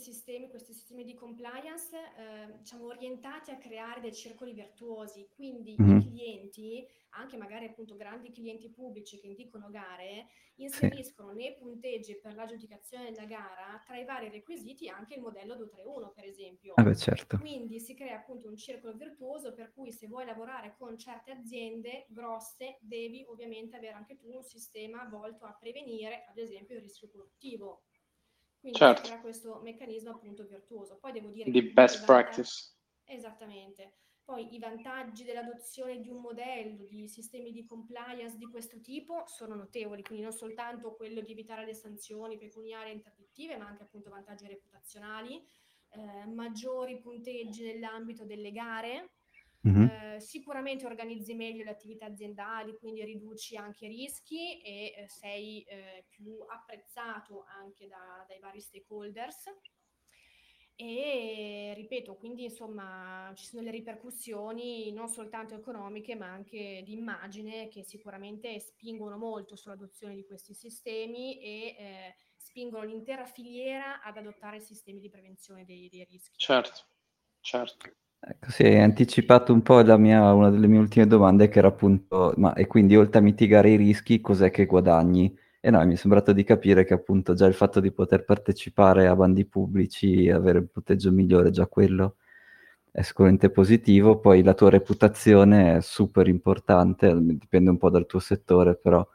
sistemi, 0.95 1.03
di 1.03 1.13
compliance, 1.13 1.95
eh, 1.95 2.57
diciamo, 2.57 2.85
orientati 2.85 3.51
a 3.51 3.57
creare 3.57 3.99
dei 3.99 4.13
circoli 4.13 4.53
virtuosi, 4.53 5.27
quindi 5.35 5.75
mm-hmm. 5.79 5.97
i 5.97 6.07
clienti, 6.07 6.87
anche 7.09 7.37
magari 7.37 7.65
appunto 7.65 7.95
grandi 7.95 8.31
clienti 8.31 8.69
pubblici 8.69 9.19
che 9.19 9.27
indicano 9.27 9.69
gare, 9.69 10.27
inseriscono 10.55 11.31
sì. 11.31 11.37
nei 11.37 11.55
punteggi 11.57 12.19
per 12.19 12.35
l'aggiudicazione 12.35 13.11
della 13.11 13.25
gara 13.25 13.81
tra 13.85 13.97
i 13.97 14.05
vari 14.05 14.29
requisiti 14.29 14.87
anche 14.87 15.15
il 15.15 15.21
modello 15.21 15.55
231, 15.55 16.11
per 16.11 16.25
esempio. 16.25 16.73
Ah 16.75 16.83
beh, 16.83 16.95
certo. 16.95 17.37
Quindi 17.37 17.79
si 17.79 17.93
crea 17.93 18.17
appunto 18.17 18.47
un 18.47 18.55
circolo 18.55 18.93
virtuoso 18.93 19.53
per 19.53 19.73
cui 19.73 19.91
se 19.91 20.07
vuoi 20.07 20.25
lavorare 20.25 20.75
con 20.77 20.97
certe 20.97 21.31
aziende 21.31 22.05
grosse, 22.09 22.77
devi 22.81 23.25
ovviamente 23.27 23.75
avere 23.75 23.93
anche 23.93 24.17
tu 24.17 24.33
un 24.33 24.43
sistema 24.43 25.05
volto 25.09 25.45
a 25.45 25.55
prevenire, 25.59 26.25
ad 26.29 26.37
esempio, 26.37 26.75
il 26.75 26.81
rischio 26.81 27.09
corruttivo 27.09 27.83
quindi 28.65 28.79
certo. 28.79 29.11
era 29.11 29.19
questo 29.19 29.59
meccanismo 29.61 30.09
appunto 30.09 30.43
virtuoso. 30.43 30.97
Poi 30.97 31.11
devo 31.11 31.29
dire 31.29 31.51
di 31.51 31.61
best 31.61 32.03
practice. 32.03 32.73
Esattamente. 33.03 33.91
Poi 34.23 34.55
i 34.55 34.57
vantaggi 34.57 35.23
dell'adozione 35.23 35.99
di 35.99 36.09
un 36.09 36.19
modello 36.19 36.83
di 36.85 37.07
sistemi 37.07 37.51
di 37.51 37.63
compliance 37.63 38.37
di 38.37 38.49
questo 38.49 38.81
tipo 38.81 39.23
sono 39.27 39.53
notevoli, 39.53 40.01
quindi 40.01 40.23
non 40.23 40.33
soltanto 40.33 40.95
quello 40.95 41.21
di 41.21 41.31
evitare 41.31 41.63
le 41.63 41.75
sanzioni 41.75 42.39
pecuniarie 42.39 42.91
e 42.91 42.95
interdittive, 42.95 43.55
ma 43.55 43.67
anche 43.67 43.83
appunto 43.83 44.09
vantaggi 44.09 44.47
reputazionali, 44.47 45.47
eh, 45.89 46.25
maggiori 46.25 46.99
punteggi 46.99 47.65
nell'ambito 47.65 48.25
delle 48.25 48.51
gare, 48.51 49.14
Mm-hmm. 49.67 49.87
Eh, 49.87 50.19
sicuramente 50.19 50.85
organizzi 50.85 51.33
meglio 51.33 51.63
le 51.63 51.71
attività 51.71 52.05
aziendali, 52.05 52.75
quindi 52.77 53.03
riduci 53.03 53.57
anche 53.57 53.85
i 53.85 53.89
rischi 53.89 54.61
e 54.61 54.93
eh, 54.95 55.07
sei 55.07 55.63
eh, 55.63 56.05
più 56.07 56.37
apprezzato 56.47 57.45
anche 57.47 57.87
da, 57.87 58.23
dai 58.27 58.39
vari 58.39 58.61
stakeholders. 58.61 59.45
E 60.77 61.71
ripeto, 61.73 62.15
quindi 62.15 62.43
insomma 62.43 63.31
ci 63.33 63.45
sono 63.45 63.61
le 63.61 63.71
ripercussioni 63.71 64.91
non 64.91 65.07
soltanto 65.07 65.55
economiche 65.55 66.15
ma 66.15 66.29
anche 66.29 66.81
di 66.83 66.91
immagine 66.91 67.69
che 67.69 67.81
sicuramente 67.81 68.59
spingono 68.59 69.17
molto 69.17 69.55
sull'adozione 69.55 70.15
di 70.15 70.25
questi 70.25 70.53
sistemi 70.53 71.39
e 71.39 71.75
eh, 71.79 72.15
spingono 72.35 72.83
l'intera 72.83 73.25
filiera 73.25 74.01
ad 74.01 74.17
adottare 74.17 74.59
sistemi 74.59 74.99
di 74.99 75.09
prevenzione 75.09 75.63
dei, 75.63 75.87
dei 75.87 76.03
rischi. 76.03 76.37
Certo, 76.37 76.81
certo. 77.39 77.95
Ecco, 78.19 78.49
sì, 78.49 78.63
hai 78.63 78.79
anticipato 78.81 79.53
un 79.53 79.61
po' 79.61 79.83
mia, 79.97 80.33
una 80.33 80.49
delle 80.49 80.67
mie 80.67 80.79
ultime 80.79 81.05
domande 81.05 81.47
che 81.47 81.59
era 81.59 81.67
appunto, 81.67 82.33
ma 82.37 82.53
e 82.53 82.65
quindi 82.65 82.95
oltre 82.95 83.19
a 83.19 83.21
mitigare 83.21 83.69
i 83.69 83.75
rischi, 83.75 84.19
cos'è 84.19 84.49
che 84.49 84.65
guadagni? 84.65 85.35
E 85.59 85.69
no, 85.69 85.83
mi 85.85 85.93
è 85.93 85.95
sembrato 85.95 86.31
di 86.33 86.43
capire 86.43 86.85
che 86.85 86.93
appunto 86.95 87.33
già 87.35 87.45
il 87.45 87.53
fatto 87.53 87.79
di 87.79 87.91
poter 87.91 88.23
partecipare 88.25 89.05
a 89.07 89.15
bandi 89.15 89.45
pubblici, 89.45 90.27
avere 90.29 90.57
un 90.59 90.67
punteggio 90.71 91.11
migliore, 91.11 91.51
già 91.51 91.67
quello 91.67 92.15
è 92.91 93.01
sicuramente 93.01 93.49
positivo, 93.51 94.19
poi 94.19 94.41
la 94.43 94.53
tua 94.53 94.69
reputazione 94.69 95.77
è 95.77 95.81
super 95.81 96.27
importante, 96.27 97.13
dipende 97.21 97.69
un 97.71 97.77
po' 97.77 97.89
dal 97.89 98.05
tuo 98.07 98.19
settore, 98.19 98.75
però 98.75 99.05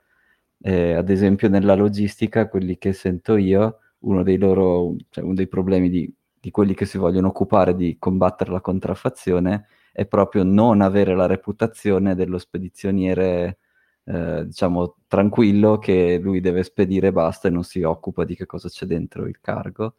Eh, 0.63 0.93
ad 0.95 1.09
esempio 1.11 1.49
nella 1.49 1.75
logistica, 1.75 2.49
quelli 2.49 2.77
che 2.79 2.93
sento 2.93 3.37
io, 3.37 3.79
uno 4.01 4.23
dei 4.23 4.37
loro, 4.39 4.95
cioè 5.11 5.25
uno 5.25 5.35
dei 5.35 5.49
problemi 5.49 5.89
di, 5.89 6.13
di 6.41 6.51
quelli 6.51 6.75
che 6.75 6.87
si 6.87 6.97
vogliono 6.97 7.29
occupare 7.29 7.75
di 7.75 7.97
combattere 7.99 8.51
la 8.51 8.63
contraffazione 8.63 9.67
è 9.93 10.07
proprio 10.07 10.43
non 10.43 10.81
avere 10.81 11.15
la 11.15 11.27
reputazione 11.27 12.15
dello 12.15 12.39
spedizioniere, 12.39 13.59
eh, 14.05 14.47
diciamo, 14.47 14.97
tranquillo 15.07 15.79
che 15.79 16.19
lui 16.19 16.41
deve 16.41 16.63
spedire 16.63 17.09
e 17.09 17.13
basta 17.13 17.49
e 17.49 17.51
non 17.51 17.65
si 17.65 17.83
occupa 17.83 18.25
di 18.25 18.35
che 18.35 18.47
cosa 18.47 18.69
c'è 18.69 18.87
dentro 18.87 19.27
il 19.27 19.39
cargo. 19.41 19.97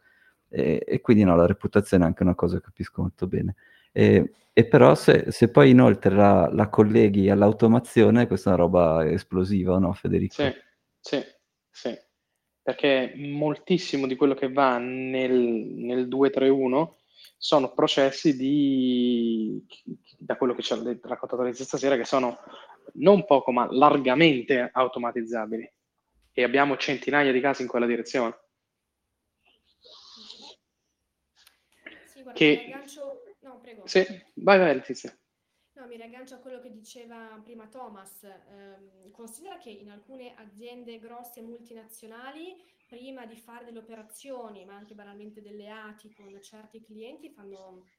E, 0.50 0.84
e 0.86 1.00
quindi 1.02 1.24
no, 1.24 1.36
la 1.36 1.46
reputazione 1.46 2.04
è 2.04 2.08
anche 2.08 2.24
una 2.24 2.36
cosa 2.36 2.56
che 2.56 2.64
capisco 2.64 3.02
molto 3.02 3.28
bene. 3.28 3.56
E, 3.92 4.32
e 4.52 4.66
però 4.66 4.96
se, 4.96 5.32
se, 5.32 5.50
poi 5.50 5.70
inoltre 5.70 6.16
la, 6.16 6.50
la, 6.52 6.70
colleghi 6.70 7.30
all'automazione, 7.30 8.28
questa 8.28 8.50
è 8.50 8.54
una 8.54 8.64
roba 8.64 9.08
esplosiva, 9.08 9.78
no 9.78 9.94
Federico? 9.94 10.34
Sì, 10.34 10.52
sì, 11.00 11.24
sì. 11.70 12.10
Perché 12.64 13.14
moltissimo 13.16 14.06
di 14.06 14.16
quello 14.16 14.36
che 14.36 14.52
va 14.52 14.78
nel, 14.78 15.32
nel 15.32 16.08
231 16.08 16.98
sono 17.38 17.74
processi 17.74 18.36
di, 18.36 19.66
da 20.18 20.38
quello 20.38 20.54
che 20.54 20.62
ci 20.62 20.74
ha 20.74 20.82
raccontato 21.02 21.42
Rizzo 21.42 21.64
stasera, 21.64 21.98
che 21.98 22.06
sono 22.06 22.38
non 22.94 23.26
poco 23.26 23.52
ma 23.52 23.68
largamente 23.72 24.70
automatizzabili. 24.72 25.72
E 26.34 26.44
abbiamo 26.44 26.78
centinaia 26.78 27.32
di 27.32 27.42
casi 27.42 27.64
in 27.64 27.68
quella 27.68 27.88
direzione. 27.88 28.38
Sì, 32.06 32.22
guarda, 32.22 32.32
che... 32.34 32.74
No, 33.42 33.60
prego. 33.60 33.88
Sì, 33.88 34.06
vai, 34.36 34.60
vai 34.60 34.76
Letizia. 34.76 35.16
Mi 35.92 35.98
riaggancio 35.98 36.36
a 36.36 36.38
quello 36.38 36.62
che 36.62 36.72
diceva 36.72 37.38
prima 37.44 37.68
Thomas. 37.68 38.24
Eh, 38.24 39.12
considera 39.12 39.58
che 39.58 39.72
in 39.72 39.92
alcune 39.92 40.34
aziende 40.36 40.98
grosse 41.00 41.42
multinazionali, 41.42 42.56
prima 42.88 43.26
di 43.26 43.36
fare 43.36 43.66
delle 43.66 43.80
operazioni, 43.80 44.64
ma 44.64 44.74
anche 44.74 44.96
banalmente 44.96 45.42
delle 45.42 45.70
ATI 45.70 46.14
con 46.14 46.42
certi 46.42 46.80
clienti, 46.80 47.30
fanno 47.30 47.90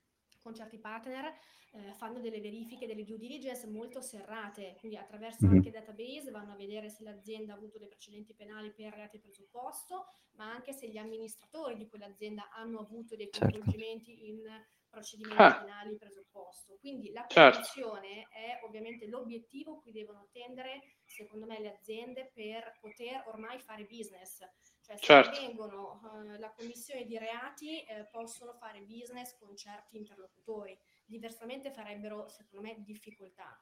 con 0.41 0.55
certi 0.55 0.79
partner 0.79 1.35
eh, 1.73 1.93
fanno 1.95 2.21
delle 2.21 2.41
verifiche, 2.41 2.87
delle 2.87 3.05
due 3.05 3.19
diligence 3.19 3.67
molto 3.67 4.01
serrate, 4.01 4.77
quindi 4.79 4.97
attraverso 4.97 5.47
mm-hmm. 5.47 5.57
anche 5.57 5.71
database 5.71 6.31
vanno 6.31 6.53
a 6.53 6.57
vedere 6.57 6.89
se 6.89 7.03
l'azienda 7.03 7.53
ha 7.53 7.57
avuto 7.57 7.79
dei 7.79 7.89
precedenti 7.89 8.35
penali 8.35 8.73
per 8.73 8.93
reati 8.93 9.19
presupposto, 9.19 10.07
ma 10.33 10.51
anche 10.51 10.73
se 10.73 10.89
gli 10.89 10.99
amministratori 10.99 11.77
di 11.77 11.87
quell'azienda 11.87 12.51
hanno 12.51 12.81
avuto 12.81 13.17
dei 13.17 13.31
certo. 13.31 13.49
coinvolgimenti 13.49 14.17
certo. 14.17 14.25
in 14.25 14.65
procedimenti 14.93 15.43
ah. 15.43 15.59
penali 15.59 15.97
presupposto. 15.97 16.77
Quindi 16.79 17.11
la 17.11 17.23
prevenzione 17.23 18.29
certo. 18.29 18.37
è 18.37 18.61
ovviamente 18.65 19.07
l'obiettivo 19.07 19.81
cui 19.81 19.91
devono 19.91 20.29
tendere, 20.31 20.99
secondo 21.07 21.47
me, 21.47 21.59
le 21.59 21.73
aziende 21.73 22.31
per 22.33 22.77
poter 22.79 23.25
ormai 23.27 23.59
fare 23.59 23.85
business. 23.85 24.39
Cioè, 24.83 24.97
se 24.97 25.03
certo. 25.03 25.41
vengono 25.41 26.01
uh, 26.03 26.39
la 26.39 26.53
commissione 26.53 27.05
di 27.05 27.17
reati, 27.17 27.83
eh, 27.85 28.07
possono 28.11 28.53
fare 28.53 28.83
business 28.83 29.37
con 29.39 29.57
certi 29.57 29.97
interlocutori. 29.97 30.79
Diversamente 31.07 31.71
farebbero, 31.71 32.29
secondo 32.29 32.67
me, 32.67 32.75
difficoltà. 32.83 33.59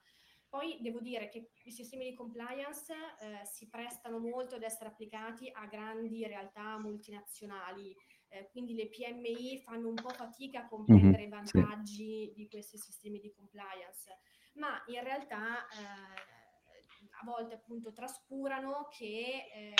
Poi 0.49 0.79
devo 0.81 0.99
dire 0.99 1.29
che 1.29 1.53
i 1.63 1.71
sistemi 1.71 2.11
di 2.11 2.15
compliance 2.17 2.93
eh, 2.93 3.45
si 3.45 3.69
prestano 3.69 4.19
molto 4.19 4.57
ad 4.57 4.65
essere 4.65 4.89
applicati 4.89 5.49
a 5.49 5.67
grandi 5.67 6.27
realtà 6.27 6.77
multinazionali, 6.77 7.95
eh, 8.31 8.49
quindi 8.51 8.75
le 8.75 8.89
PMI 8.89 9.59
fanno 9.59 9.89
un 9.89 9.95
po' 9.95 10.11
fatica 10.11 10.61
a 10.61 10.69
comprendere 10.69 11.27
mm-hmm, 11.27 11.27
i 11.27 11.29
vantaggi 11.29 12.27
sì. 12.29 12.33
di 12.35 12.49
questi 12.49 12.79
sistemi 12.79 13.21
di 13.21 13.33
compliance, 13.33 14.19
ma 14.55 14.83
in 14.87 15.03
realtà 15.03 15.67
eh, 15.69 16.40
a 17.21 17.25
volte 17.25 17.55
appunto 17.55 17.93
trascurano 17.93 18.89
che 18.91 19.51
eh, 19.53 19.75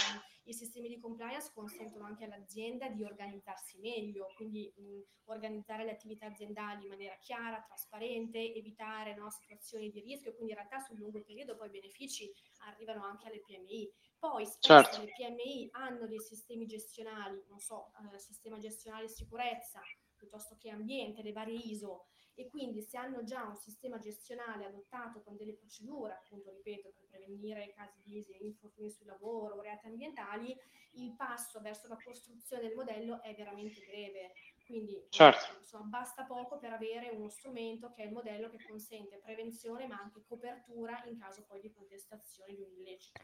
i 0.45 0.53
sistemi 0.53 0.89
di 0.89 0.99
compliance 0.99 1.51
consentono 1.55 2.05
anche 2.05 2.25
all'azienda 2.25 2.89
di 2.89 3.03
organizzarsi 3.03 3.79
meglio, 3.79 4.27
quindi 4.37 4.73
mh, 4.77 5.31
organizzare 5.31 5.85
le 5.85 5.93
attività 5.93 6.27
aziendali 6.27 6.83
in 6.83 6.89
maniera 6.91 7.17
chiara, 7.19 7.63
trasparente, 7.63 8.55
evitare 8.55 9.15
no, 9.15 9.31
situazioni 9.31 9.91
di 9.91 10.01
rischio, 10.01 10.35
quindi 10.35 10.53
in 10.53 10.59
realtà 10.59 10.81
sul 10.81 10.99
lungo 10.99 11.23
periodo 11.23 11.57
poi 11.57 11.69
i 11.69 11.71
benefici 11.71 12.31
arrivano 12.67 13.05
anche 13.05 13.29
alle 13.29 13.41
PMI. 13.41 13.91
Poi 14.19 14.45
spesso 14.45 14.83
certo. 14.83 15.01
le 15.03 15.13
PMI 15.17 15.69
hanno 15.73 16.07
dei 16.07 16.21
sistemi 16.21 16.67
gestionali, 16.67 17.43
non 17.49 17.59
so, 17.59 17.93
eh, 18.13 18.19
sistema 18.19 18.59
gestionale 18.59 19.09
sicurezza, 19.09 19.81
piuttosto 20.15 20.57
che 20.59 20.69
ambiente, 20.69 21.23
le 21.23 21.33
varie 21.33 21.57
ISO, 21.57 22.09
e 22.35 22.49
quindi 22.49 22.83
se 22.83 22.97
hanno 22.97 23.23
già 23.23 23.45
un 23.45 23.57
sistema 23.57 23.99
gestionale 23.99 24.65
adottato 24.65 25.23
con 25.23 25.37
delle 25.37 25.55
procedure, 25.55 26.13
appunto, 26.13 26.51
ripeto, 26.51 26.93
per 26.95 27.07
prevenire 27.11 27.73
casi 27.77 28.01
di 28.03 28.25
infortuni 28.41 28.91
sul 28.91 29.07
lavoro 29.07 29.57
o 29.57 29.61
reati 29.61 29.87
ambientali, 29.87 30.57
il 30.95 31.15
passo 31.17 31.61
verso 31.61 31.89
la 31.89 31.99
costruzione 32.03 32.69
del 32.69 32.77
modello 32.77 33.23
è 33.23 33.35
veramente 33.35 33.85
breve. 33.87 34.33
Quindi 34.67 35.05
certo. 35.09 35.59
insomma, 35.59 35.87
basta 35.87 36.25
poco 36.25 36.59
per 36.59 36.73
avere 36.73 37.11
uno 37.13 37.29
strumento 37.29 37.93
che 37.93 38.05
è 38.05 38.07
il 38.07 38.13
modello 38.13 38.49
che 38.49 38.59
consente 38.69 39.21
prevenzione 39.23 39.89
ma 39.89 39.99
anche 40.01 40.23
copertura 40.29 41.03
in 41.07 41.19
caso 41.19 41.45
poi 41.49 41.61
di 41.61 41.73
contestazione 41.73 42.55
di 42.55 42.63
un 42.63 42.71
illecito. 42.79 43.21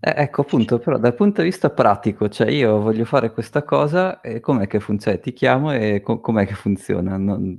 Eh, 0.00 0.14
ecco 0.16 0.42
appunto, 0.42 0.78
però 0.78 0.98
dal 0.98 1.14
punto 1.14 1.42
di 1.42 1.48
vista 1.48 1.70
pratico, 1.70 2.28
cioè 2.28 2.48
io 2.48 2.80
voglio 2.80 3.04
fare 3.04 3.32
questa 3.32 3.64
cosa 3.64 4.20
e 4.20 4.40
com'è 4.40 4.66
che 4.66 4.80
funziona? 4.80 5.18
Ti 5.18 5.32
chiamo 5.32 5.72
e 5.74 6.00
co- 6.00 6.20
com'è 6.20 6.46
che 6.46 6.54
funziona? 6.54 7.16
Non... 7.16 7.56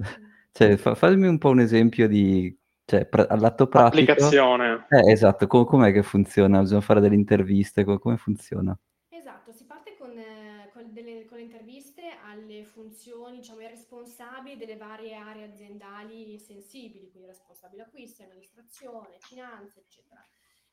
Cioè, 0.57 0.75
fa- 0.75 0.95
fammi 0.95 1.27
un 1.27 1.37
po' 1.37 1.49
un 1.49 1.59
esempio 1.59 2.07
di, 2.07 2.51
cioè, 2.83 3.05
pra- 3.05 3.27
all'atto 3.27 3.67
pratico. 3.67 4.11
Applicazione. 4.11 4.87
Eh, 4.89 5.11
esatto, 5.11 5.45
com- 5.45 5.65
com'è 5.65 5.91
che 5.91 6.01
funziona? 6.01 6.61
Bisogna 6.61 6.81
fare 6.81 6.99
delle 6.99 7.13
interviste, 7.13 7.83
com- 7.83 7.99
come 7.99 8.17
funziona? 8.17 8.75
Esatto, 9.09 9.51
si 9.51 9.65
parte 9.67 9.93
con, 9.95 10.09
eh, 10.17 10.67
con, 10.73 10.91
delle, 10.93 11.25
con 11.29 11.37
le 11.37 11.43
interviste 11.43 12.01
alle 12.25 12.63
funzioni, 12.63 13.37
diciamo, 13.37 13.59
ai 13.59 13.67
responsabili 13.67 14.57
delle 14.57 14.77
varie 14.77 15.13
aree 15.13 15.45
aziendali 15.45 16.39
sensibili, 16.39 17.07
quindi 17.11 17.27
responsabile 17.27 17.83
acquisti, 17.83 18.23
amministrazione, 18.23 19.17
finanze, 19.19 19.81
eccetera. 19.85 20.25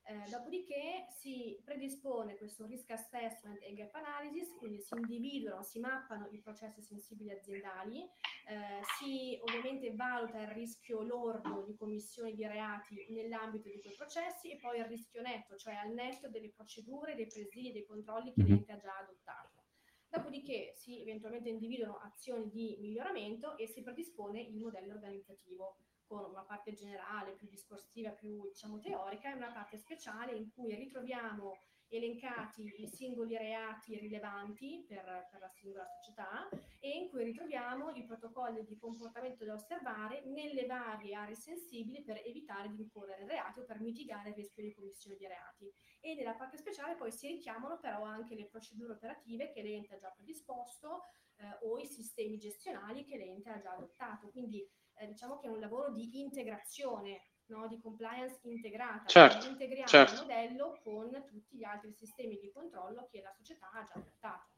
Eh, 0.07 0.29
dopodiché 0.29 1.07
si 1.09 1.59
predispone 1.65 2.37
questo 2.37 2.67
risk 2.67 2.91
assessment 2.91 3.59
e 3.63 3.73
gap 3.73 3.95
analysis, 3.95 4.55
quindi 4.59 4.79
si 4.79 4.95
individuano, 4.95 5.63
si 5.63 5.79
mappano 5.79 6.29
i 6.31 6.41
processi 6.41 6.83
sensibili 6.83 7.31
aziendali, 7.31 8.03
eh, 8.03 8.83
si 8.99 9.39
ovviamente 9.41 9.95
valuta 9.95 10.43
il 10.43 10.49
rischio 10.49 11.03
lordo 11.03 11.63
di 11.67 11.75
commissione 11.75 12.35
di 12.35 12.47
reati 12.47 13.07
nell'ambito 13.09 13.71
di 13.71 13.81
quei 13.81 13.95
processi 13.95 14.51
e 14.51 14.59
poi 14.59 14.79
il 14.79 14.85
rischio 14.85 15.23
netto, 15.23 15.57
cioè 15.57 15.75
al 15.75 15.95
netto 15.95 16.29
delle 16.29 16.51
procedure, 16.51 17.15
dei 17.15 17.27
presidi, 17.27 17.73
dei 17.73 17.87
controlli 17.87 18.35
che 18.35 18.43
mhm. 18.43 18.49
l'ente 18.49 18.73
ha 18.73 18.79
già 18.79 18.99
adottato. 18.99 19.63
Dopodiché 20.07 20.75
si 20.75 21.01
eventualmente 21.01 21.49
individuano 21.49 21.97
azioni 22.01 22.51
di 22.51 22.77
miglioramento 22.79 23.57
e 23.57 23.67
si 23.67 23.83
predispone 23.83 24.43
il 24.43 24.59
modello 24.59 24.93
organizzativo 24.93 25.79
con 26.07 26.25
una 26.25 26.43
parte 26.43 26.73
generale 26.73 27.33
più 27.33 27.49
discorsiva, 27.49 28.11
più 28.11 28.43
diciamo 28.49 28.79
teorica, 28.79 29.31
e 29.31 29.37
una 29.37 29.53
parte 29.53 29.77
speciale 29.79 30.33
in 30.33 30.51
cui 30.53 30.75
ritroviamo 30.75 31.57
elencati 31.89 32.75
i 32.79 32.89
singoli 32.89 33.37
reati 33.37 33.99
rilevanti 33.99 34.85
per, 34.87 35.29
per, 35.31 35.41
la 35.41 35.49
singola 35.49 35.87
società 35.87 36.49
e 36.81 36.91
in 36.91 37.09
cui 37.09 37.25
ritroviamo 37.25 37.91
i 37.91 38.05
protocolli 38.05 38.65
di 38.65 38.77
comportamento 38.77 39.45
da 39.45 39.55
osservare 39.55 40.23
nelle 40.25 40.67
varie 40.67 41.15
aree 41.15 41.35
sensibili 41.35 42.03
per 42.03 42.21
evitare 42.25 42.71
di 42.71 42.81
incorrere 42.81 43.23
in 43.23 43.29
reati 43.29 43.61
o 43.61 43.65
per 43.65 43.81
mitigare 43.81 44.31
il 44.31 44.35
rischio 44.35 44.63
di 44.63 44.75
commissione 44.75 45.17
di 45.17 45.27
reati. 45.27 45.73
E 46.01 46.15
nella 46.15 46.35
parte 46.35 46.57
speciale 46.57 46.97
poi 46.97 47.13
si 47.13 47.29
richiamano 47.29 47.79
però 47.79 48.03
anche 48.03 48.35
le 48.35 48.47
procedure 48.47 48.93
operative 48.93 49.51
che 49.51 49.63
l'ente 49.63 49.95
ha 49.95 49.99
già 49.99 50.11
predisposto 50.11 51.03
eh, 51.37 51.59
o 51.63 51.79
i 51.79 51.87
sistemi 51.87 52.39
gestionali 52.39 53.05
che 53.05 53.17
l'ente 53.17 53.51
ha 53.51 53.59
già 53.59 53.73
adottato. 53.73 54.31
Quindi 54.31 54.67
eh, 54.99 55.07
diciamo 55.07 55.39
che 55.39 55.47
è 55.47 55.51
un 55.51 55.61
lavoro 55.61 55.93
di 55.93 56.21
integrazione, 56.21 57.31
no? 57.47 57.67
di 57.69 57.81
compliance 57.81 58.39
integrata, 58.43 59.07
certo, 59.07 59.47
integriamo 59.47 59.87
certo. 59.87 60.15
il 60.15 60.21
modello 60.21 60.81
con 60.83 61.11
tutti 61.27 61.57
gli 61.57 61.65
altri 61.65 61.93
sistemi 61.93 62.39
di 62.41 62.51
controllo 62.53 63.09
che 63.11 63.21
la 63.23 63.33
società 63.37 63.71
ha 63.73 63.85
già 63.85 63.93
adottato. 63.95 64.49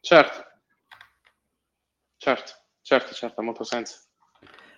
Certo, 0.00 0.44
certo, 2.16 2.52
certo, 2.80 3.14
certo, 3.14 3.40
ha 3.40 3.44
molto 3.44 3.64
senso. 3.64 4.08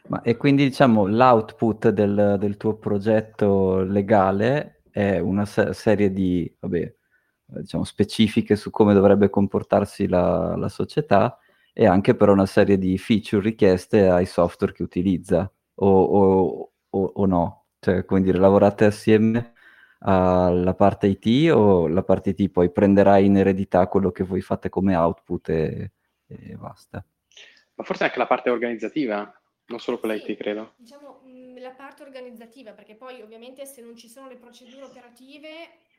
Ma, 0.08 0.20
e 0.22 0.36
quindi 0.36 0.64
diciamo 0.64 1.06
l'output 1.06 1.88
del, 1.90 2.36
del 2.38 2.56
tuo 2.56 2.76
progetto 2.76 3.82
legale 3.82 4.82
è 4.90 5.18
una 5.18 5.46
se- 5.46 5.72
serie 5.72 6.10
di 6.10 6.52
vabbè, 6.58 6.94
diciamo, 7.44 7.84
specifiche 7.84 8.56
su 8.56 8.70
come 8.70 8.94
dovrebbe 8.94 9.30
comportarsi 9.30 10.08
la, 10.08 10.56
la 10.56 10.68
società 10.68 11.38
e 11.72 11.86
anche 11.86 12.14
per 12.14 12.28
una 12.28 12.46
serie 12.46 12.78
di 12.78 12.98
feature 12.98 13.42
richieste 13.42 14.08
ai 14.08 14.26
software 14.26 14.72
che 14.72 14.82
utilizza 14.82 15.50
o, 15.74 16.02
o, 16.02 16.72
o, 16.90 17.04
o 17.14 17.26
no. 17.26 17.66
Cioè, 17.78 18.04
come 18.04 18.20
dire, 18.20 18.38
lavorate 18.38 18.84
assieme 18.84 19.54
alla 20.00 20.74
parte 20.74 21.06
IT 21.06 21.50
o 21.52 21.88
la 21.88 22.02
parte 22.02 22.30
IT 22.30 22.50
poi 22.50 22.70
prenderà 22.70 23.18
in 23.18 23.36
eredità 23.36 23.86
quello 23.86 24.10
che 24.10 24.24
voi 24.24 24.40
fate 24.40 24.68
come 24.68 24.96
output 24.96 25.48
e, 25.48 25.92
e 26.26 26.56
basta? 26.56 27.04
Ma 27.74 27.84
forse 27.84 28.04
anche 28.04 28.18
la 28.18 28.26
parte 28.26 28.50
organizzativa, 28.50 29.32
non 29.66 29.78
solo 29.80 29.98
quella 29.98 30.16
sì, 30.16 30.30
IT, 30.30 30.36
credo. 30.36 30.74
Diciamo, 30.76 31.20
nella 31.24 31.70
parte 31.70 32.02
organizzativa, 32.02 32.72
perché 32.72 32.94
poi 32.94 33.22
ovviamente 33.22 33.64
se 33.64 33.80
non 33.80 33.96
ci 33.96 34.08
sono 34.08 34.28
le 34.28 34.36
procedure 34.36 34.84
operative 34.84 35.48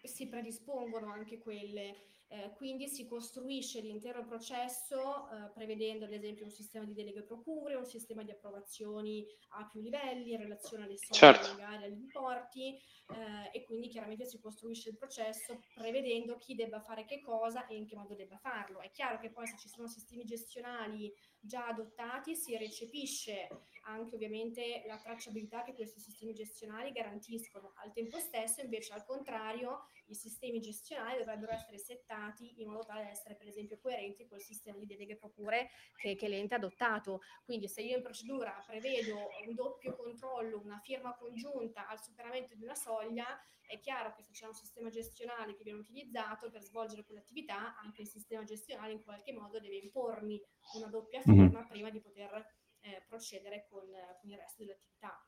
si 0.03 0.27
predispongono 0.27 1.11
anche 1.11 1.39
quelle 1.39 1.95
eh, 2.33 2.51
quindi 2.55 2.87
si 2.87 3.05
costruisce 3.05 3.79
l'intero 3.79 4.25
processo 4.25 5.29
eh, 5.29 5.51
prevedendo 5.53 6.05
ad 6.05 6.13
esempio 6.13 6.45
un 6.45 6.51
sistema 6.51 6.83
di 6.83 6.95
deleghe 6.95 7.21
procure, 7.21 7.75
un 7.75 7.85
sistema 7.85 8.23
di 8.23 8.31
approvazioni 8.31 9.23
a 9.49 9.67
più 9.67 9.81
livelli 9.81 10.31
in 10.31 10.39
relazione 10.39 10.85
alle 10.85 10.97
somme, 10.97 11.19
certo. 11.19 11.51
magari 11.51 11.83
agli 11.83 11.99
importi 11.99 12.69
eh, 12.69 13.51
e 13.51 13.63
quindi 13.63 13.87
chiaramente 13.87 14.25
si 14.25 14.39
costruisce 14.39 14.89
il 14.89 14.97
processo 14.97 15.61
prevedendo 15.75 16.39
chi 16.39 16.55
debba 16.55 16.79
fare 16.79 17.05
che 17.05 17.21
cosa 17.21 17.67
e 17.67 17.75
in 17.75 17.85
che 17.85 17.95
modo 17.95 18.15
debba 18.15 18.37
farlo. 18.37 18.79
È 18.79 18.89
chiaro 18.89 19.19
che 19.19 19.29
poi 19.29 19.45
se 19.45 19.57
ci 19.59 19.69
sono 19.69 19.87
sistemi 19.87 20.23
gestionali 20.23 21.13
già 21.39 21.67
adottati 21.67 22.35
si 22.35 22.57
recepisce 22.57 23.47
anche 23.83 24.15
ovviamente 24.15 24.83
la 24.85 24.97
tracciabilità 24.97 25.63
che 25.63 25.73
questi 25.73 25.99
sistemi 25.99 26.33
gestionali 26.33 26.91
garantiscono. 26.91 27.73
Al 27.75 27.91
tempo 27.91 28.19
stesso, 28.19 28.61
invece, 28.61 28.93
al 28.93 29.05
contrario, 29.05 29.87
i 30.07 30.15
sistemi 30.15 30.59
gestionali 30.59 31.17
dovrebbero 31.17 31.51
essere 31.53 31.77
settati 31.77 32.61
in 32.61 32.69
modo 32.69 32.85
tale 32.85 33.03
da 33.03 33.09
essere, 33.09 33.35
per 33.35 33.47
esempio, 33.47 33.79
coerenti 33.79 34.27
col 34.27 34.41
sistema 34.41 34.77
di 34.77 34.85
deleghe 34.85 35.17
procure 35.17 35.69
che, 35.95 36.15
che 36.15 36.27
l'ente 36.27 36.53
ha 36.53 36.57
adottato. 36.57 37.21
Quindi, 37.43 37.67
se 37.67 37.81
io 37.81 37.97
in 37.97 38.03
procedura 38.03 38.63
prevedo 38.65 39.29
un 39.47 39.53
doppio 39.53 39.95
controllo, 39.95 40.61
una 40.63 40.79
firma 40.79 41.15
congiunta 41.15 41.87
al 41.87 42.01
superamento 42.01 42.55
di 42.55 42.63
una 42.63 42.75
soglia, 42.75 43.25
è 43.65 43.79
chiaro 43.79 44.13
che 44.13 44.23
se 44.23 44.31
c'è 44.31 44.45
un 44.45 44.53
sistema 44.53 44.89
gestionale 44.89 45.55
che 45.55 45.63
viene 45.63 45.79
utilizzato 45.79 46.49
per 46.49 46.61
svolgere 46.61 47.03
quell'attività, 47.03 47.75
anche 47.77 48.01
il 48.01 48.07
sistema 48.07 48.43
gestionale 48.43 48.93
in 48.93 49.03
qualche 49.03 49.33
modo 49.33 49.59
deve 49.59 49.77
impormi 49.77 50.39
una 50.75 50.87
doppia 50.87 51.21
mhm. 51.25 51.33
firma 51.33 51.59
mm-hmm. 51.59 51.69
prima 51.69 51.89
di 51.89 51.99
poter 51.99 52.61
eh, 52.83 53.03
procedere 53.07 53.65
con, 53.69 53.81
con, 54.19 54.29
il 54.29 54.37
resto 54.37 54.63
dell'attività. 54.63 55.25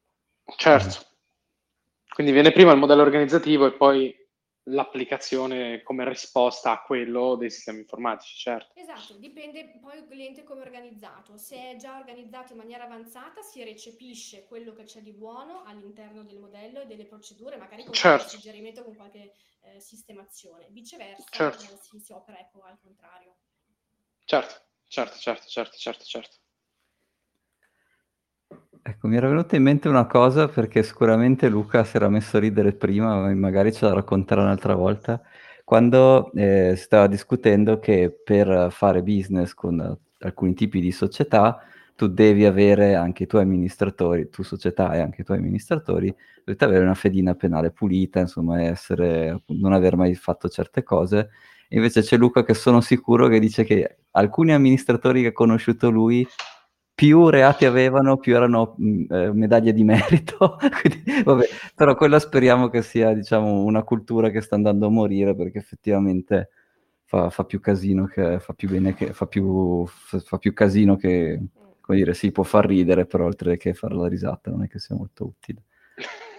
Certo. 0.57 1.13
Quindi 2.13 2.31
viene 2.31 2.51
prima 2.51 2.71
il 2.71 2.77
modello 2.77 3.01
organizzativo 3.01 3.65
e 3.65 3.73
poi 3.73 4.23
l'applicazione 4.69 5.83
come 5.83 6.07
risposta 6.07 6.71
a 6.71 6.81
quello 6.81 7.35
dei 7.35 7.51
sistemi 7.51 7.79
informatici, 7.79 8.37
certo. 8.37 8.79
Esatto, 8.79 9.15
dipende 9.17 9.77
poi 9.79 9.99
il 9.99 10.05
cliente 10.05 10.43
come 10.43 10.63
è 10.63 10.65
organizzato. 10.65 11.37
Se 11.37 11.55
è 11.55 11.75
già 11.75 11.97
organizzato 11.97 12.53
in 12.53 12.59
maniera 12.59 12.85
avanzata, 12.85 13.41
si 13.41 13.63
recepisce 13.63 14.45
quello 14.45 14.73
che 14.73 14.83
c'è 14.83 15.01
di 15.01 15.11
buono 15.11 15.63
all'interno 15.65 16.23
del 16.23 16.39
modello 16.39 16.81
e 16.81 16.85
delle 16.85 17.05
procedure, 17.05 17.57
magari 17.57 17.83
con 17.83 17.93
certo. 17.93 18.23
qualche 18.23 18.37
suggerimento, 18.37 18.83
con 18.83 18.95
qualche 18.95 19.33
eh, 19.61 19.79
sistemazione. 19.79 20.67
Viceversa, 20.69 21.25
certo. 21.29 21.63
eh, 21.63 21.77
si, 21.81 21.99
si 21.99 22.11
opera 22.13 22.39
ecco, 22.39 22.63
al 22.63 22.79
contrario. 22.81 23.35
Certo, 24.25 24.55
certo, 24.87 25.17
certo, 25.17 25.47
certo, 25.47 25.77
certo, 25.77 26.03
certo. 26.03 26.37
Ecco, 28.87 29.07
mi 29.07 29.15
era 29.15 29.27
venuta 29.27 29.55
in 29.55 29.63
mente 29.63 29.89
una 29.89 30.05
cosa 30.05 30.47
perché 30.47 30.83
sicuramente 30.83 31.49
Luca 31.49 31.83
si 31.83 31.95
era 31.95 32.07
messo 32.07 32.37
a 32.37 32.39
ridere 32.39 32.71
prima, 32.71 33.19
ma 33.19 33.33
magari 33.33 33.73
ce 33.73 33.85
la 33.85 33.93
racconterà 33.93 34.43
un'altra 34.43 34.75
volta, 34.75 35.19
quando 35.63 36.31
eh, 36.33 36.75
stava 36.77 37.07
discutendo 37.07 37.79
che 37.79 38.15
per 38.23 38.67
fare 38.69 39.01
business 39.01 39.55
con 39.55 39.97
alcuni 40.19 40.53
tipi 40.53 40.79
di 40.81 40.91
società 40.91 41.63
tu 41.95 42.05
devi 42.05 42.45
avere 42.45 42.93
anche 42.93 43.23
i 43.23 43.25
tuoi 43.25 43.41
amministratori, 43.41 44.29
tu 44.29 44.43
società 44.43 44.93
e 44.93 44.99
anche 44.99 45.21
i 45.21 45.23
tuoi 45.23 45.39
amministratori, 45.39 46.15
dovete 46.43 46.65
avere 46.65 46.83
una 46.83 46.93
fedina 46.93 47.33
penale 47.33 47.71
pulita, 47.71 48.19
insomma, 48.19 48.61
essere, 48.61 49.41
non 49.47 49.73
aver 49.73 49.95
mai 49.95 50.13
fatto 50.13 50.47
certe 50.47 50.83
cose. 50.83 51.29
Invece 51.69 52.01
c'è 52.01 52.17
Luca 52.17 52.43
che 52.43 52.53
sono 52.53 52.81
sicuro 52.81 53.27
che 53.29 53.39
dice 53.39 53.63
che 53.63 53.97
alcuni 54.11 54.53
amministratori 54.53 55.23
che 55.23 55.29
ha 55.29 55.31
conosciuto 55.33 55.89
lui 55.89 56.27
più 56.95 57.29
reati 57.29 57.65
avevano, 57.65 58.17
più 58.17 58.35
erano 58.35 58.73
mh, 58.77 58.87
mm, 58.87 59.05
eh, 59.11 59.33
medaglie 59.33 59.73
di 59.73 59.83
merito. 59.83 60.57
Quindi, 60.81 61.21
vabbè, 61.23 61.45
però 61.75 61.93
quella 61.95 62.19
speriamo 62.19 62.69
che 62.69 62.81
sia 62.81 63.13
diciamo, 63.13 63.63
una 63.63 63.83
cultura 63.83 64.29
che 64.29 64.39
sta 64.39 64.55
andando 64.55 64.87
a 64.87 64.89
morire 64.89 65.35
perché 65.35 65.57
effettivamente 65.57 66.49
fa, 67.03 67.29
fa 67.29 67.43
più 67.43 67.59
casino 67.59 68.05
che 68.05 68.39
fa 68.39 68.53
più 68.53 68.69
bene 68.69 68.95
che 68.95 69.13
fa 69.13 69.27
più, 69.27 69.85
fa, 69.85 70.19
fa 70.19 70.37
più 70.37 70.53
casino 70.53 70.95
che 70.95 71.39
come 71.81 71.97
dire, 71.99 72.15
si 72.15 72.31
può 72.31 72.43
far 72.43 72.65
ridere, 72.65 73.05
però 73.05 73.25
oltre 73.25 73.57
che 73.57 73.75
fare 73.75 73.93
la 73.93 74.07
risata 74.07 74.49
non 74.49 74.63
è 74.63 74.67
che 74.67 74.79
sia 74.79 74.95
molto 74.95 75.25
utile. 75.25 75.61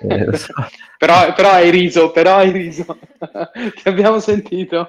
Eh, 0.00 0.36
so. 0.36 0.52
però, 0.98 1.32
però, 1.34 1.50
hai 1.50 1.70
riso, 1.70 2.10
però 2.10 2.38
hai 2.38 2.50
riso, 2.50 2.84
ti 3.80 3.88
abbiamo 3.88 4.18
sentito. 4.18 4.88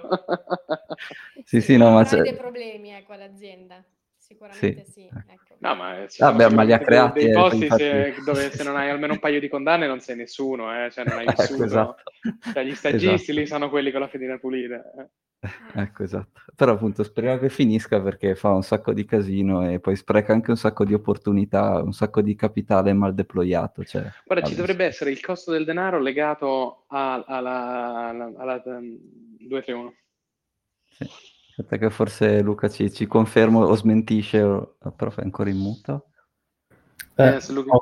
sì, 1.44 1.62
sì, 1.62 1.78
no, 1.78 1.92
ma 1.92 2.04
c'è... 2.06 2.24
dei 2.24 2.36
problemi 2.36 2.90
ecco 2.90 3.14
all'azienda. 3.14 3.84
Sicuramente 4.28 4.84
sì. 4.84 4.92
sì 4.92 5.10
ecco. 5.10 5.56
No, 5.60 5.74
ma, 5.76 6.06
Vabbè, 6.18 6.50
ma 6.50 6.64
li 6.64 6.74
ha 6.74 6.80
creati. 6.80 7.24
Dei 7.24 7.34
posti 7.34 7.64
infatti... 7.64 7.82
se, 7.82 8.16
dove 8.26 8.52
se 8.52 8.64
non 8.64 8.76
hai 8.76 8.90
almeno 8.90 9.14
un 9.14 9.20
paio 9.20 9.40
di 9.40 9.48
condanne 9.48 9.88
non 9.88 10.02
sei 10.02 10.18
nessuno, 10.18 10.70
eh? 10.74 10.92
cioè 10.92 11.06
non 11.06 11.20
hai 11.20 11.26
ecco, 11.26 11.42
nessuno. 11.42 11.64
esatto. 11.64 12.12
cioè, 12.54 12.66
gli 12.66 12.76
stagisti 12.76 13.14
esatto. 13.14 13.40
lì 13.40 13.48
sono 13.48 13.70
quelli 13.70 13.92
con 13.92 14.02
la 14.02 14.10
fedina 14.10 14.38
pulita. 14.38 14.76
Eh. 14.76 15.10
Ecco, 15.76 16.04
esatto. 16.04 16.42
Però 16.56 16.74
appunto 16.74 17.04
speriamo 17.04 17.40
che 17.40 17.50
finisca 17.50 18.02
perché 18.02 18.36
fa 18.36 18.50
un 18.50 18.64
sacco 18.64 18.92
di 18.92 19.06
casino 19.06 19.70
e 19.70 19.80
poi 19.80 19.96
spreca 19.96 20.34
anche 20.34 20.52
un 20.52 20.58
sacco 20.58 20.84
di 20.84 20.94
opportunità, 20.94 21.82
un 21.82 21.94
sacco 21.94 22.22
di 22.22 22.36
capitale 22.36 22.92
mal 22.92 23.14
deployato. 23.14 23.86
Cioè, 23.86 24.12
Guarda, 24.26 24.46
ci 24.46 24.56
dovrebbe 24.56 24.86
essere 24.86 25.12
il 25.12 25.22
costo 25.22 25.52
del 25.52 25.64
denaro 25.64 26.02
legato 26.02 26.84
a, 26.88 27.24
alla, 27.26 27.50
alla, 27.50 28.10
alla, 28.10 28.34
alla 28.36 28.62
231. 28.62 29.94
Sì. 30.90 31.27
Aspetta 31.60 31.78
che 31.78 31.90
forse 31.90 32.42
Luca 32.42 32.70
ci, 32.70 32.94
ci 32.94 33.08
conferma 33.08 33.58
o 33.58 33.74
smentisce, 33.74 34.38
però 34.96 35.12
è 35.16 35.24
ancora 35.24 35.50
in 35.50 35.58
muto. 35.58 36.10
Eh, 37.16 37.28
eh, 37.28 37.42
Luca... 37.50 37.80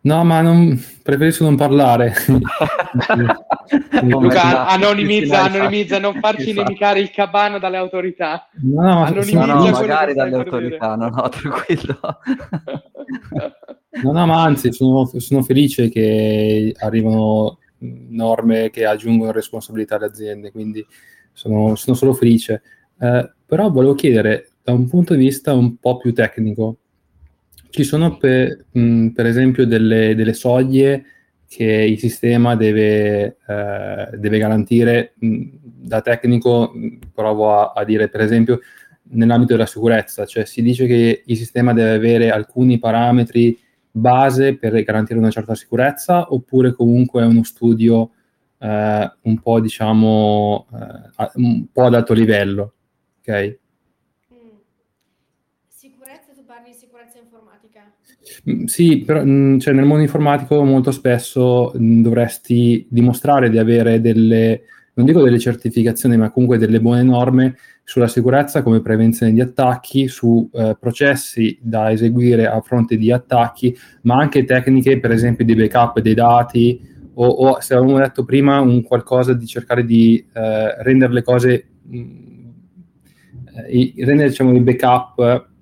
No, 0.00 0.24
ma 0.24 0.40
non, 0.40 0.82
preferisco 1.02 1.44
non 1.44 1.54
parlare. 1.54 2.14
Luca, 4.04 4.68
anonimizza, 4.68 5.42
anonimizza, 5.42 5.98
non 5.98 6.14
farci 6.14 6.50
esatto. 6.50 6.62
nemicare 6.62 7.00
il 7.00 7.10
cabano 7.10 7.58
dalle 7.58 7.76
autorità. 7.76 8.48
No, 8.62 9.06
no, 9.06 9.10
no, 9.10 9.44
no 9.44 9.70
magari 9.70 10.14
dalle 10.14 10.36
autorità, 10.36 10.96
no, 10.96 11.08
no, 11.10 11.28
tranquillo. 11.28 11.98
no, 14.02 14.12
no, 14.12 14.26
ma 14.26 14.42
anzi, 14.42 14.72
sono, 14.72 15.10
sono 15.18 15.42
felice 15.42 15.90
che 15.90 16.74
arrivano 16.78 17.58
norme 17.78 18.70
che 18.70 18.86
aggiungono 18.86 19.30
responsabilità 19.30 19.96
alle 19.96 20.06
aziende, 20.06 20.50
quindi 20.50 20.86
sono, 21.32 21.74
sono 21.74 21.94
solo 21.94 22.14
felice. 22.14 22.62
Eh, 23.04 23.30
però 23.44 23.70
volevo 23.70 23.94
chiedere, 23.94 24.52
da 24.62 24.72
un 24.72 24.88
punto 24.88 25.14
di 25.14 25.20
vista 25.20 25.52
un 25.52 25.76
po' 25.76 25.98
più 25.98 26.14
tecnico, 26.14 26.78
ci 27.68 27.84
sono 27.84 28.16
per, 28.16 28.64
mh, 28.70 29.08
per 29.08 29.26
esempio 29.26 29.66
delle, 29.66 30.14
delle, 30.14 30.32
soglie 30.32 31.04
che 31.46 31.64
il 31.64 31.98
sistema 31.98 32.56
deve, 32.56 33.36
eh, 33.46 34.08
deve 34.16 34.38
garantire? 34.38 35.12
Mh, 35.18 35.42
da 35.62 36.00
tecnico 36.00 36.72
provo 37.12 37.52
a, 37.52 37.72
a 37.74 37.84
dire, 37.84 38.08
per 38.08 38.22
esempio, 38.22 38.60
nell'ambito 39.10 39.52
della 39.52 39.66
sicurezza, 39.66 40.24
cioè 40.24 40.46
si 40.46 40.62
dice 40.62 40.86
che 40.86 41.24
il 41.26 41.36
sistema 41.36 41.74
deve 41.74 41.92
avere 41.92 42.30
alcuni 42.30 42.78
parametri 42.78 43.58
base 43.90 44.56
per 44.56 44.82
garantire 44.82 45.18
una 45.18 45.30
certa 45.30 45.54
sicurezza 45.54 46.32
oppure 46.32 46.72
comunque 46.72 47.22
è 47.22 47.26
uno 47.26 47.44
studio 47.44 48.10
eh, 48.58 49.12
un 49.20 49.38
po' 49.40 49.60
diciamo 49.60 50.66
eh, 50.72 51.30
un 51.34 51.66
po' 51.70 51.84
ad 51.84 51.94
alto 51.94 52.12
livello 52.12 52.73
ok? 53.26 53.58
Mm. 54.32 54.56
Sicurezza, 55.68 56.32
tu 56.34 56.44
parli 56.44 56.70
di 56.70 56.76
sicurezza 56.76 57.18
informatica? 57.18 57.92
Mm, 58.50 58.64
sì, 58.64 58.98
però 58.98 59.24
mm, 59.24 59.58
cioè, 59.58 59.72
nel 59.72 59.86
mondo 59.86 60.02
informatico 60.02 60.62
molto 60.62 60.90
spesso 60.90 61.72
dovresti 61.74 62.86
dimostrare 62.90 63.48
di 63.48 63.58
avere 63.58 64.00
delle, 64.00 64.62
non 64.94 65.06
dico 65.06 65.22
delle 65.22 65.38
certificazioni, 65.38 66.16
ma 66.16 66.30
comunque 66.30 66.58
delle 66.58 66.80
buone 66.80 67.02
norme 67.02 67.56
sulla 67.82 68.08
sicurezza 68.08 68.62
come 68.62 68.80
prevenzione 68.80 69.32
di 69.32 69.40
attacchi, 69.40 70.08
su 70.08 70.48
eh, 70.52 70.76
processi 70.78 71.58
da 71.60 71.90
eseguire 71.90 72.46
a 72.46 72.60
fronte 72.60 72.96
di 72.96 73.10
attacchi, 73.10 73.76
ma 74.02 74.16
anche 74.16 74.44
tecniche, 74.44 75.00
per 75.00 75.12
esempio, 75.12 75.44
di 75.44 75.54
backup 75.54 76.00
dei 76.00 76.14
dati 76.14 76.92
o, 77.14 77.26
o 77.26 77.60
se 77.60 77.74
avevamo 77.74 77.98
detto 77.98 78.24
prima, 78.24 78.60
un 78.60 78.82
qualcosa 78.82 79.34
di 79.34 79.46
cercare 79.46 79.84
di 79.84 80.24
eh, 80.32 80.82
rendere 80.82 81.12
le 81.12 81.22
cose 81.22 81.66
mh, 81.82 82.23
eh, 83.54 83.92
rendere 83.98 84.28
diciamo, 84.28 84.54
i 84.54 84.60
backup 84.60 85.52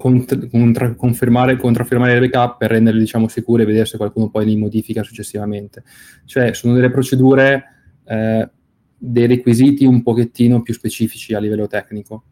Cont- 0.00 0.48
contra- 0.48 0.94
confermare, 0.94 1.58
controfirmare 1.58 2.18
le 2.18 2.26
backup 2.26 2.56
per 2.56 2.70
renderle 2.70 3.00
diciamo, 3.00 3.28
sicure 3.28 3.64
e 3.64 3.66
vedere 3.66 3.84
se 3.84 3.98
qualcuno 3.98 4.30
poi 4.30 4.46
li 4.46 4.56
modifica 4.56 5.02
successivamente. 5.02 5.84
Cioè 6.24 6.54
sono 6.54 6.72
delle 6.72 6.90
procedure, 6.90 7.64
eh, 8.04 8.50
dei 8.96 9.26
requisiti 9.26 9.84
un 9.84 10.02
pochettino 10.02 10.62
più 10.62 10.72
specifici 10.72 11.34
a 11.34 11.38
livello 11.38 11.66
tecnico. 11.66 12.24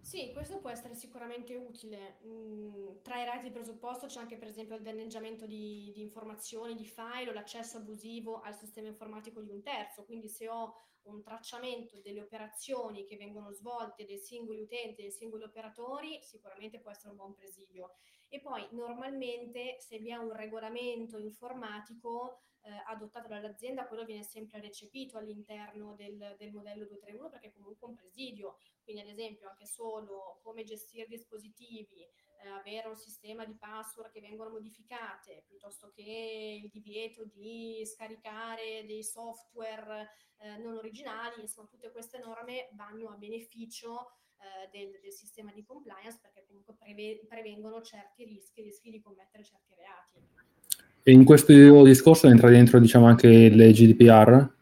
Sì, 0.00 0.30
questo 0.32 0.56
può 0.58 0.70
essere 0.70 0.94
sicuramente 0.94 1.54
utile. 1.54 1.98
Mm, 2.26 2.70
tra 3.12 3.20
i 3.20 3.24
reati 3.24 3.48
di 3.48 3.50
presupposto 3.50 4.06
c'è 4.06 4.20
anche 4.20 4.38
per 4.38 4.48
esempio 4.48 4.74
il 4.74 4.80
danneggiamento 4.80 5.44
di, 5.44 5.92
di 5.94 6.00
informazioni, 6.00 6.74
di 6.74 6.86
file 6.86 7.28
o 7.28 7.34
l'accesso 7.34 7.76
abusivo 7.76 8.40
al 8.40 8.56
sistema 8.56 8.88
informatico 8.88 9.42
di 9.42 9.50
un 9.50 9.60
terzo. 9.60 10.06
Quindi 10.06 10.30
se 10.30 10.48
ho 10.48 10.72
un 11.02 11.22
tracciamento 11.22 12.00
delle 12.00 12.22
operazioni 12.22 13.04
che 13.04 13.18
vengono 13.18 13.52
svolte 13.52 14.06
dai 14.06 14.16
singoli 14.16 14.62
utenti, 14.62 15.02
dai 15.02 15.10
singoli 15.10 15.42
operatori, 15.42 16.20
sicuramente 16.22 16.80
può 16.80 16.90
essere 16.90 17.10
un 17.10 17.16
buon 17.16 17.34
presidio. 17.34 17.96
E 18.28 18.40
poi 18.40 18.66
normalmente 18.70 19.76
se 19.78 19.98
vi 19.98 20.08
è 20.08 20.16
un 20.16 20.32
regolamento 20.32 21.18
informatico 21.18 22.40
eh, 22.62 22.70
adottato 22.86 23.28
dall'azienda, 23.28 23.86
quello 23.88 24.04
viene 24.04 24.22
sempre 24.22 24.58
recepito 24.60 25.18
all'interno 25.18 25.94
del, 25.96 26.34
del, 26.38 26.50
modello 26.50 26.86
231 26.86 27.28
perché 27.28 27.48
è 27.48 27.52
comunque 27.52 27.88
un 27.88 27.94
presidio. 27.94 28.56
Quindi 28.82 29.02
ad 29.02 29.08
esempio 29.08 29.50
anche 29.50 29.66
solo 29.66 30.40
come 30.42 30.64
gestire 30.64 31.06
dispositivi, 31.06 32.08
eh, 32.42 32.48
avere 32.48 32.88
un 32.88 32.96
sistema 32.96 33.44
di 33.44 33.54
password 33.54 34.10
che 34.10 34.20
vengono 34.20 34.50
modificate, 34.50 35.44
piuttosto 35.46 35.92
che 35.94 36.60
il 36.62 36.68
divieto 36.70 37.24
di 37.24 37.82
scaricare 37.84 38.84
dei 38.86 39.02
software 39.02 40.10
eh, 40.38 40.58
non 40.58 40.76
originali, 40.76 41.40
insomma 41.40 41.68
tutte 41.68 41.90
queste 41.90 42.18
norme 42.18 42.68
vanno 42.72 43.10
a 43.10 43.16
beneficio 43.16 44.16
eh, 44.38 44.68
del, 44.72 44.98
del, 45.00 45.12
sistema 45.12 45.52
di 45.52 45.62
compliance 45.62 46.18
perché 46.20 46.44
comunque 46.46 46.74
preve- 46.74 47.24
prevengono 47.28 47.80
certi 47.80 48.24
rischi, 48.24 48.62
rischi 48.62 48.90
di 48.90 49.00
commettere 49.00 49.44
certi 49.44 49.74
reati. 49.74 50.18
E 51.04 51.12
in 51.12 51.24
questo 51.24 51.52
discorso 51.84 52.28
entra 52.28 52.48
dentro 52.48 52.78
diciamo 52.80 53.06
anche 53.06 53.28
il 53.28 53.72
GDPR? 53.72 54.54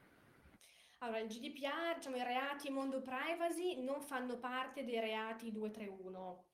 Allora, 0.99 1.19
il 1.19 1.29
GDPR, 1.29 1.97
diciamo 1.97 2.17
i 2.17 2.23
reati 2.23 2.71
mondo 2.71 3.01
privacy 3.01 3.83
non 3.83 4.01
fanno 4.03 4.39
parte 4.39 4.85
dei 4.85 5.01
reati 5.01 5.51
231 5.51 6.45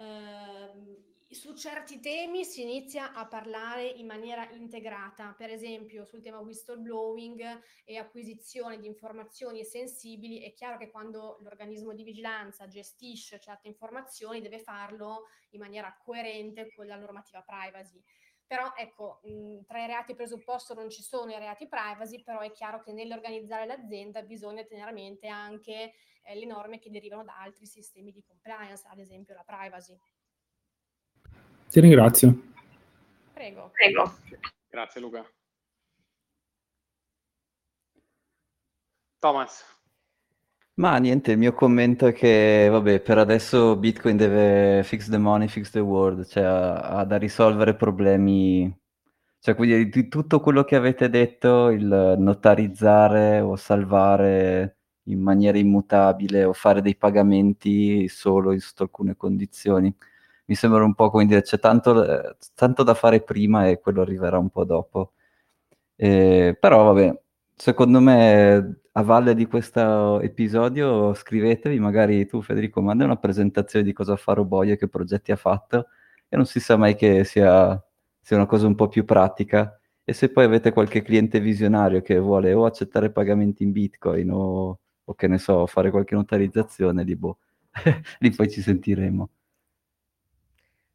eh, 0.00 1.04
su 1.28 1.54
certi 1.54 2.00
temi 2.00 2.44
si 2.44 2.62
inizia 2.62 3.12
a 3.12 3.26
parlare 3.26 3.84
in 3.84 4.06
maniera 4.06 4.50
integrata, 4.50 5.34
per 5.36 5.50
esempio 5.50 6.04
sul 6.04 6.22
tema 6.22 6.40
whistleblowing 6.40 7.62
e 7.84 7.98
acquisizione 7.98 8.78
di 8.78 8.86
informazioni 8.86 9.62
sensibili, 9.64 10.40
è 10.40 10.52
chiaro 10.52 10.78
che 10.78 10.90
quando 10.90 11.38
l'organismo 11.42 11.92
di 11.92 12.02
vigilanza 12.02 12.66
gestisce 12.66 13.38
certe 13.38 13.68
informazioni 13.68 14.40
deve 14.40 14.58
farlo 14.58 15.26
in 15.50 15.60
maniera 15.60 15.96
coerente 16.02 16.72
con 16.74 16.86
la 16.86 16.96
normativa 16.96 17.42
privacy. 17.42 18.02
Però 18.44 18.72
ecco, 18.74 19.20
mh, 19.22 19.64
tra 19.66 19.84
i 19.84 19.86
reati 19.86 20.16
presupposto 20.16 20.74
non 20.74 20.90
ci 20.90 21.02
sono 21.02 21.30
i 21.30 21.38
reati 21.38 21.68
privacy, 21.68 22.24
però 22.24 22.40
è 22.40 22.50
chiaro 22.50 22.80
che 22.80 22.92
nell'organizzare 22.92 23.66
l'azienda 23.66 24.22
bisogna 24.22 24.64
tenere 24.64 24.90
a 24.90 24.92
mente 24.92 25.28
anche 25.28 25.92
eh, 26.22 26.34
le 26.34 26.46
norme 26.46 26.78
che 26.78 26.90
derivano 26.90 27.24
da 27.24 27.40
altri 27.40 27.66
sistemi 27.66 28.12
di 28.12 28.22
compliance, 28.22 28.86
ad 28.88 28.98
esempio 28.98 29.34
la 29.34 29.44
privacy. 29.44 29.96
Ti 31.68 31.80
ringrazio. 31.80 32.48
Prego. 33.32 33.70
Prego. 33.72 34.14
Grazie 34.68 35.00
Luca. 35.00 35.24
Thomas. 39.18 39.78
Ma 40.74 40.96
niente, 40.96 41.32
il 41.32 41.38
mio 41.38 41.52
commento 41.52 42.06
è 42.06 42.12
che, 42.12 42.68
vabbè, 42.70 43.00
per 43.00 43.18
adesso 43.18 43.76
Bitcoin 43.76 44.16
deve 44.16 44.82
fix 44.82 45.10
the 45.10 45.18
money, 45.18 45.46
fix 45.46 45.70
the 45.70 45.80
world, 45.80 46.26
cioè 46.26 46.42
ha, 46.42 46.80
ha 46.98 47.04
da 47.04 47.18
risolvere 47.18 47.74
problemi, 47.74 48.74
cioè 49.40 49.54
quindi 49.54 49.90
di 49.90 50.08
tutto 50.08 50.40
quello 50.40 50.64
che 50.64 50.76
avete 50.76 51.10
detto, 51.10 51.68
il 51.68 52.16
notarizzare 52.18 53.40
o 53.40 53.56
salvare 53.56 54.79
in 55.04 55.20
maniera 55.20 55.58
immutabile 55.58 56.44
o 56.44 56.52
fare 56.52 56.82
dei 56.82 56.96
pagamenti 56.96 58.08
solo 58.08 58.52
in 58.52 58.60
sotto 58.60 58.84
alcune 58.84 59.16
condizioni, 59.16 59.94
mi 60.46 60.54
sembra 60.54 60.84
un 60.84 60.94
po' 60.94 61.10
come 61.10 61.26
dire, 61.26 61.42
c'è 61.42 61.58
tanto, 61.58 62.36
tanto 62.54 62.82
da 62.82 62.94
fare 62.94 63.22
prima 63.22 63.68
e 63.68 63.78
quello 63.80 64.02
arriverà 64.02 64.38
un 64.38 64.50
po' 64.50 64.64
dopo. 64.64 65.12
Eh, 65.96 66.56
però 66.58 66.84
vabbè, 66.92 67.20
secondo 67.54 68.00
me 68.00 68.80
a 68.92 69.02
valle 69.02 69.34
di 69.34 69.46
questo 69.46 70.20
episodio 70.20 71.14
scrivetevi, 71.14 71.78
magari 71.78 72.26
tu 72.26 72.42
Federico 72.42 72.80
manda 72.80 73.04
una 73.04 73.16
presentazione 73.16 73.84
di 73.84 73.92
cosa 73.92 74.16
fa 74.16 74.32
Roboio 74.32 74.74
e 74.74 74.76
che 74.76 74.88
progetti 74.88 75.30
ha 75.32 75.36
fatto 75.36 75.86
e 76.28 76.36
non 76.36 76.46
si 76.46 76.58
sa 76.60 76.76
mai 76.76 76.96
che 76.96 77.24
sia, 77.24 77.80
sia 78.20 78.36
una 78.36 78.46
cosa 78.46 78.66
un 78.66 78.74
po' 78.74 78.88
più 78.88 79.04
pratica 79.04 79.78
e 80.04 80.12
se 80.12 80.30
poi 80.30 80.44
avete 80.44 80.72
qualche 80.72 81.02
cliente 81.02 81.38
visionario 81.40 82.02
che 82.02 82.18
vuole 82.18 82.52
o 82.52 82.64
accettare 82.64 83.10
pagamenti 83.10 83.62
in 83.62 83.72
bitcoin 83.72 84.30
o, 84.32 84.80
o 85.10 85.14
che 85.14 85.26
ne 85.26 85.38
so, 85.38 85.66
fare 85.66 85.90
qualche 85.90 86.14
notarizzazione, 86.14 87.02
lì, 87.02 87.16
boh, 87.16 87.38
lì 88.20 88.30
poi 88.30 88.48
ci 88.48 88.62
sentiremo. 88.62 89.28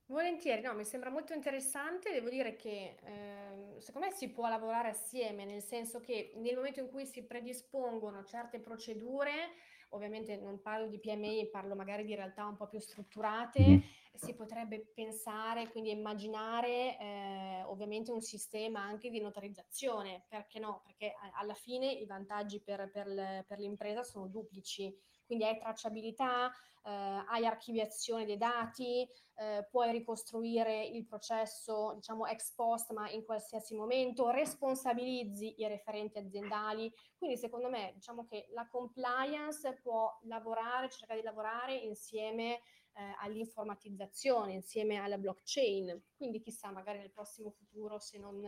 Volentieri, 0.08 0.62
no, 0.62 0.74
mi 0.74 0.86
sembra 0.86 1.10
molto 1.10 1.34
interessante. 1.34 2.14
Devo 2.14 2.30
dire 2.30 2.56
che 2.56 2.96
eh, 3.04 3.82
secondo 3.82 4.08
me 4.08 4.14
si 4.14 4.30
può 4.30 4.48
lavorare 4.48 4.90
assieme, 4.90 5.44
nel 5.44 5.62
senso 5.62 6.00
che 6.00 6.32
nel 6.38 6.56
momento 6.56 6.80
in 6.80 6.90
cui 6.90 7.06
si 7.06 7.24
predispongono 7.24 8.24
certe 8.24 8.60
procedure, 8.60 9.52
ovviamente 9.90 10.38
non 10.38 10.62
parlo 10.62 10.88
di 10.88 11.00
PMI, 11.00 11.50
parlo 11.52 11.76
magari 11.76 12.06
di 12.06 12.16
realtà 12.16 12.46
un 12.46 12.56
po' 12.56 12.68
più 12.68 12.80
strutturate, 12.80 13.68
mm. 13.68 13.78
Si 14.18 14.34
potrebbe 14.34 14.92
pensare, 14.94 15.70
quindi 15.70 15.92
immaginare 15.92 16.98
eh, 16.98 17.64
ovviamente 17.66 18.12
un 18.12 18.22
sistema 18.22 18.82
anche 18.82 19.10
di 19.10 19.20
notarizzazione, 19.20 20.26
perché 20.28 20.60
no? 20.60 20.82
Perché 20.86 21.14
alla 21.34 21.54
fine 21.54 21.92
i 21.92 22.06
vantaggi 22.06 22.62
per, 22.62 22.90
per, 22.92 23.46
per 23.46 23.60
l'impresa 23.60 24.04
sono 24.04 24.28
duplici 24.28 24.94
quindi 25.26 25.44
hai 25.44 25.58
tracciabilità, 25.58 26.52
eh, 26.84 26.92
hai 27.28 27.46
archiviazione 27.46 28.26
dei 28.26 28.38
dati, 28.38 29.08
eh, 29.38 29.68
puoi 29.70 29.92
ricostruire 29.92 30.86
il 30.86 31.06
processo 31.06 31.94
diciamo 31.96 32.26
ex 32.28 32.54
post 32.54 32.92
ma 32.94 33.10
in 33.10 33.26
qualsiasi 33.26 33.76
momento, 33.76 34.30
responsabilizzi 34.30 35.56
i 35.58 35.68
referenti 35.68 36.20
aziendali, 36.20 36.92
quindi 37.18 37.38
secondo 37.38 37.70
me 37.70 37.92
diciamo 37.96 38.26
che 38.26 38.48
la 38.52 38.68
compliance 38.68 39.80
può 39.82 40.18
lavorare, 40.24 40.90
cercare 40.90 41.20
di 41.20 41.26
lavorare 41.26 41.76
insieme 41.76 42.62
eh, 42.96 43.16
all'informatizzazione, 43.20 44.54
insieme 44.54 44.98
alla 44.98 45.18
blockchain, 45.18 46.02
quindi 46.16 46.40
chissà 46.40 46.72
magari 46.72 47.00
nel 47.00 47.12
prossimo 47.12 47.52
futuro 47.52 48.00
se 48.00 48.18
non 48.18 48.42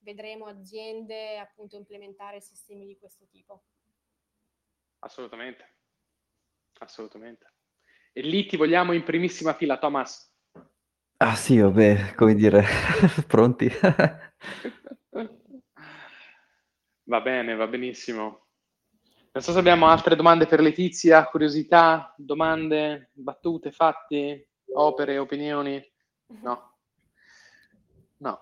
vedremo 0.00 0.46
aziende 0.46 1.38
appunto 1.38 1.76
implementare 1.76 2.40
sistemi 2.40 2.86
di 2.86 2.98
questo 2.98 3.26
tipo. 3.28 3.64
Assolutamente, 5.00 5.74
assolutamente. 6.78 7.52
E 8.12 8.22
lì 8.22 8.46
ti 8.46 8.56
vogliamo 8.56 8.92
in 8.92 9.04
primissima 9.04 9.54
fila, 9.54 9.78
Thomas. 9.78 10.30
Ah 11.18 11.36
sì, 11.36 11.58
vabbè, 11.58 12.14
come 12.14 12.34
dire, 12.34 12.64
pronti? 13.26 13.70
va 17.04 17.20
bene, 17.20 17.54
va 17.54 17.66
benissimo. 17.68 18.41
Non 19.34 19.42
so 19.42 19.52
se 19.52 19.58
abbiamo 19.58 19.86
altre 19.86 20.14
domande 20.14 20.44
per 20.44 20.60
Letizia, 20.60 21.24
curiosità, 21.24 22.14
domande, 22.18 23.08
battute, 23.14 23.72
fatti, 23.72 24.46
opere, 24.74 25.16
opinioni. 25.16 25.82
No. 26.42 26.74
No. 28.18 28.40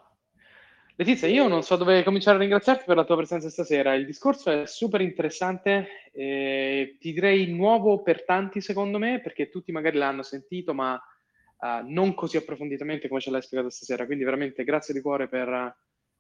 Letizia, 0.97 1.29
io 1.29 1.47
non 1.47 1.63
so 1.63 1.77
dove 1.77 2.03
cominciare 2.03 2.39
a 2.39 2.41
ringraziarti 2.41 2.83
per 2.87 2.97
la 2.97 3.05
tua 3.05 3.15
presenza 3.15 3.49
stasera. 3.49 3.95
Il 3.95 4.05
discorso 4.05 4.51
è 4.51 4.67
super 4.67 5.01
interessante, 5.01 6.11
eh, 6.13 6.97
ti 6.99 7.13
direi 7.13 7.47
nuovo 7.53 8.03
per 8.03 8.25
tanti 8.25 8.61
secondo 8.61 8.99
me, 8.99 9.21
perché 9.21 9.49
tutti 9.49 9.71
magari 9.71 9.97
l'hanno 9.97 10.25
sentito, 10.25 10.75
ma 10.75 10.95
uh, 10.95 11.87
non 11.87 12.15
così 12.15 12.37
approfonditamente 12.37 13.07
come 13.07 13.21
ce 13.21 13.31
l'hai 13.31 13.43
spiegato 13.43 13.71
stasera. 13.71 14.07
Quindi 14.07 14.25
veramente 14.25 14.65
grazie 14.65 14.93
di 14.93 15.01
cuore 15.01 15.29
per, 15.29 15.77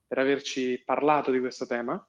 per 0.07 0.19
averci 0.19 0.81
parlato 0.85 1.33
di 1.33 1.41
questo 1.41 1.67
tema. 1.67 2.01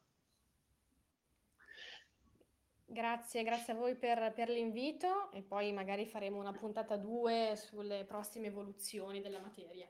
Grazie, 2.94 3.44
grazie 3.44 3.72
a 3.72 3.76
voi 3.78 3.96
per, 3.96 4.34
per 4.36 4.50
l'invito 4.50 5.32
e 5.32 5.42
poi 5.42 5.72
magari 5.72 6.06
faremo 6.06 6.38
una 6.38 6.52
puntata 6.52 6.98
2 6.98 7.54
sulle 7.56 8.04
prossime 8.06 8.48
evoluzioni 8.48 9.22
della 9.22 9.40
materia. 9.40 9.88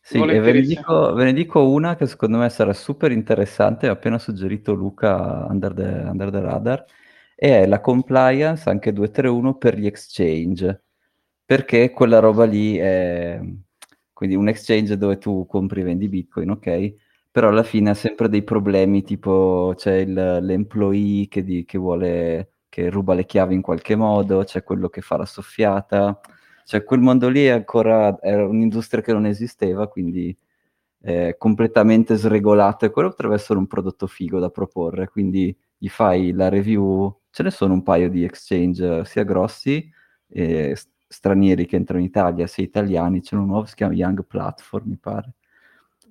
Sì, 0.00 0.18
e 0.18 0.40
ve 0.40 0.52
ne, 0.52 0.60
dico, 0.62 1.12
ve 1.12 1.24
ne, 1.24 1.32
dico, 1.34 1.68
una 1.68 1.96
che 1.96 2.06
secondo 2.06 2.38
me 2.38 2.48
sarà 2.48 2.72
super 2.72 3.12
interessante, 3.12 3.88
ha 3.88 3.92
appena 3.92 4.18
suggerito 4.18 4.72
Luca 4.72 5.46
Under 5.50 5.74
the, 5.74 5.82
under 5.82 6.30
the 6.30 6.40
Radar, 6.40 6.84
e 7.36 7.60
è 7.60 7.66
la 7.66 7.80
compliance 7.80 8.70
anche 8.70 8.94
231 8.94 9.58
per 9.58 9.76
gli 9.76 9.86
exchange, 9.86 10.84
perché 11.44 11.90
quella 11.90 12.20
roba 12.20 12.46
lì 12.46 12.78
è 12.78 13.38
quindi 14.14 14.34
un 14.34 14.48
exchange 14.48 14.96
dove 14.96 15.18
tu 15.18 15.44
compri 15.46 15.82
e 15.82 15.84
vendi 15.84 16.08
bitcoin, 16.08 16.50
ok? 16.50 16.94
Però 17.34 17.48
alla 17.48 17.62
fine 17.62 17.90
ha 17.90 17.94
sempre 17.94 18.28
dei 18.28 18.42
problemi, 18.42 19.02
tipo 19.02 19.72
c'è 19.76 19.98
il, 19.98 20.12
l'employee 20.12 21.28
che, 21.28 21.44
di, 21.44 21.64
che 21.64 21.78
vuole, 21.78 22.54
che 22.68 22.90
ruba 22.90 23.14
le 23.14 23.24
chiavi 23.24 23.54
in 23.54 23.62
qualche 23.62 23.94
modo, 23.94 24.42
c'è 24.42 24.64
quello 24.64 24.88
che 24.88 25.00
fa 25.00 25.16
la 25.16 25.24
soffiata, 25.26 26.18
cioè 26.64 26.82
quel 26.82 26.98
mondo 27.00 27.28
lì 27.28 27.44
è 27.44 27.50
ancora 27.50 28.18
era 28.20 28.44
un'industria 28.48 29.00
che 29.00 29.12
non 29.12 29.26
esisteva, 29.26 29.86
quindi 29.86 30.36
è 31.00 31.36
completamente 31.38 32.16
sregolato 32.16 32.84
e 32.86 32.90
quello 32.90 33.10
potrebbe 33.10 33.34
essere 33.36 33.58
un 33.60 33.66
prodotto 33.68 34.08
figo 34.08 34.40
da 34.40 34.50
proporre, 34.50 35.08
quindi 35.08 35.56
gli 35.78 35.88
fai 35.88 36.32
la 36.32 36.48
review, 36.48 37.16
ce 37.30 37.44
ne 37.44 37.50
sono 37.52 37.74
un 37.74 37.82
paio 37.84 38.10
di 38.10 38.24
exchange 38.24 39.04
sia 39.04 39.22
grossi 39.22 39.88
stranieri 41.08 41.66
che 41.66 41.76
entrano 41.76 42.00
in 42.00 42.06
Italia, 42.08 42.46
sia 42.48 42.64
italiani, 42.64 43.20
c'è 43.20 43.36
uno 43.36 43.44
nuovo 43.46 43.66
si 43.66 43.74
chiama 43.76 43.94
Young 43.94 44.24
Platform, 44.26 44.88
mi 44.88 44.96
pare. 44.98 45.34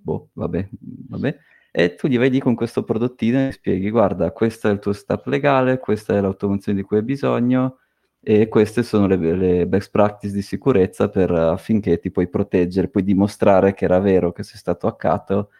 Boh, 0.01 0.29
vabbè, 0.33 0.69
vabbè. 1.09 1.37
E 1.71 1.95
tu 1.95 2.07
gli 2.07 2.17
vai 2.17 2.29
lì 2.29 2.39
con 2.39 2.55
questo 2.55 2.83
prodottino 2.83 3.47
e 3.47 3.51
spieghi, 3.51 3.89
guarda, 3.89 4.31
questo 4.31 4.67
è 4.67 4.71
il 4.71 4.79
tuo 4.79 4.93
step 4.93 5.27
legale, 5.27 5.77
questa 5.77 6.15
è 6.15 6.21
l'automazione 6.21 6.79
di 6.79 6.83
cui 6.83 6.97
hai 6.97 7.03
bisogno, 7.03 7.79
e 8.21 8.47
queste 8.47 8.83
sono 8.83 9.07
le, 9.07 9.15
le 9.17 9.67
best 9.67 9.91
practice 9.91 10.33
di 10.33 10.41
sicurezza 10.41 11.09
per, 11.09 11.31
affinché 11.31 11.99
ti 11.99 12.11
puoi 12.11 12.27
proteggere, 12.27 12.89
puoi 12.89 13.03
dimostrare 13.03 13.73
che 13.73 13.85
era 13.85 13.99
vero 13.99 14.31
che 14.31 14.43
sei 14.43 14.57
stato 14.57 14.87
hackato 14.87 15.51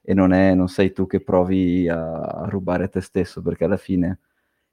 e 0.00 0.14
non, 0.14 0.32
è, 0.32 0.54
non 0.54 0.68
sei 0.68 0.92
tu 0.92 1.06
che 1.06 1.20
provi 1.20 1.88
a, 1.88 2.20
a 2.20 2.48
rubare 2.48 2.88
te 2.88 3.00
stesso, 3.00 3.42
perché 3.42 3.64
alla 3.64 3.76
fine 3.76 4.20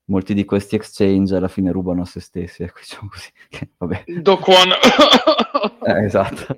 molti 0.06 0.34
di 0.34 0.46
questi 0.46 0.76
exchange 0.76 1.36
alla 1.36 1.48
fine 1.48 1.72
rubano 1.72 2.02
a 2.02 2.06
se 2.06 2.20
stessi, 2.20 2.62
ecco, 2.64 2.80
diciamo 2.80 3.10
così. 3.10 3.30
Vabbè. 3.78 4.04
Do 4.22 4.40
eh, 5.86 6.06
esatto. 6.06 6.58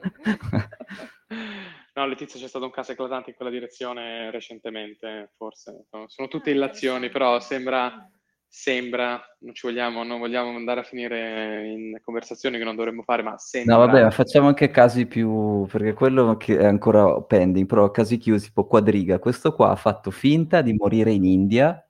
No, 1.98 2.06
Letizia 2.08 2.38
c'è 2.38 2.50
stato 2.50 2.66
un 2.66 2.72
caso 2.72 2.92
eclatante 2.92 3.30
in 3.30 3.38
quella 3.38 3.52
direzione 3.52 4.30
recentemente, 4.30 5.32
forse. 5.38 5.86
Sono 6.08 6.28
tutte 6.28 6.50
illazioni, 6.50 7.10
però 7.10 7.40
sembra, 7.40 8.10
sembra, 8.46 9.24
non 9.40 9.54
ci 9.54 9.66
vogliamo, 9.66 10.04
non 10.04 10.20
vogliamo 10.20 10.54
andare 10.58 10.82
a 10.82 10.84
finire 10.84 11.66
in 11.66 11.98
conversazioni 12.04 12.58
che 12.58 12.66
non 12.66 12.76
dovremmo 12.76 13.02
fare, 13.04 13.24
ma 13.24 13.38
sembra... 13.38 13.78
No, 13.78 13.86
vabbè, 13.86 14.04
ma 14.04 14.12
facciamo 14.12 14.50
anche 14.50 14.70
casi 14.72 15.06
più, 15.06 15.66
perché 15.72 15.94
quello 15.94 16.36
che 16.36 16.58
è 16.58 16.66
ancora 16.66 17.22
pending, 17.22 17.66
però 17.66 17.90
casi 17.92 18.18
chiusi, 18.18 18.48
tipo 18.48 18.68
Quadriga. 18.68 19.18
Questo 19.18 19.54
qua 19.54 19.70
ha 19.70 19.78
fatto 19.78 20.12
finta 20.12 20.60
di 20.62 20.74
morire 20.74 21.12
in 21.12 21.24
India 21.24 21.82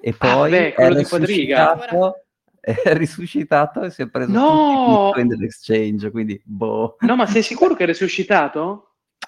e 0.00 0.14
Ah, 0.16 0.26
poi 0.34 0.50
beh, 0.50 0.68
è 0.68 0.72
quello 0.72 0.94
di 0.94 1.04
Quadriga. 1.04 1.78
è 2.58 2.72
risuscitato 2.96 3.82
e 3.82 3.90
si 3.90 4.00
è 4.00 4.08
preso 4.08 4.32
No! 4.32 4.46
tutti 4.46 4.72
i 4.72 4.94
bitcoin 4.96 5.28
dell'exchange, 5.28 6.10
quindi 6.10 6.40
boh. 6.42 6.96
No, 7.00 7.16
ma 7.16 7.26
sei 7.26 7.42
sicuro 7.42 7.74
che 7.74 7.82
è 7.82 7.86
risuscitato? 7.86 8.86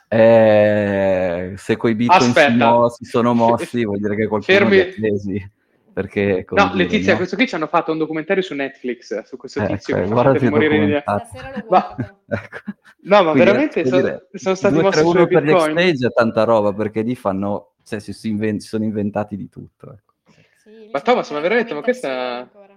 Eh, 0.09 1.55
se 1.57 1.76
quei 1.76 1.94
bitcoin 1.94 2.20
si, 2.32 2.38
Aspetta. 2.38 2.88
si 2.90 3.05
sono 3.05 3.34
mossi, 3.34 3.84
vuol 3.84 3.98
dire 3.98 4.14
che 4.16 4.26
qualcuno 4.26 4.57
Fermi. 4.59 4.76
li 4.76 4.80
ha 4.80 4.92
presi. 4.94 5.52
Perché, 5.94 6.44
No, 6.50 6.72
dire, 6.72 6.84
Letizia, 6.84 7.12
no? 7.12 7.18
questo 7.18 7.36
qui 7.36 7.46
ci 7.46 7.55
hanno 7.55 7.68
fatto 7.68 7.92
un 7.92 7.98
documentario 7.98 8.42
su 8.42 8.52
Netflix 8.55 9.22
su 9.22 9.36
questo 9.36 9.61
Eh, 9.62 9.66
tizio 9.66 9.96
ecco, 9.96 10.09
che 10.09 10.14
fa 10.14 10.14
morire 10.50 10.74
in 10.76 10.80
lo 10.90 11.66
Ma-. 11.68 11.96
Ecco. 12.26 12.59
No, 13.02 13.16
ma 13.22 13.30
Quindi, 13.32 13.38
veramente 13.38 13.86
sono, 13.86 14.00
dire, 14.00 14.28
sono 14.32 14.55
stati 14.57 14.74
2, 14.74 14.82
mossi 14.82 14.98
3, 14.98 15.07
1 15.07 15.12
sui 15.20 15.28
per 15.28 15.42
gli 15.42 15.46
bitcoin. 15.46 15.70
exchange 15.78 16.07
è 16.07 16.11
tanta 16.11 16.44
roba 16.44 16.72
perché 16.72 17.02
lì 17.02 17.14
fanno, 17.14 17.74
cioè, 17.84 18.00
si, 18.00 18.12
si 18.12 18.28
inven- 18.30 18.59
si 18.59 18.66
sono 18.68 18.82
inventati 18.84 19.36
di 19.36 19.48
tutto. 19.48 19.92
ecco. 19.92 20.14
Sì, 20.57 20.88
Ma 20.90 21.00
Thomas, 21.00 21.30
ma 21.30 21.38
veramente, 21.40 21.74
ma 21.74 21.80
questa- 21.82 22.38
ancora. 22.38 22.76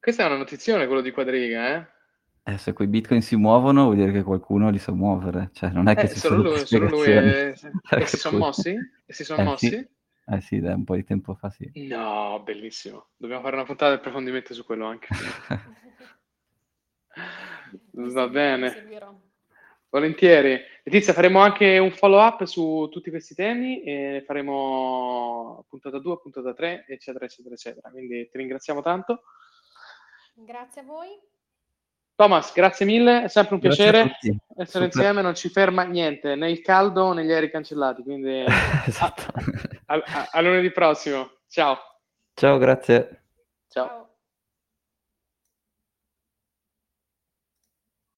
Questa 0.00 0.22
è 0.24 0.26
una 0.26 0.36
notizione, 0.36 0.86
quello 0.86 1.00
di 1.00 1.10
Quadriga, 1.12 1.76
eh? 1.76 1.86
Eh, 2.46 2.58
se 2.58 2.74
quei 2.74 2.88
bitcoin 2.88 3.22
si 3.22 3.36
muovono 3.36 3.84
vuol 3.84 3.96
dire 3.96 4.12
che 4.12 4.22
qualcuno 4.22 4.68
li 4.68 4.78
sa 4.78 4.92
muovere, 4.92 5.48
cioè 5.54 5.70
non 5.70 5.88
è 5.88 5.94
che 5.94 6.02
Eh, 6.02 6.08
ci 6.10 6.18
solo 6.18 6.34
sono 6.36 6.48
lui, 6.50 6.66
solo 6.66 6.88
lui 6.88 7.00
spiegazioni. 7.00 7.30
è- 7.30 7.54
E 8.02 8.06
si 8.06 8.16
sono 8.18 8.38
mossi? 8.38 8.78
E 9.06 9.12
si 9.14 9.24
sono 9.24 9.40
Eh, 9.40 9.44
mossi? 9.44 9.68
sì. 9.68 9.88
Eh 10.26 10.40
sì, 10.42 10.60
da 10.60 10.74
un 10.74 10.84
po' 10.84 10.94
di 10.94 11.04
tempo 11.04 11.34
fa 11.34 11.48
sì. 11.50 11.70
No, 11.74 12.40
bellissimo. 12.44 13.08
Dobbiamo 13.16 13.42
fare 13.42 13.56
una 13.56 13.64
puntata 13.64 13.92
di 13.92 13.98
approfondimento 13.98 14.52
su 14.52 14.64
quello 14.64 14.84
anche. 14.86 15.08
Va 17.92 18.28
bene. 18.28 18.88
Volentieri. 19.88 20.60
Letizia, 20.82 21.12
faremo 21.12 21.38
anche 21.40 21.78
un 21.78 21.92
follow 21.92 22.20
up 22.20 22.44
su 22.44 22.88
tutti 22.90 23.10
questi 23.10 23.34
temi 23.34 23.82
e 23.82 24.22
faremo 24.26 25.64
puntata 25.68 25.98
2, 25.98 26.18
puntata 26.20 26.52
3, 26.52 26.84
eccetera, 26.88 27.24
eccetera, 27.24 27.54
eccetera. 27.54 27.90
Quindi 27.90 28.28
ti 28.28 28.36
ringraziamo 28.38 28.82
tanto. 28.82 29.22
Grazie 30.34 30.80
a 30.80 30.84
voi. 30.84 31.08
Thomas, 32.16 32.52
grazie 32.52 32.86
mille, 32.86 33.24
è 33.24 33.28
sempre 33.28 33.54
un 33.56 33.60
Grazie 33.60 33.90
piacere 33.90 34.16
essere 34.56 34.66
Super. 34.66 34.82
insieme, 34.84 35.20
non 35.22 35.34
ci 35.34 35.48
ferma 35.48 35.82
niente, 35.82 36.36
né 36.36 36.50
il 36.50 36.60
caldo 36.60 37.12
né 37.12 37.24
gli 37.24 37.32
aerei 37.32 37.50
cancellati, 37.50 38.02
quindi 38.02 38.44
esatto. 38.86 39.22
a, 39.86 39.94
a- 39.94 40.28
a 40.30 40.40
lunedì 40.40 40.70
prossimo. 40.70 41.30
Ciao. 41.48 41.76
Ciao, 42.34 42.58
grazie. 42.58 43.22
Ciao. 43.68 44.03